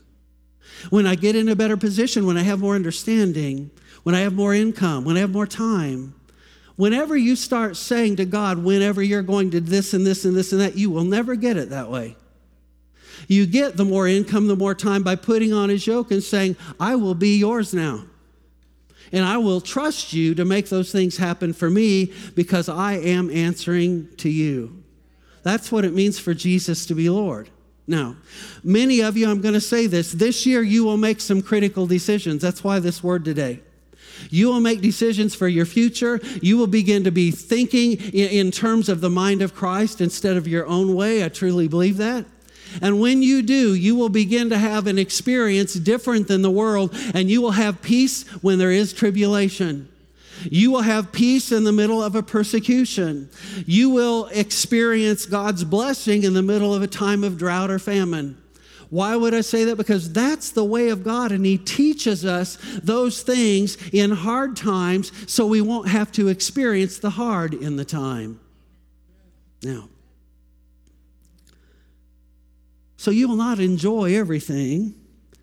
When 0.91 1.07
I 1.07 1.15
get 1.15 1.37
in 1.37 1.49
a 1.49 1.57
better 1.57 1.77
position, 1.77 2.27
when 2.27 2.37
I 2.37 2.43
have 2.43 2.61
more 2.61 2.75
understanding, 2.75 3.71
when 4.03 4.15
I 4.15 4.21
have 4.21 4.35
more 4.35 4.55
income, 4.55 5.05
when 5.05 5.17
I 5.17 5.21
have 5.21 5.31
more 5.31 5.47
time, 5.47 6.15
whenever 6.77 7.17
you 7.17 7.37
start 7.37 7.77
saying 7.77 8.17
to 8.17 8.25
God, 8.25 8.59
whenever 8.59 9.03
you're 9.03 9.23
going 9.23 9.51
to 9.51 9.61
this 9.61 9.93
and 9.93 10.07
this 10.07 10.25
and 10.25 10.37
this 10.37 10.53
and 10.53 10.61
that, 10.61 10.77
you 10.77 10.91
will 10.91 11.05
never 11.05 11.35
get 11.35 11.57
it 11.57 11.71
that 11.71 11.91
way. 11.91 12.17
You 13.29 13.47
get 13.47 13.77
the 13.77 13.85
more 13.85 14.09
income, 14.09 14.49
the 14.49 14.57
more 14.57 14.75
time 14.75 15.03
by 15.03 15.17
putting 15.17 15.53
on 15.53 15.69
his 15.69 15.87
yoke 15.87 16.11
and 16.11 16.23
saying, 16.23 16.57
I 16.79 16.97
will 16.97 17.15
be 17.15 17.37
yours 17.37 17.75
now. 17.75 18.05
And 19.13 19.25
I 19.25 19.39
will 19.39 19.61
trust 19.61 20.13
you 20.13 20.35
to 20.37 20.45
make 20.45 20.69
those 20.69 20.93
things 20.93 21.17
happen 21.17 21.53
for 21.53 21.69
me 21.69 22.13
because 22.35 22.69
I 22.69 22.93
am 22.95 23.31
answering 23.31 24.09
to 24.19 24.29
you. 24.29 24.83
That's 25.43 25.73
what 25.73 25.85
it 25.85 25.95
means 25.95 26.19
for 26.19 26.35
Jesus 26.35 26.87
to 26.87 26.95
be 26.95 27.11
Lord. 27.11 27.51
Now, 27.87 28.17
many 28.63 29.01
of 29.01 29.17
you, 29.17 29.29
I'm 29.29 29.41
going 29.41 29.55
to 29.55 29.61
say 29.61 29.89
this, 29.89 30.13
this 30.13 30.47
year 30.47 30.63
you 30.63 30.85
will 30.85 30.97
make 30.97 31.21
some 31.21 31.43
critical 31.43 31.87
decisions. 31.87 32.41
That's 32.41 32.63
why 32.63 32.79
this 32.79 33.03
word 33.03 33.25
today. 33.25 33.61
You 34.29 34.49
will 34.49 34.61
make 34.61 34.81
decisions 34.81 35.35
for 35.35 35.49
your 35.49 35.67
future. 35.67 36.21
You 36.43 36.59
will 36.59 36.67
begin 36.67 37.05
to 37.05 37.11
be 37.11 37.31
thinking 37.31 37.93
in 38.13 38.51
terms 38.51 38.89
of 38.89 39.01
the 39.01 39.11
mind 39.11 39.43
of 39.43 39.55
Christ 39.55 40.01
instead 40.01 40.37
of 40.37 40.47
your 40.47 40.67
own 40.67 40.95
way. 40.95 41.25
I 41.25 41.29
truly 41.31 41.69
believe 41.69 41.97
that. 41.97 42.27
And 42.81 43.01
when 43.01 43.23
you 43.23 43.43
do, 43.43 43.75
you 43.75 43.97
will 43.97 44.09
begin 44.09 44.51
to 44.51 44.59
have 44.59 44.87
an 44.87 44.99
experience 44.99 45.75
different 45.75 46.29
than 46.29 46.43
the 46.43 46.51
world, 46.51 46.95
and 47.15 47.31
you 47.31 47.41
will 47.41 47.53
have 47.53 47.83
peace 47.83 48.27
when 48.43 48.59
there 48.59 48.71
is 48.71 48.93
tribulation. 48.93 49.89
You 50.45 50.71
will 50.71 50.83
have 50.83 51.13
peace 51.13 51.53
in 51.53 51.65
the 51.65 51.73
middle 51.73 52.03
of 52.03 52.15
a 52.15 52.23
persecution. 52.23 53.29
You 53.67 53.91
will 53.91 54.27
experience 54.33 55.27
God's 55.27 55.65
blessing 55.65 56.23
in 56.23 56.33
the 56.33 56.43
middle 56.43 56.75
of 56.75 56.83
a 56.83 56.87
time 56.87 57.25
of 57.25 57.37
drought 57.37 57.71
or 57.71 57.79
famine. 57.79 58.41
Why 58.89 59.15
would 59.15 59.35
I 59.35 59.43
say 59.43 59.65
that? 59.65 59.77
Because 59.77 60.13
that's 60.13 60.51
the 60.51 60.65
way 60.65 60.89
of 60.89 61.05
God, 61.05 61.31
and 61.31 61.47
He 61.47 61.59
teaches 61.59 62.25
us 62.25 62.59
those 62.83 63.23
things 63.23 63.77
in 63.93 64.11
hard 64.11 64.57
times 64.57 65.13
so 65.31 65.47
we 65.47 65.61
won't 65.61 65.89
have 65.89 66.11
to 66.13 66.29
experience 66.29 66.99
the 66.99 67.11
hard 67.11 67.55
in 67.55 67.77
the 67.77 67.85
time. 67.85 68.41
Now, 69.63 69.90
so 73.01 73.11
you 73.11 73.27
will 73.27 73.37
not 73.37 73.59
enjoy 73.59 74.15
everything 74.15 74.95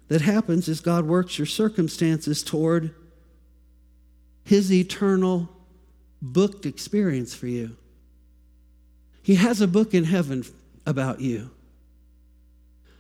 that 0.10 0.22
happens 0.22 0.70
as 0.70 0.80
God 0.80 1.08
works 1.08 1.40
your 1.40 1.48
circumstances 1.48 2.44
toward 2.44 2.94
His 4.44 4.72
eternal 4.72 5.50
booked 6.22 6.68
experience 6.68 7.34
for 7.34 7.48
you. 7.48 7.76
He 9.24 9.34
has 9.34 9.60
a 9.60 9.68
book 9.68 9.96
in 9.96 10.04
heaven 10.04 10.44
about 10.86 11.20
you. 11.20 11.50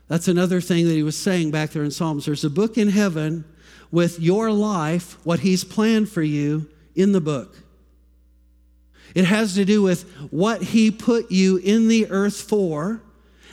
That's 0.07 0.27
another 0.27 0.59
thing 0.59 0.87
that 0.87 0.95
he 0.95 1.03
was 1.03 1.15
saying 1.15 1.51
back 1.51 1.69
there 1.69 1.83
in 1.83 1.91
Psalms. 1.91 2.25
There's 2.25 2.43
a 2.43 2.49
book 2.49 2.79
in 2.79 2.89
heaven 2.89 3.45
with 3.91 4.19
your 4.19 4.49
life, 4.49 5.23
what 5.23 5.41
he's 5.41 5.63
planned 5.63 6.09
for 6.09 6.23
you 6.23 6.67
in 6.95 7.11
the 7.11 7.21
book. 7.21 7.55
It 9.13 9.25
has 9.25 9.53
to 9.53 9.65
do 9.65 9.83
with 9.83 10.09
what 10.31 10.63
he 10.63 10.89
put 10.89 11.31
you 11.31 11.57
in 11.57 11.89
the 11.89 12.09
earth 12.09 12.41
for 12.41 13.03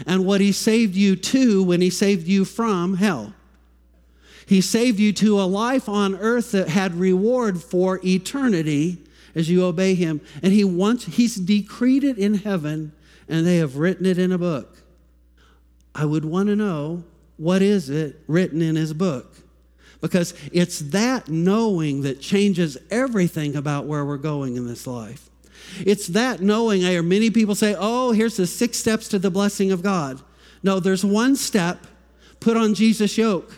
and 0.07 0.27
what 0.27 0.41
he 0.41 0.53
saved 0.53 0.95
you 0.95 1.17
to 1.17 1.63
when 1.63 1.81
he 1.81 1.91
saved 1.91 2.27
you 2.27 2.45
from 2.45 2.95
hell. 2.95 3.35
He 4.47 4.61
saved 4.61 4.99
you 4.99 5.13
to 5.15 5.41
a 5.41 5.45
life 5.45 5.89
on 5.89 6.17
earth 6.17 6.53
that 6.53 6.69
had 6.69 6.95
reward 6.95 7.63
for 7.63 8.01
eternity 8.05 8.99
as 9.35 9.49
you 9.49 9.65
obey 9.65 9.95
him. 9.95 10.21
And 10.43 10.53
he 10.53 10.65
wants, 10.65 11.05
he's 11.05 11.37
decreed 11.37 12.05
it 12.05 12.19
in 12.19 12.35
heaven 12.35 12.93
and 13.29 13.47
they 13.47 13.57
have 13.57 13.77
written 13.77 14.07
it 14.07 14.19
in 14.19 14.33
a 14.33 14.39
book. 14.39 14.83
I 15.95 16.05
would 16.05 16.25
want 16.25 16.49
to 16.49 16.57
know 16.57 17.05
what 17.37 17.63
is 17.63 17.89
it 17.89 18.21
written 18.27 18.61
in 18.61 18.77
his 18.77 18.93
book? 18.93 19.37
Because 20.01 20.35
it's 20.53 20.81
that 20.81 21.29
knowing 21.29 22.03
that 22.03 22.21
changes 22.21 22.77
everything 22.91 23.57
about 23.57 23.87
where 23.87 24.05
we're 24.05 24.19
going 24.19 24.57
in 24.57 24.67
this 24.67 24.87
life. 24.87 25.31
It's 25.85 26.09
that 26.09 26.41
knowing. 26.41 26.85
Eh, 26.85 26.89
I 26.89 26.91
hear 26.93 27.03
many 27.03 27.31
people 27.31 27.55
say, 27.55 27.75
oh, 27.79 28.13
here's 28.13 28.37
the 28.37 28.47
six 28.47 28.79
steps 28.79 29.09
to 29.09 29.19
the 29.19 29.31
blessing 29.31 29.73
of 29.73 29.83
God. 29.83 30.21
No, 30.63 30.81
there's 30.81 31.05
one 31.05 31.37
step 31.37 31.87
put 32.41 32.57
on 32.57 32.75
Jesus' 32.75 33.19
yoke. 33.19 33.53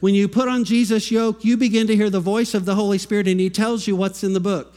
When 0.00 0.14
you 0.14 0.28
put 0.28 0.48
on 0.48 0.64
Jesus' 0.64 1.10
yoke, 1.10 1.44
you 1.44 1.56
begin 1.56 1.86
to 1.86 1.96
hear 1.96 2.10
the 2.10 2.20
voice 2.20 2.54
of 2.54 2.64
the 2.64 2.74
Holy 2.74 2.98
Spirit, 2.98 3.28
and 3.28 3.40
He 3.40 3.50
tells 3.50 3.86
you 3.86 3.96
what's 3.96 4.22
in 4.24 4.32
the 4.32 4.40
book. 4.40 4.74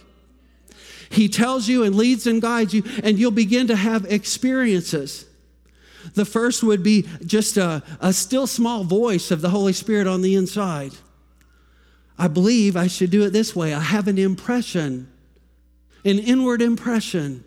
He 1.09 1.27
tells 1.27 1.67
you 1.67 1.83
and 1.83 1.95
leads 1.95 2.27
and 2.27 2.41
guides 2.41 2.73
you, 2.73 2.83
and 3.03 3.17
you'll 3.17 3.31
begin 3.31 3.67
to 3.67 3.75
have 3.75 4.05
experiences. 4.05 5.25
The 6.13 6.25
first 6.25 6.63
would 6.63 6.83
be 6.83 7.07
just 7.25 7.57
a, 7.57 7.83
a 7.99 8.13
still 8.13 8.47
small 8.47 8.83
voice 8.83 9.31
of 9.31 9.41
the 9.41 9.49
Holy 9.49 9.73
Spirit 9.73 10.07
on 10.07 10.21
the 10.21 10.35
inside. 10.35 10.93
I 12.17 12.27
believe 12.27 12.75
I 12.75 12.87
should 12.87 13.11
do 13.11 13.23
it 13.23 13.31
this 13.31 13.55
way. 13.55 13.73
I 13.73 13.79
have 13.79 14.07
an 14.07 14.17
impression 14.17 15.11
an 16.05 16.19
inward 16.19 16.61
impression. 16.61 17.43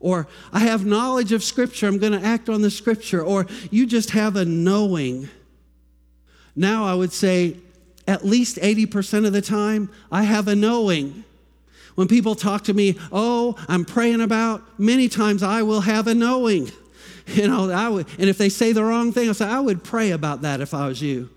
Or 0.00 0.28
I 0.52 0.60
have 0.60 0.86
knowledge 0.86 1.32
of 1.32 1.42
Scripture, 1.42 1.88
I'm 1.88 1.98
going 1.98 2.18
to 2.18 2.24
act 2.24 2.48
on 2.48 2.62
the 2.62 2.70
Scripture. 2.70 3.22
Or 3.22 3.46
you 3.70 3.86
just 3.86 4.10
have 4.10 4.36
a 4.36 4.44
knowing. 4.44 5.28
Now 6.54 6.84
I 6.84 6.94
would 6.94 7.12
say 7.12 7.56
at 8.06 8.24
least 8.24 8.56
80% 8.56 9.26
of 9.26 9.32
the 9.32 9.42
time, 9.42 9.90
I 10.10 10.22
have 10.22 10.48
a 10.48 10.56
knowing. 10.56 11.24
When 11.94 12.08
people 12.08 12.34
talk 12.34 12.64
to 12.64 12.74
me, 12.74 12.96
oh, 13.10 13.56
I'm 13.68 13.84
praying 13.84 14.20
about, 14.20 14.62
many 14.78 15.08
times 15.08 15.42
I 15.42 15.62
will 15.62 15.82
have 15.82 16.06
a 16.06 16.14
knowing. 16.14 16.70
You 17.34 17.46
know, 17.46 17.70
I 17.70 17.90
would, 17.90 18.06
and 18.18 18.30
if 18.30 18.38
they 18.38 18.48
say 18.48 18.72
the 18.72 18.82
wrong 18.82 19.12
thing, 19.12 19.28
I 19.28 19.32
say, 19.32 19.44
I 19.44 19.60
would 19.60 19.84
pray 19.84 20.12
about 20.12 20.40
that 20.40 20.62
if 20.62 20.72
I 20.72 20.88
was 20.88 21.02
you. 21.02 21.28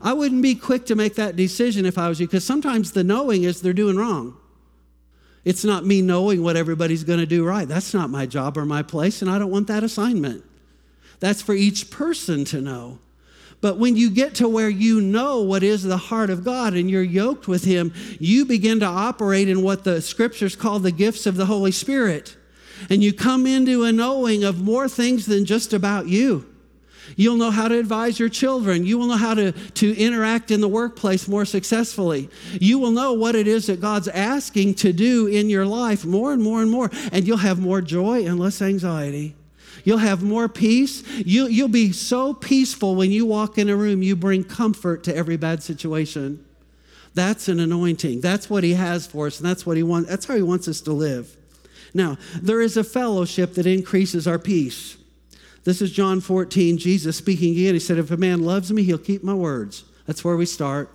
I 0.00 0.12
wouldn't 0.12 0.40
be 0.40 0.54
quick 0.54 0.86
to 0.86 0.94
make 0.94 1.16
that 1.16 1.34
decision 1.34 1.84
if 1.84 1.98
I 1.98 2.08
was 2.08 2.20
you, 2.20 2.28
because 2.28 2.44
sometimes 2.44 2.92
the 2.92 3.02
knowing 3.02 3.42
is 3.42 3.60
they're 3.60 3.72
doing 3.72 3.96
wrong. 3.96 4.36
It's 5.44 5.64
not 5.64 5.84
me 5.84 6.02
knowing 6.02 6.42
what 6.42 6.56
everybody's 6.56 7.04
going 7.04 7.18
to 7.18 7.26
do 7.26 7.44
right. 7.44 7.66
That's 7.66 7.92
not 7.92 8.10
my 8.10 8.26
job 8.26 8.56
or 8.56 8.64
my 8.64 8.82
place, 8.82 9.22
and 9.22 9.30
I 9.30 9.38
don't 9.38 9.50
want 9.50 9.66
that 9.66 9.82
assignment. 9.82 10.44
That's 11.20 11.42
for 11.42 11.54
each 11.54 11.90
person 11.90 12.44
to 12.46 12.60
know. 12.60 12.98
But 13.60 13.78
when 13.78 13.96
you 13.96 14.10
get 14.10 14.34
to 14.36 14.48
where 14.48 14.68
you 14.68 15.00
know 15.00 15.40
what 15.40 15.62
is 15.62 15.84
the 15.84 15.96
heart 15.96 16.30
of 16.30 16.44
God 16.44 16.74
and 16.74 16.90
you're 16.90 17.02
yoked 17.02 17.46
with 17.46 17.64
Him, 17.64 17.94
you 18.18 18.44
begin 18.44 18.80
to 18.80 18.86
operate 18.86 19.48
in 19.48 19.62
what 19.62 19.84
the 19.84 20.02
scriptures 20.02 20.56
call 20.56 20.80
the 20.80 20.90
gifts 20.90 21.26
of 21.26 21.36
the 21.36 21.46
Holy 21.46 21.70
Spirit. 21.70 22.36
And 22.90 23.04
you 23.04 23.12
come 23.12 23.46
into 23.46 23.84
a 23.84 23.92
knowing 23.92 24.42
of 24.42 24.60
more 24.60 24.88
things 24.88 25.26
than 25.26 25.44
just 25.44 25.72
about 25.72 26.08
you. 26.08 26.51
You'll 27.16 27.36
know 27.36 27.50
how 27.50 27.68
to 27.68 27.78
advise 27.78 28.18
your 28.18 28.28
children. 28.28 28.84
You 28.84 28.98
will 28.98 29.06
know 29.06 29.16
how 29.16 29.34
to, 29.34 29.52
to 29.52 29.96
interact 29.96 30.50
in 30.50 30.60
the 30.60 30.68
workplace 30.68 31.28
more 31.28 31.44
successfully. 31.44 32.28
You 32.52 32.78
will 32.78 32.90
know 32.90 33.12
what 33.12 33.34
it 33.34 33.46
is 33.46 33.66
that 33.66 33.80
God's 33.80 34.08
asking 34.08 34.74
to 34.76 34.92
do 34.92 35.26
in 35.26 35.48
your 35.48 35.66
life 35.66 36.04
more 36.04 36.32
and 36.32 36.42
more 36.42 36.62
and 36.62 36.70
more. 36.70 36.90
And 37.12 37.26
you'll 37.26 37.38
have 37.38 37.58
more 37.58 37.80
joy 37.80 38.24
and 38.26 38.38
less 38.38 38.62
anxiety. 38.62 39.34
You'll 39.84 39.98
have 39.98 40.22
more 40.22 40.48
peace. 40.48 41.02
You, 41.18 41.46
you'll 41.46 41.68
be 41.68 41.92
so 41.92 42.34
peaceful 42.34 42.94
when 42.94 43.10
you 43.10 43.26
walk 43.26 43.58
in 43.58 43.68
a 43.68 43.76
room, 43.76 44.02
you 44.02 44.14
bring 44.16 44.44
comfort 44.44 45.04
to 45.04 45.16
every 45.16 45.36
bad 45.36 45.62
situation. 45.62 46.44
That's 47.14 47.48
an 47.48 47.60
anointing. 47.60 48.20
That's 48.20 48.48
what 48.48 48.64
he 48.64 48.74
has 48.74 49.06
for 49.06 49.26
us, 49.26 49.38
and 49.38 49.48
that's 49.48 49.66
what 49.66 49.76
he 49.76 49.82
wants. 49.82 50.08
That's 50.08 50.24
how 50.24 50.34
he 50.34 50.42
wants 50.42 50.68
us 50.68 50.80
to 50.82 50.92
live. 50.92 51.36
Now, 51.92 52.16
there 52.40 52.60
is 52.60 52.76
a 52.76 52.84
fellowship 52.84 53.54
that 53.54 53.66
increases 53.66 54.26
our 54.26 54.38
peace. 54.38 54.96
This 55.64 55.80
is 55.80 55.92
John 55.92 56.20
14, 56.20 56.76
Jesus 56.76 57.16
speaking 57.16 57.52
again. 57.52 57.74
He 57.74 57.80
said, 57.80 57.98
If 57.98 58.10
a 58.10 58.16
man 58.16 58.42
loves 58.42 58.72
me, 58.72 58.82
he'll 58.82 58.98
keep 58.98 59.22
my 59.22 59.34
words. 59.34 59.84
That's 60.06 60.24
where 60.24 60.36
we 60.36 60.46
start. 60.46 60.90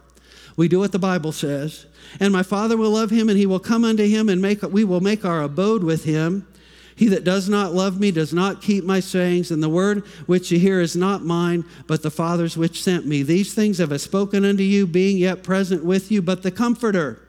We 0.57 0.67
do 0.67 0.79
what 0.79 0.91
the 0.91 0.99
Bible 0.99 1.31
says. 1.31 1.85
And 2.19 2.33
my 2.33 2.43
Father 2.43 2.75
will 2.75 2.91
love 2.91 3.09
him, 3.09 3.29
and 3.29 3.37
he 3.37 3.45
will 3.45 3.59
come 3.59 3.85
unto 3.85 4.05
him, 4.05 4.27
and 4.27 4.41
make, 4.41 4.61
we 4.63 4.83
will 4.83 4.99
make 4.99 5.23
our 5.23 5.41
abode 5.41 5.83
with 5.83 6.03
him. 6.03 6.47
He 6.95 7.07
that 7.09 7.23
does 7.23 7.47
not 7.47 7.73
love 7.73 7.99
me 7.99 8.09
does 8.09 8.33
not 8.33 8.61
keep 8.61 8.83
my 8.83 8.99
sayings, 8.99 9.51
and 9.51 9.61
the 9.61 9.69
word 9.69 10.03
which 10.25 10.51
you 10.51 10.57
hear 10.57 10.81
is 10.81 10.95
not 10.95 11.23
mine, 11.23 11.63
but 11.85 12.01
the 12.01 12.09
Father's 12.09 12.57
which 12.57 12.81
sent 12.81 13.05
me. 13.05 13.21
These 13.21 13.53
things 13.53 13.77
have 13.77 13.93
I 13.93 13.97
spoken 13.97 14.43
unto 14.43 14.63
you, 14.63 14.87
being 14.87 15.17
yet 15.17 15.43
present 15.43 15.85
with 15.85 16.11
you, 16.11 16.23
but 16.23 16.41
the 16.41 16.51
Comforter, 16.51 17.21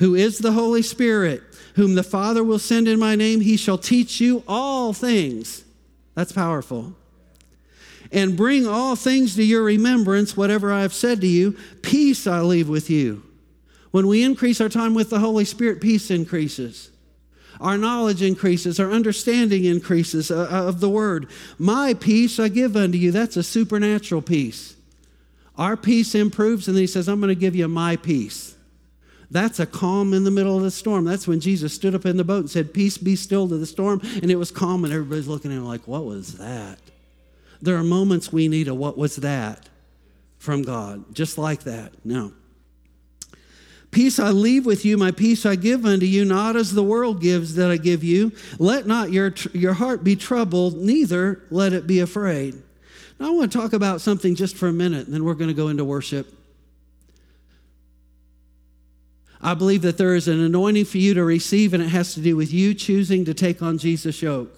who 0.00 0.16
is 0.16 0.38
the 0.38 0.52
Holy 0.52 0.82
Spirit, 0.82 1.42
whom 1.76 1.94
the 1.94 2.02
Father 2.02 2.42
will 2.42 2.58
send 2.58 2.88
in 2.88 2.98
my 2.98 3.14
name, 3.14 3.40
he 3.40 3.56
shall 3.56 3.78
teach 3.78 4.20
you 4.20 4.42
all 4.48 4.92
things. 4.92 5.64
That's 6.14 6.32
powerful. 6.32 6.94
And 8.10 8.36
bring 8.36 8.66
all 8.66 8.96
things 8.96 9.36
to 9.36 9.42
your 9.42 9.62
remembrance, 9.62 10.36
whatever 10.36 10.72
I 10.72 10.82
have 10.82 10.92
said 10.92 11.20
to 11.22 11.26
you. 11.26 11.56
Peace 11.82 12.26
I 12.26 12.40
leave 12.40 12.68
with 12.68 12.90
you. 12.90 13.22
When 13.90 14.06
we 14.06 14.22
increase 14.22 14.60
our 14.60 14.68
time 14.68 14.94
with 14.94 15.10
the 15.10 15.20
Holy 15.20 15.44
Spirit, 15.44 15.80
peace 15.80 16.10
increases. 16.10 16.90
Our 17.60 17.78
knowledge 17.78 18.22
increases, 18.22 18.80
our 18.80 18.90
understanding 18.90 19.64
increases 19.64 20.30
uh, 20.30 20.48
uh, 20.50 20.68
of 20.68 20.80
the 20.80 20.88
word. 20.88 21.30
My 21.58 21.94
peace 21.94 22.40
I 22.40 22.48
give 22.48 22.76
unto 22.76 22.98
you. 22.98 23.12
That's 23.12 23.36
a 23.36 23.42
supernatural 23.42 24.22
peace. 24.22 24.74
Our 25.56 25.76
peace 25.76 26.14
improves, 26.14 26.66
and 26.66 26.76
then 26.76 26.82
he 26.82 26.86
says, 26.86 27.08
I'm 27.08 27.20
going 27.20 27.28
to 27.28 27.34
give 27.34 27.54
you 27.54 27.68
my 27.68 27.96
peace. 27.96 28.56
That's 29.32 29.58
a 29.58 29.64
calm 29.64 30.12
in 30.12 30.24
the 30.24 30.30
middle 30.30 30.58
of 30.58 30.62
the 30.62 30.70
storm. 30.70 31.06
That's 31.06 31.26
when 31.26 31.40
Jesus 31.40 31.72
stood 31.72 31.94
up 31.94 32.04
in 32.04 32.18
the 32.18 32.24
boat 32.24 32.40
and 32.40 32.50
said, 32.50 32.74
Peace 32.74 32.98
be 32.98 33.16
still 33.16 33.48
to 33.48 33.56
the 33.56 33.64
storm. 33.64 34.02
And 34.22 34.30
it 34.30 34.36
was 34.36 34.50
calm, 34.50 34.84
and 34.84 34.92
everybody's 34.92 35.26
looking 35.26 35.50
at 35.50 35.56
him 35.56 35.64
like, 35.64 35.88
What 35.88 36.04
was 36.04 36.34
that? 36.34 36.78
There 37.62 37.76
are 37.76 37.82
moments 37.82 38.30
we 38.30 38.46
need 38.46 38.68
a 38.68 38.74
what 38.74 38.98
was 38.98 39.16
that 39.16 39.70
from 40.38 40.62
God, 40.62 41.14
just 41.14 41.38
like 41.38 41.62
that. 41.62 41.92
Now, 42.04 42.32
Peace 43.90 44.18
I 44.18 44.30
leave 44.30 44.66
with 44.66 44.84
you, 44.84 44.98
my 44.98 45.10
peace 45.10 45.46
I 45.46 45.54
give 45.54 45.86
unto 45.86 46.06
you, 46.06 46.24
not 46.26 46.56
as 46.56 46.72
the 46.72 46.82
world 46.82 47.20
gives 47.20 47.54
that 47.54 47.70
I 47.70 47.76
give 47.78 48.04
you. 48.04 48.32
Let 48.58 48.86
not 48.86 49.12
your, 49.12 49.34
your 49.52 49.74
heart 49.74 50.04
be 50.04 50.16
troubled, 50.16 50.76
neither 50.76 51.42
let 51.50 51.72
it 51.72 51.86
be 51.86 52.00
afraid. 52.00 52.54
Now, 53.18 53.28
I 53.28 53.30
want 53.30 53.52
to 53.52 53.58
talk 53.58 53.72
about 53.72 54.00
something 54.00 54.34
just 54.34 54.56
for 54.56 54.68
a 54.68 54.72
minute, 54.72 55.06
and 55.06 55.14
then 55.14 55.24
we're 55.24 55.34
going 55.34 55.48
to 55.48 55.54
go 55.54 55.68
into 55.68 55.84
worship. 55.84 56.34
I 59.42 59.54
believe 59.54 59.82
that 59.82 59.98
there 59.98 60.14
is 60.14 60.28
an 60.28 60.40
anointing 60.40 60.84
for 60.84 60.98
you 60.98 61.14
to 61.14 61.24
receive, 61.24 61.74
and 61.74 61.82
it 61.82 61.88
has 61.88 62.14
to 62.14 62.20
do 62.20 62.36
with 62.36 62.52
you 62.52 62.74
choosing 62.74 63.24
to 63.24 63.34
take 63.34 63.60
on 63.60 63.76
Jesus' 63.76 64.22
yoke. 64.22 64.56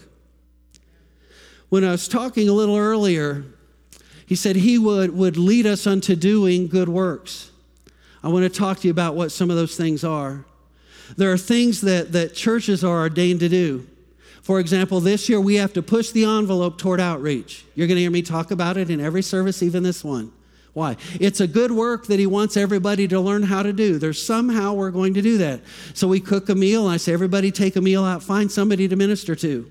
When 1.70 1.85
I 1.85 1.93
was 1.93 2.07
talking 2.07 2.49
a 2.49 2.53
little 2.53 2.76
earlier, 2.76 3.45
he 4.26 4.35
said 4.35 4.57
he 4.57 4.78
would, 4.78 5.16
would 5.16 5.37
lead 5.37 5.66
us 5.66 5.87
unto 5.87 6.14
doing 6.14 6.68
good 6.68 6.89
works. 6.89 7.51
I 8.22 8.28
want 8.28 8.45
to 8.45 8.59
talk 8.59 8.80
to 8.80 8.89
you 8.89 8.91
about 8.91 9.14
what 9.14 9.32
some 9.32 9.51
of 9.51 9.57
those 9.57 9.76
things 9.76 10.05
are. 10.05 10.45
There 11.16 11.32
are 11.32 11.39
things 11.39 11.80
that, 11.82 12.12
that 12.12 12.35
churches 12.35 12.85
are 12.85 13.01
ordained 13.01 13.41
to 13.41 13.49
do. 13.49 13.87
For 14.43 14.61
example, 14.61 15.01
this 15.01 15.28
year 15.28 15.41
we 15.41 15.55
have 15.55 15.72
to 15.72 15.82
push 15.82 16.11
the 16.11 16.24
envelope 16.24 16.76
toward 16.76 17.01
outreach. 17.01 17.64
You're 17.74 17.87
going 17.87 17.97
to 17.97 18.03
hear 18.03 18.11
me 18.11 18.22
talk 18.22 18.51
about 18.51 18.76
it 18.76 18.91
in 18.91 19.01
every 19.01 19.22
service, 19.22 19.62
even 19.62 19.82
this 19.82 20.05
one. 20.05 20.32
Why? 20.75 20.97
It's 21.20 21.41
a 21.41 21.47
good 21.47 21.70
work 21.70 22.09
that 22.09 22.18
he 22.18 22.27
wants 22.27 22.57
everybody 22.57 23.07
to 23.09 23.20
learn 23.20 23.45
how 23.45 23.62
to 23.62 23.72
do. 23.72 23.97
There's 23.97 24.20
somehow 24.20 24.75
we're 24.75 24.91
going 24.91 25.14
to 25.14 25.22
do 25.22 25.39
that. 25.39 25.61
So 25.95 26.09
we 26.09 26.18
cook 26.18 26.49
a 26.49 26.55
meal, 26.55 26.89
I 26.89 26.97
say, 26.97 27.12
everybody 27.12 27.53
take 27.53 27.77
a 27.77 27.81
meal 27.81 28.05
out, 28.05 28.25
find 28.25 28.51
somebody 28.51 28.89
to 28.89 28.97
minister 28.97 29.37
to. 29.37 29.70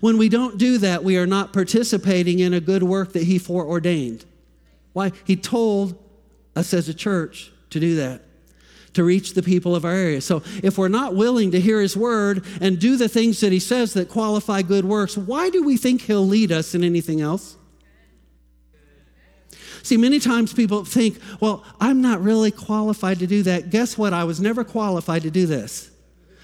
When 0.00 0.18
we 0.18 0.28
don't 0.28 0.58
do 0.58 0.76
that, 0.78 1.02
we 1.02 1.16
are 1.16 1.26
not 1.26 1.54
participating 1.54 2.40
in 2.40 2.52
a 2.52 2.60
good 2.60 2.82
work 2.82 3.14
that 3.14 3.22
he 3.22 3.38
foreordained. 3.38 4.26
Why? 4.92 5.12
He 5.24 5.34
told 5.34 5.98
us 6.54 6.74
as 6.74 6.90
a 6.90 6.94
church 6.94 7.50
to 7.70 7.80
do 7.80 7.96
that, 7.96 8.20
to 8.92 9.02
reach 9.02 9.32
the 9.32 9.42
people 9.42 9.74
of 9.74 9.86
our 9.86 9.92
area. 9.92 10.20
So 10.20 10.42
if 10.62 10.76
we're 10.76 10.88
not 10.88 11.14
willing 11.14 11.52
to 11.52 11.60
hear 11.60 11.80
his 11.80 11.96
word 11.96 12.44
and 12.60 12.78
do 12.78 12.96
the 12.96 13.08
things 13.08 13.40
that 13.40 13.50
he 13.50 13.58
says 13.58 13.94
that 13.94 14.10
qualify 14.10 14.60
good 14.60 14.84
works, 14.84 15.16
why 15.16 15.48
do 15.48 15.64
we 15.64 15.78
think 15.78 16.02
he'll 16.02 16.26
lead 16.26 16.52
us 16.52 16.74
in 16.74 16.84
anything 16.84 17.22
else? 17.22 17.56
See, 19.84 19.98
many 19.98 20.18
times 20.18 20.54
people 20.54 20.82
think, 20.82 21.18
well, 21.40 21.62
I'm 21.78 22.00
not 22.00 22.22
really 22.22 22.50
qualified 22.50 23.18
to 23.18 23.26
do 23.26 23.42
that. 23.42 23.68
Guess 23.68 23.98
what? 23.98 24.14
I 24.14 24.24
was 24.24 24.40
never 24.40 24.64
qualified 24.64 25.22
to 25.24 25.30
do 25.30 25.44
this. 25.44 25.90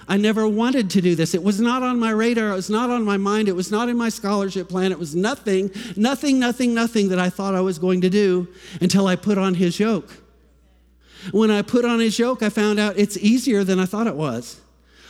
I 0.07 0.19
never 0.19 0.47
wanted 0.47 0.91
to 0.91 1.01
do 1.01 1.15
this. 1.15 1.33
It 1.33 1.43
was 1.43 1.59
not 1.59 1.83
on 1.83 1.99
my 1.99 2.11
radar. 2.11 2.51
It 2.51 2.57
was 2.57 2.69
not 2.69 2.91
on 2.91 3.03
my 3.03 3.17
mind. 3.17 3.49
It 3.49 3.57
was 3.57 3.71
not 3.71 3.89
in 3.89 3.97
my 3.97 4.11
scholarship 4.11 4.69
plan. 4.69 4.93
It 4.93 4.99
was 4.99 5.15
nothing, 5.15 5.71
nothing, 5.97 6.39
nothing, 6.39 6.75
nothing 6.75 7.09
that 7.09 7.19
I 7.19 7.31
thought 7.31 7.55
I 7.55 7.63
was 7.63 7.79
going 7.79 8.03
to 8.03 8.11
do 8.11 8.47
until 8.83 9.07
I 9.07 9.17
put 9.17 9.39
on 9.39 9.55
his 9.55 9.81
yoke. 9.81 10.11
When 11.31 11.51
I 11.51 11.63
put 11.63 11.87
on 11.87 11.99
his 11.99 12.19
yoke, 12.19 12.43
I 12.43 12.51
found 12.51 12.79
out 12.79 12.99
it's 12.99 13.17
easier 13.17 13.65
than 13.65 13.81
I 13.81 13.87
thought 13.87 14.07
it 14.07 14.17
was. 14.17 14.61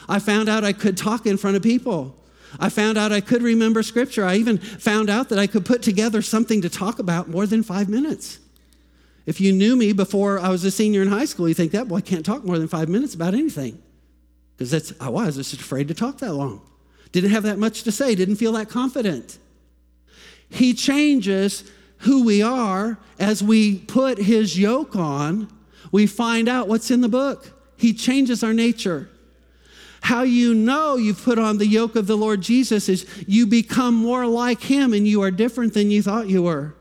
I 0.08 0.20
found 0.20 0.48
out 0.48 0.62
I 0.62 0.72
could 0.72 0.96
talk 0.96 1.26
in 1.26 1.36
front 1.36 1.56
of 1.56 1.64
people. 1.64 2.16
I 2.58 2.68
found 2.68 2.98
out 2.98 3.12
I 3.12 3.20
could 3.20 3.42
remember 3.42 3.82
scripture. 3.82 4.24
I 4.24 4.36
even 4.36 4.58
found 4.58 5.08
out 5.08 5.28
that 5.28 5.38
I 5.38 5.46
could 5.46 5.64
put 5.64 5.82
together 5.82 6.22
something 6.22 6.62
to 6.62 6.68
talk 6.68 6.98
about 6.98 7.28
more 7.28 7.46
than 7.46 7.62
five 7.62 7.88
minutes. 7.88 8.38
If 9.26 9.40
you 9.40 9.52
knew 9.52 9.76
me 9.76 9.92
before 9.92 10.38
I 10.38 10.48
was 10.48 10.64
a 10.64 10.70
senior 10.70 11.02
in 11.02 11.08
high 11.08 11.26
school, 11.26 11.48
you 11.48 11.54
think 11.54 11.72
that 11.72 11.88
boy 11.88 12.00
can't 12.00 12.24
talk 12.24 12.44
more 12.44 12.58
than 12.58 12.68
five 12.68 12.88
minutes 12.88 13.14
about 13.14 13.34
anything. 13.34 13.80
Because 14.56 14.70
that's 14.70 14.92
I 15.00 15.08
was 15.08 15.36
just 15.36 15.54
afraid 15.54 15.88
to 15.88 15.94
talk 15.94 16.18
that 16.18 16.34
long. 16.34 16.62
Didn't 17.12 17.30
have 17.30 17.44
that 17.44 17.58
much 17.58 17.82
to 17.84 17.92
say, 17.92 18.14
didn't 18.14 18.36
feel 18.36 18.52
that 18.52 18.68
confident. 18.68 19.38
He 20.48 20.74
changes 20.74 21.64
who 21.98 22.24
we 22.24 22.42
are 22.42 22.98
as 23.18 23.42
we 23.42 23.78
put 23.78 24.18
his 24.18 24.58
yoke 24.58 24.96
on 24.96 25.48
we 25.92 26.06
find 26.06 26.48
out 26.48 26.68
what's 26.68 26.90
in 26.90 27.00
the 27.00 27.08
book. 27.08 27.50
He 27.76 27.92
changes 27.92 28.44
our 28.44 28.52
nature. 28.52 29.09
How 30.02 30.22
you 30.22 30.54
know 30.54 30.96
you've 30.96 31.22
put 31.22 31.38
on 31.38 31.58
the 31.58 31.66
yoke 31.66 31.94
of 31.96 32.06
the 32.06 32.16
Lord 32.16 32.40
Jesus 32.40 32.88
is 32.88 33.06
you 33.26 33.46
become 33.46 33.94
more 33.94 34.26
like 34.26 34.62
him 34.62 34.92
and 34.92 35.06
you 35.06 35.22
are 35.22 35.30
different 35.30 35.74
than 35.74 35.90
you 35.90 36.02
thought 36.02 36.28
you 36.28 36.42
were. 36.42 36.74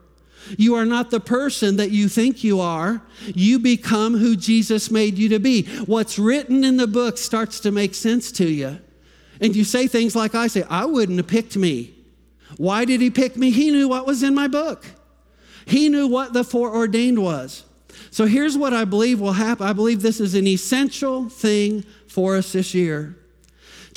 You 0.58 0.76
are 0.76 0.86
not 0.86 1.12
the 1.12 1.20
person 1.20 1.78
that 1.78 1.92
you 1.92 2.08
think 2.08 2.44
you 2.44 2.60
are. 2.60 3.02
You 3.28 3.60
become 3.60 4.18
who 4.18 4.36
Jesus 4.36 4.90
made 4.90 5.18
you 5.18 5.30
to 5.30 5.40
be. 5.40 5.64
What's 5.86 6.18
written 6.18 6.64
in 6.64 6.78
the 6.78 6.88
book 6.88 7.18
starts 7.18 7.60
to 7.62 7.72
make 7.72 7.94
sense 7.94 8.32
to 8.34 8.50
you. 8.50 8.80
And 9.42 9.56
you 9.56 9.64
say 9.64 9.88
things 9.88 10.16
like 10.16 10.36
I 10.36 10.48
say, 10.48 10.64
I 10.70 10.86
wouldn't 10.86 11.18
have 11.18 11.28
picked 11.28 11.56
me. 11.56 11.94
Why 12.58 12.84
did 12.86 13.00
he 13.00 13.10
pick 13.10 13.38
me? 13.38 13.52
He 13.52 13.70
knew 13.72 13.88
what 13.88 14.08
was 14.08 14.24
in 14.24 14.34
my 14.34 14.48
book. 14.48 14.86
He 15.66 15.88
knew 15.88 16.08
what 16.08 16.34
the 16.34 16.44
foreordained 16.44 17.22
was. 17.22 17.64
So 18.12 18.26
here's 18.26 18.58
what 18.58 18.74
I 18.74 18.86
believe 18.86 19.20
will 19.20 19.34
happen. 19.34 19.66
I 19.66 19.74
believe 19.74 20.02
this 20.02 20.20
is 20.20 20.36
an 20.36 20.48
essential 20.48 21.30
thing 21.30 21.84
for 22.08 22.36
us 22.36 22.54
this 22.54 22.74
year 22.74 23.16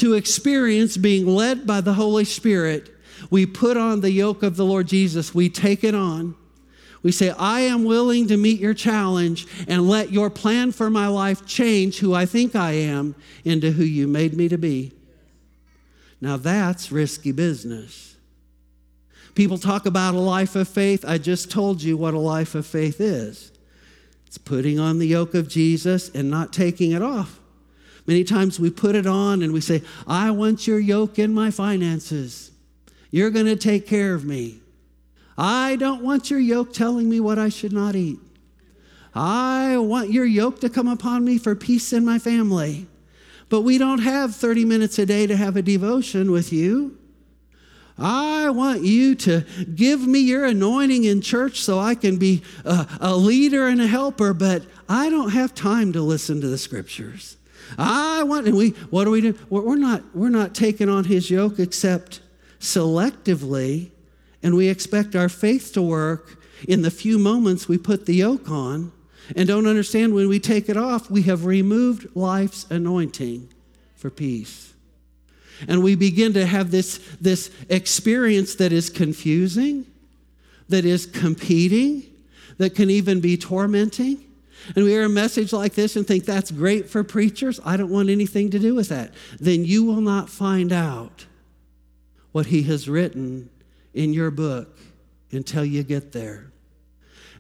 to 0.03 0.15
experience 0.15 0.97
being 0.97 1.27
led 1.27 1.65
by 1.65 1.81
the 1.81 1.95
Holy 1.95 2.25
Spirit, 2.25 2.91
we 3.31 3.47
put 3.47 3.77
on 3.77 4.01
the 4.01 4.11
yoke 4.11 4.43
of 4.43 4.57
the 4.57 4.65
Lord 4.65 4.89
Jesus. 4.89 5.33
We 5.33 5.49
take 5.49 5.85
it 5.85 5.95
on. 5.95 6.35
We 7.05 7.13
say, 7.13 7.31
I 7.31 7.61
am 7.61 7.85
willing 7.85 8.27
to 8.27 8.37
meet 8.37 8.61
your 8.61 8.75
challenge 8.75 9.47
and 9.69 9.89
let 9.89 10.13
your 10.13 10.29
plan 10.29 10.73
for 10.73 10.91
my 10.91 11.09
life 11.09 11.47
change 11.47 11.99
who 11.99 12.15
I 12.15 12.27
think 12.27 12.57
I 12.57 12.73
am 12.73 13.15
into 13.45 13.71
who 13.71 13.85
you 13.85 14.09
made 14.09 14.35
me 14.35 14.49
to 14.49 14.59
be. 14.59 14.93
Now 16.21 16.37
that's 16.37 16.91
risky 16.91 17.31
business. 17.31 18.17
People 19.37 19.59
talk 19.59 19.87
about 19.87 20.15
a 20.15 20.19
life 20.19 20.57
of 20.57 20.69
faith. 20.69 21.05
I 21.07 21.19
just 21.19 21.49
told 21.49 21.81
you 21.81 21.97
what 21.97 22.13
a 22.13 22.19
life 22.19 22.57
of 22.57 22.67
faith 22.67 23.01
is 23.01 23.52
it's 24.33 24.39
putting 24.39 24.81
on 24.81 24.99
the 24.99 25.07
yoke 25.07 25.35
of 25.35 25.47
Jesus 25.47 26.09
and 26.09 26.31
not 26.31 26.55
taking 26.55 26.93
it 26.93 27.03
off. 27.03 27.39
Many 28.07 28.25
times 28.25 28.59
we 28.59 28.71
put 28.71 28.95
it 28.95 29.07
on 29.07 29.43
and 29.43 29.53
we 29.53 29.61
say, 29.61 29.83
I 30.07 30.31
want 30.31 30.67
your 30.67 30.79
yoke 30.79 31.19
in 31.19 31.35
my 31.35 31.51
finances. 31.51 32.51
You're 33.11 33.29
going 33.29 33.45
to 33.45 33.57
take 33.57 33.87
care 33.87 34.15
of 34.15 34.25
me. 34.25 34.61
I 35.37 35.77
don't 35.77 36.03
want 36.03 36.31
your 36.31 36.41
yoke 36.41 36.73
telling 36.73 37.11
me 37.11 37.21
what 37.21 37.39
I 37.39 37.51
should 37.51 37.75
not 37.75 37.95
eat. 37.95 38.21
I 39.15 39.77
want 39.77 40.11
your 40.11 40.25
yoke 40.25 40.63
to 40.63 40.71
come 40.71 40.89
upon 40.89 41.27
me 41.27 41.37
for 41.37 41.55
peace 41.55 41.93
in 41.93 42.03
my 42.03 42.19
family. 42.19 42.87
But 43.51 43.61
we 43.61 43.77
don't 43.77 44.01
have 44.01 44.35
30 44.35 44.65
minutes 44.65 44.99
a 44.99 45.05
day 45.05 45.27
to 45.27 45.37
have 45.37 45.59
a 45.59 45.63
devotion 45.63 46.33
with 46.33 46.55
you. 46.55 46.97
I 47.99 48.51
want 48.51 48.83
you 48.83 49.15
to 49.17 49.45
give 49.75 50.07
me 50.07 50.21
your 50.21 50.45
anointing 50.45 51.05
in 51.05 51.21
church 51.21 51.61
so 51.61 51.79
I 51.79 51.95
can 51.95 52.17
be 52.17 52.43
a, 52.65 52.87
a, 53.01 53.17
leader 53.17 53.67
and 53.67 53.81
a 53.81 53.87
helper, 53.87 54.33
but 54.33 54.63
I 54.89 55.11
don't 55.11 55.31
have 55.31 55.55
time 55.55 55.93
to 55.93 56.01
listen 56.01 56.41
to 56.41 56.49
the 56.49 56.59
scriptures. 56.59 57.37
I 57.79 58.23
want, 58.23 58.47
and 58.47 58.57
we, 58.57 58.71
what 58.91 59.05
do 59.05 59.11
we 59.11 59.21
do? 59.21 59.39
We're 59.51 59.77
not, 59.77 60.03
we're 60.15 60.31
not 60.31 60.55
taking 60.55 60.89
on 60.89 61.05
his 61.05 61.31
yoke 61.31 61.59
except 61.59 62.21
selectively, 62.61 63.91
and 64.43 64.55
we 64.55 64.69
expect 64.69 65.15
our 65.15 65.29
faith 65.29 65.73
to 65.75 65.83
work 65.83 66.39
in 66.67 66.83
the 66.83 66.91
few 66.91 67.19
moments 67.19 67.69
we 67.69 67.79
put 67.79 68.07
the 68.07 68.15
yoke 68.15 68.51
on, 68.51 68.93
and 69.37 69.49
don't 69.49 69.67
understand 69.67 70.15
when 70.15 70.29
we 70.29 70.41
take 70.41 70.69
it 70.69 70.77
off, 70.77 71.11
we 71.11 71.23
have 71.23 71.45
removed 71.45 72.15
life's 72.15 72.67
anointing 72.71 73.49
for 73.95 74.11
peace. 74.11 74.72
And 75.69 75.83
we 75.83 75.95
begin 75.95 76.33
to 76.35 76.47
have 76.47 76.71
this, 76.71 76.99
this 77.21 77.51
experience 77.69 78.57
that 78.57 78.73
is 78.73 78.91
confusing, 78.91 79.87
that 80.69 80.85
is 80.85 81.07
competing, 81.07 82.05
that 82.59 82.75
can 82.75 82.91
even 82.91 83.21
be 83.21 83.37
tormenting. 83.37 84.25
And 84.77 84.85
we 84.85 84.91
hear 84.93 85.05
a 85.05 85.09
message 85.09 85.53
like 85.53 85.75
this 85.75 85.97
and 85.97 86.07
think 86.07 86.25
that's 86.25 86.51
great 86.51 86.89
for 86.89 87.03
preachers. 87.03 87.61
I 87.65 87.77
don't 87.77 87.91
want 87.91 88.11
anything 88.11 88.51
to 88.51 88.59
do 88.59 88.75
with 88.75 88.89
that. 88.89 89.13
Then 89.41 89.65
you 89.65 89.85
will 89.85 90.01
not 90.01 90.29
find 90.29 90.73
out 90.73 91.27
what 92.31 92.47
he 92.47 92.63
has 92.63 92.89
written 92.89 93.51
in 93.93 94.13
your 94.13 94.31
book 94.31 94.79
until 95.33 95.65
you 95.65 95.83
get 95.83 96.13
there. 96.13 96.53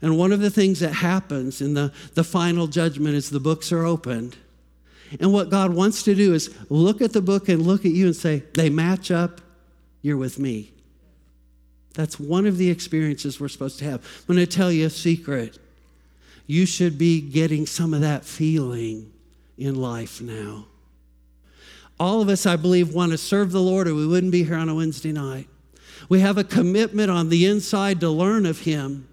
And 0.00 0.18
one 0.18 0.32
of 0.32 0.40
the 0.40 0.50
things 0.50 0.80
that 0.80 0.92
happens 0.92 1.60
in 1.60 1.74
the, 1.74 1.92
the 2.14 2.24
final 2.24 2.66
judgment 2.66 3.14
is 3.14 3.30
the 3.30 3.40
books 3.40 3.70
are 3.70 3.84
opened. 3.84 4.36
And 5.20 5.32
what 5.32 5.50
God 5.50 5.74
wants 5.74 6.02
to 6.04 6.14
do 6.14 6.34
is 6.34 6.54
look 6.68 7.02
at 7.02 7.12
the 7.12 7.22
book 7.22 7.48
and 7.48 7.62
look 7.62 7.84
at 7.84 7.92
you 7.92 8.06
and 8.06 8.16
say, 8.16 8.44
they 8.54 8.70
match 8.70 9.10
up, 9.10 9.40
you're 10.00 10.16
with 10.16 10.38
me. 10.38 10.72
That's 11.94 12.18
one 12.18 12.46
of 12.46 12.56
the 12.56 12.70
experiences 12.70 13.38
we're 13.38 13.48
supposed 13.48 13.78
to 13.80 13.84
have. 13.84 14.00
I'm 14.28 14.34
going 14.34 14.46
to 14.46 14.56
tell 14.56 14.72
you 14.72 14.86
a 14.86 14.90
secret. 14.90 15.58
You 16.46 16.66
should 16.66 16.98
be 16.98 17.20
getting 17.20 17.66
some 17.66 17.92
of 17.94 18.00
that 18.00 18.24
feeling 18.24 19.12
in 19.58 19.74
life 19.74 20.20
now. 20.20 20.66
All 22.00 22.20
of 22.20 22.28
us, 22.28 22.46
I 22.46 22.56
believe, 22.56 22.94
want 22.94 23.12
to 23.12 23.18
serve 23.18 23.52
the 23.52 23.60
Lord, 23.60 23.86
or 23.86 23.94
we 23.94 24.06
wouldn't 24.06 24.32
be 24.32 24.44
here 24.44 24.56
on 24.56 24.68
a 24.68 24.74
Wednesday 24.74 25.12
night. 25.12 25.48
We 26.08 26.20
have 26.20 26.38
a 26.38 26.44
commitment 26.44 27.10
on 27.10 27.28
the 27.28 27.46
inside 27.46 28.00
to 28.00 28.10
learn 28.10 28.44
of 28.46 28.60
Him. 28.60 29.08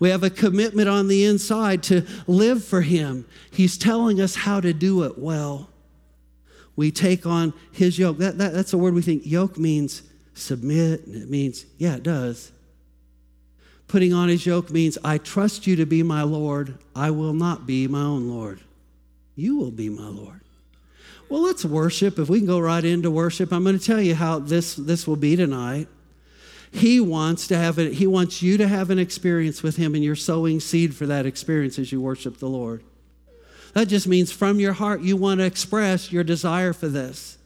We 0.00 0.10
have 0.10 0.22
a 0.22 0.30
commitment 0.30 0.88
on 0.88 1.08
the 1.08 1.24
inside 1.24 1.82
to 1.84 2.06
live 2.26 2.64
for 2.64 2.82
Him. 2.82 3.26
He's 3.50 3.78
telling 3.78 4.20
us 4.20 4.34
how 4.34 4.60
to 4.60 4.72
do 4.72 5.04
it 5.04 5.18
well. 5.18 5.70
We 6.76 6.90
take 6.90 7.26
on 7.26 7.52
His 7.72 7.98
yoke. 7.98 8.18
That, 8.18 8.38
that, 8.38 8.52
that's 8.52 8.72
a 8.72 8.78
word 8.78 8.94
we 8.94 9.02
think 9.02 9.22
yoke 9.24 9.58
means 9.58 10.02
submit, 10.34 11.06
and 11.06 11.14
it 11.14 11.30
means, 11.30 11.64
yeah, 11.78 11.96
it 11.96 12.02
does. 12.02 12.50
Putting 13.86 14.12
on 14.12 14.28
His 14.28 14.44
yoke 14.44 14.70
means, 14.70 14.98
I 15.04 15.18
trust 15.18 15.66
you 15.66 15.76
to 15.76 15.86
be 15.86 16.02
my 16.02 16.22
Lord. 16.22 16.78
I 16.96 17.10
will 17.10 17.34
not 17.34 17.66
be 17.66 17.86
my 17.86 18.02
own 18.02 18.28
Lord. 18.28 18.60
You 19.36 19.56
will 19.56 19.70
be 19.70 19.88
my 19.88 20.08
Lord. 20.08 20.40
Well, 21.28 21.42
let's 21.42 21.64
worship. 21.64 22.18
If 22.18 22.28
we 22.28 22.38
can 22.38 22.46
go 22.46 22.60
right 22.60 22.84
into 22.84 23.10
worship, 23.10 23.52
I'm 23.52 23.64
going 23.64 23.78
to 23.78 23.84
tell 23.84 24.00
you 24.00 24.14
how 24.14 24.38
this, 24.38 24.74
this 24.74 25.06
will 25.06 25.16
be 25.16 25.36
tonight. 25.36 25.88
He 26.74 26.98
wants 26.98 27.46
to 27.46 27.56
have 27.56 27.78
it, 27.78 27.94
he 27.94 28.08
wants 28.08 28.42
you 28.42 28.58
to 28.58 28.66
have 28.66 28.90
an 28.90 28.98
experience 28.98 29.62
with 29.62 29.76
him, 29.76 29.94
and 29.94 30.02
you're 30.02 30.16
sowing 30.16 30.58
seed 30.58 30.92
for 30.92 31.06
that 31.06 31.24
experience 31.24 31.78
as 31.78 31.92
you 31.92 32.00
worship 32.00 32.38
the 32.38 32.48
Lord. 32.48 32.82
That 33.74 33.86
just 33.86 34.08
means 34.08 34.32
from 34.32 34.58
your 34.58 34.72
heart 34.72 35.00
you 35.00 35.16
want 35.16 35.38
to 35.38 35.46
express 35.46 36.10
your 36.10 36.24
desire 36.24 36.72
for 36.72 36.88
this. 36.88 37.38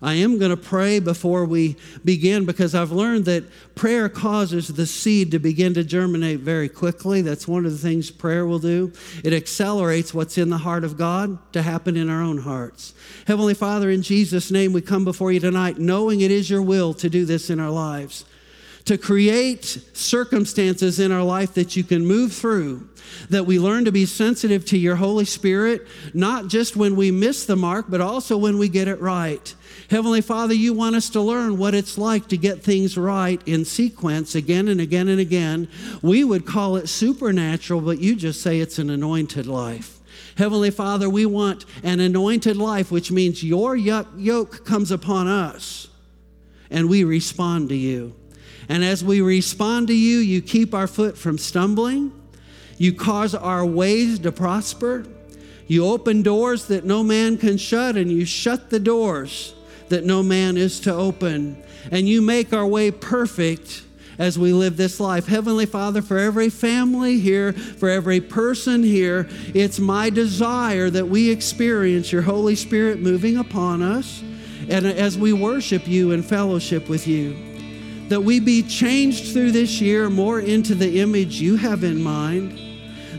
I 0.00 0.14
am 0.14 0.38
going 0.38 0.50
to 0.50 0.56
pray 0.56 0.98
before 0.98 1.44
we 1.44 1.76
begin 2.06 2.46
because 2.46 2.74
I've 2.74 2.90
learned 2.90 3.26
that 3.26 3.44
prayer 3.74 4.08
causes 4.08 4.68
the 4.68 4.86
seed 4.86 5.30
to 5.32 5.38
begin 5.38 5.74
to 5.74 5.84
germinate 5.84 6.40
very 6.40 6.70
quickly. 6.70 7.20
That's 7.20 7.46
one 7.46 7.66
of 7.66 7.72
the 7.72 7.78
things 7.78 8.10
prayer 8.10 8.46
will 8.46 8.58
do. 8.58 8.92
It 9.22 9.34
accelerates 9.34 10.14
what's 10.14 10.38
in 10.38 10.48
the 10.48 10.58
heart 10.58 10.84
of 10.84 10.96
God 10.96 11.52
to 11.52 11.60
happen 11.60 11.98
in 11.98 12.08
our 12.08 12.22
own 12.22 12.38
hearts. 12.38 12.94
Heavenly 13.26 13.54
Father, 13.54 13.90
in 13.90 14.00
Jesus' 14.00 14.50
name, 14.50 14.72
we 14.72 14.80
come 14.80 15.04
before 15.04 15.32
you 15.32 15.40
tonight 15.40 15.78
knowing 15.78 16.22
it 16.22 16.30
is 16.30 16.48
your 16.48 16.62
will 16.62 16.94
to 16.94 17.10
do 17.10 17.26
this 17.26 17.50
in 17.50 17.60
our 17.60 17.70
lives 17.70 18.24
to 18.84 18.98
create 18.98 19.64
circumstances 19.94 21.00
in 21.00 21.10
our 21.10 21.22
life 21.22 21.54
that 21.54 21.74
you 21.74 21.82
can 21.82 22.04
move 22.04 22.32
through, 22.32 22.88
that 23.30 23.46
we 23.46 23.58
learn 23.58 23.84
to 23.86 23.92
be 23.92 24.04
sensitive 24.04 24.64
to 24.66 24.78
your 24.78 24.96
Holy 24.96 25.24
Spirit, 25.24 25.86
not 26.12 26.48
just 26.48 26.76
when 26.76 26.94
we 26.94 27.10
miss 27.10 27.46
the 27.46 27.56
mark, 27.56 27.86
but 27.88 28.00
also 28.00 28.36
when 28.36 28.58
we 28.58 28.68
get 28.68 28.88
it 28.88 29.00
right. 29.00 29.54
Heavenly 29.88 30.20
Father, 30.20 30.54
you 30.54 30.74
want 30.74 30.96
us 30.96 31.08
to 31.10 31.20
learn 31.20 31.56
what 31.56 31.74
it's 31.74 31.96
like 31.96 32.28
to 32.28 32.36
get 32.36 32.62
things 32.62 32.98
right 32.98 33.40
in 33.46 33.64
sequence 33.64 34.34
again 34.34 34.68
and 34.68 34.80
again 34.80 35.08
and 35.08 35.20
again. 35.20 35.68
We 36.02 36.24
would 36.24 36.46
call 36.46 36.76
it 36.76 36.88
supernatural, 36.88 37.80
but 37.80 38.00
you 38.00 38.16
just 38.16 38.42
say 38.42 38.60
it's 38.60 38.78
an 38.78 38.90
anointed 38.90 39.46
life. 39.46 39.98
Heavenly 40.36 40.70
Father, 40.70 41.08
we 41.08 41.26
want 41.26 41.64
an 41.82 42.00
anointed 42.00 42.56
life, 42.56 42.90
which 42.90 43.10
means 43.10 43.42
your 43.42 43.76
yoke 43.76 44.64
comes 44.66 44.90
upon 44.90 45.28
us 45.28 45.88
and 46.70 46.88
we 46.88 47.04
respond 47.04 47.68
to 47.68 47.76
you. 47.76 48.14
And 48.68 48.84
as 48.84 49.04
we 49.04 49.20
respond 49.20 49.88
to 49.88 49.94
you, 49.94 50.18
you 50.18 50.40
keep 50.40 50.74
our 50.74 50.86
foot 50.86 51.18
from 51.18 51.38
stumbling. 51.38 52.12
You 52.78 52.92
cause 52.92 53.34
our 53.34 53.64
ways 53.64 54.18
to 54.20 54.32
prosper. 54.32 55.06
You 55.66 55.86
open 55.86 56.22
doors 56.22 56.66
that 56.66 56.84
no 56.84 57.02
man 57.02 57.38
can 57.38 57.56
shut, 57.56 57.96
and 57.96 58.10
you 58.10 58.24
shut 58.24 58.70
the 58.70 58.80
doors 58.80 59.54
that 59.88 60.04
no 60.04 60.22
man 60.22 60.56
is 60.56 60.80
to 60.80 60.92
open. 60.92 61.62
And 61.90 62.08
you 62.08 62.22
make 62.22 62.52
our 62.52 62.66
way 62.66 62.90
perfect 62.90 63.82
as 64.18 64.38
we 64.38 64.52
live 64.52 64.76
this 64.76 65.00
life. 65.00 65.26
Heavenly 65.26 65.66
Father, 65.66 66.00
for 66.00 66.18
every 66.18 66.48
family 66.48 67.18
here, 67.18 67.52
for 67.52 67.88
every 67.88 68.20
person 68.20 68.82
here, 68.82 69.28
it's 69.54 69.78
my 69.78 70.10
desire 70.10 70.88
that 70.90 71.08
we 71.08 71.30
experience 71.30 72.12
your 72.12 72.22
Holy 72.22 72.54
Spirit 72.54 73.00
moving 73.00 73.36
upon 73.36 73.82
us 73.82 74.22
and 74.68 74.86
as 74.86 75.18
we 75.18 75.32
worship 75.32 75.86
you 75.86 76.12
and 76.12 76.24
fellowship 76.24 76.88
with 76.88 77.06
you 77.06 77.53
that 78.08 78.20
we 78.20 78.40
be 78.40 78.62
changed 78.62 79.32
through 79.32 79.52
this 79.52 79.80
year 79.80 80.10
more 80.10 80.40
into 80.40 80.74
the 80.74 81.00
image 81.00 81.40
you 81.40 81.56
have 81.56 81.84
in 81.84 82.02
mind, 82.02 82.58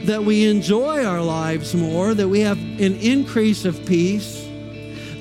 that 0.08 0.24
we 0.24 0.48
enjoy 0.48 1.04
our 1.04 1.22
lives 1.22 1.74
more, 1.74 2.14
that 2.14 2.28
we 2.28 2.42
have 2.42 2.58
an 2.58 2.96
increase 2.98 3.66
of 3.66 3.86
peace, 3.86 4.48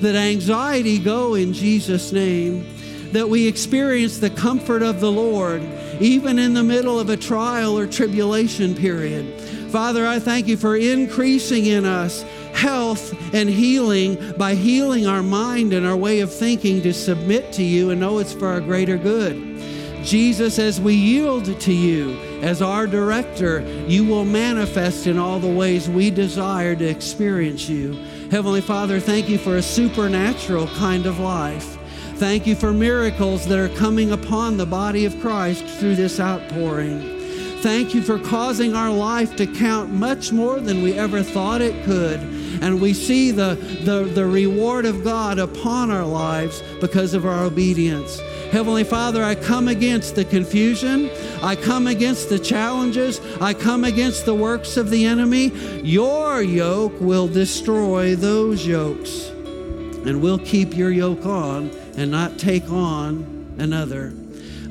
that 0.01 0.15
anxiety 0.15 0.99
go 0.99 1.35
in 1.35 1.53
Jesus' 1.53 2.11
name, 2.11 2.65
that 3.11 3.27
we 3.27 3.47
experience 3.47 4.17
the 4.17 4.29
comfort 4.29 4.83
of 4.83 4.99
the 4.99 5.11
Lord 5.11 5.61
even 5.99 6.37
in 6.37 6.53
the 6.53 6.63
middle 6.63 6.99
of 6.99 7.09
a 7.09 7.17
trial 7.17 7.77
or 7.77 7.87
tribulation 7.87 8.75
period. 8.75 9.39
Father, 9.71 10.05
I 10.05 10.19
thank 10.19 10.47
you 10.47 10.57
for 10.57 10.75
increasing 10.75 11.65
in 11.65 11.85
us 11.85 12.23
health 12.55 13.13
and 13.33 13.49
healing 13.49 14.33
by 14.37 14.55
healing 14.55 15.05
our 15.05 15.21
mind 15.21 15.73
and 15.73 15.85
our 15.85 15.95
way 15.95 16.21
of 16.21 16.33
thinking 16.33 16.81
to 16.81 16.93
submit 16.93 17.51
to 17.53 17.63
you 17.63 17.91
and 17.91 17.99
know 17.99 18.19
it's 18.19 18.33
for 18.33 18.47
our 18.47 18.61
greater 18.61 18.97
good. 18.97 19.55
Jesus, 20.03 20.59
as 20.59 20.79
we 20.79 20.93
yield 20.93 21.59
to 21.59 21.73
you 21.73 22.15
as 22.41 22.61
our 22.61 22.85
director, 22.85 23.61
you 23.87 24.05
will 24.05 24.23
manifest 24.23 25.07
in 25.07 25.17
all 25.17 25.39
the 25.39 25.51
ways 25.51 25.89
we 25.89 26.11
desire 26.11 26.75
to 26.75 26.85
experience 26.85 27.67
you. 27.67 27.93
Heavenly 28.29 28.61
Father, 28.61 28.99
thank 28.99 29.27
you 29.27 29.39
for 29.39 29.57
a 29.57 29.63
supernatural 29.63 30.67
kind 30.67 31.07
of 31.07 31.19
life. 31.19 31.77
Thank 32.17 32.45
you 32.45 32.55
for 32.55 32.71
miracles 32.71 33.47
that 33.47 33.59
are 33.59 33.75
coming 33.77 34.11
upon 34.11 34.57
the 34.57 34.65
body 34.65 35.05
of 35.05 35.19
Christ 35.19 35.65
through 35.65 35.95
this 35.95 36.19
outpouring. 36.19 37.01
Thank 37.61 37.95
you 37.95 38.03
for 38.03 38.19
causing 38.19 38.75
our 38.75 38.91
life 38.91 39.35
to 39.37 39.47
count 39.47 39.89
much 39.91 40.31
more 40.31 40.59
than 40.59 40.83
we 40.83 40.93
ever 40.93 41.23
thought 41.23 41.61
it 41.61 41.83
could 41.83 42.34
and 42.61 42.81
we 42.81 42.93
see 42.93 43.31
the, 43.31 43.55
the, 43.83 44.03
the 44.03 44.25
reward 44.25 44.85
of 44.85 45.03
God 45.03 45.39
upon 45.39 45.91
our 45.91 46.05
lives 46.05 46.61
because 46.79 47.13
of 47.13 47.25
our 47.25 47.43
obedience. 47.43 48.19
Heavenly 48.51 48.83
Father, 48.83 49.23
I 49.23 49.35
come 49.35 49.67
against 49.67 50.15
the 50.15 50.23
confusion. 50.23 51.09
I 51.41 51.55
come 51.55 51.87
against 51.87 52.29
the 52.29 52.39
challenges. 52.39 53.19
I 53.41 53.53
come 53.53 53.83
against 53.83 54.25
the 54.25 54.35
works 54.35 54.77
of 54.77 54.89
the 54.89 55.05
enemy. 55.05 55.47
Your 55.83 56.41
yoke 56.41 56.93
will 57.01 57.27
destroy 57.27 58.15
those 58.15 58.65
yokes, 58.65 59.27
and 59.27 60.21
we'll 60.21 60.39
keep 60.39 60.75
your 60.75 60.91
yoke 60.91 61.25
on 61.25 61.69
and 61.97 62.11
not 62.11 62.37
take 62.37 62.69
on 62.71 63.55
another. 63.57 64.13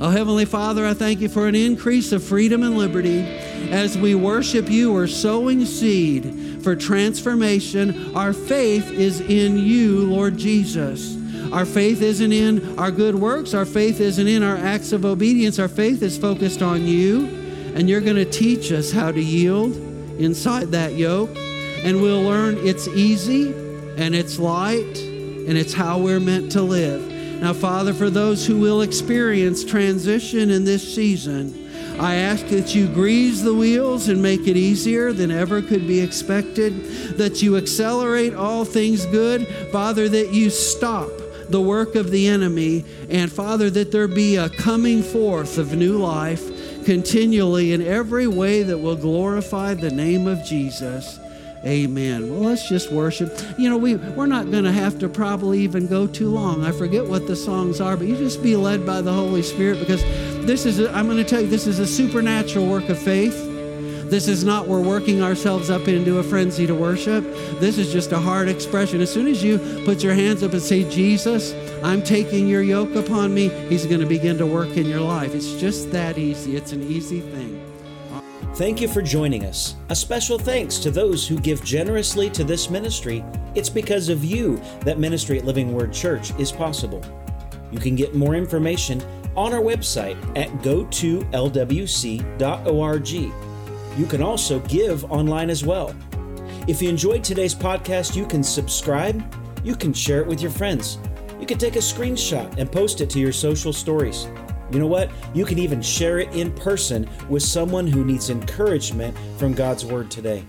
Oh, 0.01 0.11
Heavenly 0.11 0.45
Father, 0.45 0.87
I 0.87 0.95
thank 0.95 1.20
you 1.20 1.28
for 1.28 1.47
an 1.47 1.55
increase 1.55 2.11
of 2.12 2.24
freedom 2.24 2.62
and 2.62 2.76
liberty. 2.76 3.20
As 3.70 3.97
we 3.97 4.14
worship 4.14 4.68
you, 4.68 4.93
we're 4.93 5.07
sowing 5.07 5.64
seed 5.64 6.43
for 6.65 6.75
transformation. 6.75 8.17
Our 8.17 8.33
faith 8.33 8.91
is 8.91 9.21
in 9.21 9.59
you, 9.59 10.07
Lord 10.11 10.39
Jesus. 10.39 11.17
Our 11.53 11.67
faith 11.67 12.01
isn't 12.01 12.33
in 12.33 12.79
our 12.79 12.91
good 12.91 13.15
works. 13.15 13.53
Our 13.53 13.67
faith 13.67 14.01
isn't 14.01 14.27
in 14.27 14.43
our 14.43 14.57
acts 14.57 14.93
of 14.93 15.05
obedience. 15.05 15.59
Our 15.59 15.69
faith 15.69 16.03
is 16.03 16.17
focused 16.17 16.62
on 16.62 16.87
you, 16.87 17.27
and 17.75 17.89
you're 17.89 18.01
going 18.01 18.17
to 18.17 18.25
teach 18.25 18.73
us 18.73 18.91
how 18.91 19.12
to 19.12 19.21
yield 19.21 19.77
inside 20.19 20.69
that 20.69 20.95
yoke. 20.95 21.31
And 21.85 22.01
we'll 22.01 22.23
learn 22.23 22.57
it's 22.67 22.89
easy 22.89 23.53
and 23.99 24.15
it's 24.15 24.39
light 24.39 24.99
and 24.99 25.59
it's 25.59 25.75
how 25.75 25.99
we're 25.99 26.19
meant 26.19 26.51
to 26.53 26.62
live. 26.62 27.12
Now, 27.43 27.53
Father, 27.53 27.93
for 27.93 28.09
those 28.09 28.47
who 28.47 28.59
will 28.59 28.81
experience 28.81 29.65
transition 29.65 30.51
in 30.51 30.65
this 30.65 30.95
season, 30.95 31.64
I 31.99 32.16
ask 32.16 32.47
that 32.49 32.74
you 32.74 32.88
grease 32.88 33.42
the 33.42 33.55
wheels 33.55 34.09
and 34.09 34.20
make 34.20 34.47
it 34.47 34.57
easier 34.57 35.12
than 35.12 35.30
ever 35.30 35.62
could 35.62 35.86
be 35.86 36.01
expected, 36.01 36.84
that 37.16 37.40
you 37.42 37.57
accelerate 37.57 38.34
all 38.34 38.64
things 38.64 39.07
good, 39.07 39.47
Father, 39.70 40.09
that 40.09 40.32
you 40.32 40.51
stop 40.51 41.11
the 41.49 41.61
work 41.61 41.95
of 41.95 42.11
the 42.11 42.26
enemy, 42.26 42.84
and 43.09 43.30
Father, 43.30 43.70
that 43.70 43.92
there 43.92 44.09
be 44.09 44.36
a 44.36 44.49
coming 44.49 45.03
forth 45.03 45.59
of 45.59 45.74
new 45.74 45.99
life 45.99 46.84
continually 46.84 47.72
in 47.72 47.82
every 47.82 48.26
way 48.26 48.62
that 48.62 48.78
will 48.78 48.97
glorify 48.97 49.74
the 49.74 49.90
name 49.90 50.26
of 50.26 50.45
Jesus. 50.45 51.18
Amen. 51.64 52.28
Well, 52.30 52.40
let's 52.40 52.68
just 52.68 52.92
worship. 52.92 53.32
You 53.57 53.70
know, 53.70 53.78
we, 53.78 53.95
we're 53.95 54.26
not 54.26 54.51
going 54.51 54.64
to 54.64 54.72
have 54.72 54.99
to 54.99 55.09
probably 55.09 55.61
even 55.61 55.86
go 55.86 56.07
too 56.07 56.28
long. 56.28 56.62
I 56.62 56.72
forget 56.72 57.07
what 57.07 57.26
the 57.26 57.34
songs 57.34 57.80
are, 57.80 57.97
but 57.97 58.07
you 58.07 58.16
just 58.16 58.42
be 58.42 58.55
led 58.55 58.84
by 58.84 59.01
the 59.01 59.12
Holy 59.12 59.42
Spirit 59.42 59.78
because 59.78 60.03
this 60.47 60.66
is, 60.66 60.80
i 60.80 60.99
am 60.99 61.07
going 61.07 61.16
to 61.16 61.24
tell 61.24 61.40
you, 61.40 61.47
this 61.47 61.66
is 61.66 61.78
a 61.78 61.86
supernatural 61.86 62.66
work 62.66 62.88
of 62.88 62.99
faith. 62.99 63.34
This 64.11 64.28
is 64.28 64.45
not 64.45 64.68
we're 64.68 64.82
working 64.82 65.22
ourselves 65.22 65.70
up 65.70 65.88
into 65.88 66.18
a 66.18 66.22
frenzy 66.22 66.66
to 66.66 66.74
worship. 66.74 67.24
This 67.59 67.78
is 67.78 67.90
just 67.92 68.12
a 68.12 68.18
hard 68.18 68.49
expression. 68.49 69.01
As 69.01 69.11
soon 69.11 69.26
as 69.26 69.42
you 69.42 69.59
put 69.84 70.03
your 70.03 70.12
hands 70.12 70.42
up 70.42 70.53
and 70.53 70.61
say, 70.61 70.88
Jesus, 70.90 71.55
I'm 71.82 72.03
taking 72.03 72.47
your 72.47 72.62
yoke 72.62 72.95
upon 72.95 73.34
me, 73.34 73.49
He's 73.68 73.86
going 73.86 74.01
to 74.01 74.07
begin 74.07 74.36
to 74.38 74.47
work 74.47 74.76
in 74.76 74.86
your 74.86 75.01
life. 75.01 75.34
It's 75.34 75.55
just 75.55 75.90
that 75.92 76.18
easy. 76.18 76.57
It's 76.57 76.72
an 76.72 76.82
easy 76.82 77.20
thing. 77.20 77.61
Thank 78.55 78.80
you 78.80 78.86
for 78.86 79.03
joining 79.03 79.47
us. 79.47 79.74
A 79.88 79.97
special 79.97 80.38
thanks 80.38 80.78
to 80.78 80.90
those 80.90 81.26
who 81.26 81.40
give 81.40 81.64
generously 81.64 82.30
to 82.30 82.45
this 82.45 82.70
ministry. 82.70 83.24
It's 83.55 83.70
because 83.70 84.11
of 84.11 84.24
you 84.24 84.62
that 84.82 84.99
ministry 84.99 85.38
at 85.38 85.45
Living 85.45 85.72
Word 85.72 85.92
Church 85.92 86.38
is 86.38 86.53
possible. 86.53 87.03
You 87.72 87.80
can 87.80 87.97
get 87.97 88.14
more 88.14 88.36
information 88.36 89.03
on 89.37 89.53
our 89.53 89.61
website 89.61 90.16
at 90.37 90.49
go2lwc.org. 90.59 91.24
You 93.97 94.07
can 94.07 94.22
also 94.22 94.59
give 94.61 95.05
online 95.11 95.51
as 95.51 95.64
well. 95.64 95.95
If 96.66 96.80
you 96.80 96.89
enjoyed 96.89 97.22
today's 97.22 97.55
podcast, 97.55 98.16
you 98.16 98.26
can 98.26 98.43
subscribe, 98.43 99.22
you 99.62 99.76
can 99.76 99.93
share 99.93 100.20
it 100.20 100.26
with 100.26 100.41
your 100.41 100.51
friends, 100.51 100.99
you 101.39 101.47
can 101.47 101.59
take 101.59 101.76
a 101.76 101.80
screenshot 101.80 102.57
and 102.59 102.70
post 102.70 103.01
it 103.01 103.11
to 103.11 103.20
your 103.20 103.32
social 103.32 103.72
stories. 103.72 104.26
You 104.72 104.78
know 104.78 104.87
what? 104.87 105.11
You 105.35 105.45
can 105.45 105.59
even 105.59 105.82
share 105.82 106.18
it 106.18 106.35
in 106.35 106.51
person 106.53 107.09
with 107.28 107.43
someone 107.43 107.87
who 107.87 108.05
needs 108.05 108.30
encouragement 108.30 109.16
from 109.39 109.53
God's 109.53 109.85
Word 109.85 110.11
today. 110.11 110.45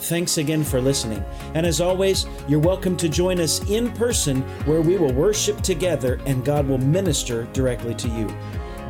Thanks 0.00 0.38
again 0.38 0.64
for 0.64 0.80
listening. 0.80 1.24
And 1.54 1.64
as 1.64 1.80
always, 1.80 2.26
you're 2.48 2.60
welcome 2.60 2.96
to 2.98 3.08
join 3.08 3.40
us 3.40 3.68
in 3.70 3.92
person 3.92 4.42
where 4.66 4.82
we 4.82 4.96
will 4.96 5.12
worship 5.12 5.60
together 5.60 6.20
and 6.26 6.44
God 6.44 6.66
will 6.66 6.78
minister 6.78 7.44
directly 7.52 7.94
to 7.94 8.08
you. 8.08 8.34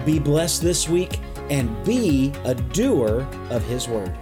Be 0.05 0.19
blessed 0.19 0.63
this 0.63 0.89
week 0.89 1.21
and 1.51 1.85
be 1.85 2.33
a 2.45 2.55
doer 2.55 3.27
of 3.51 3.65
His 3.65 3.89
Word. 3.89 4.13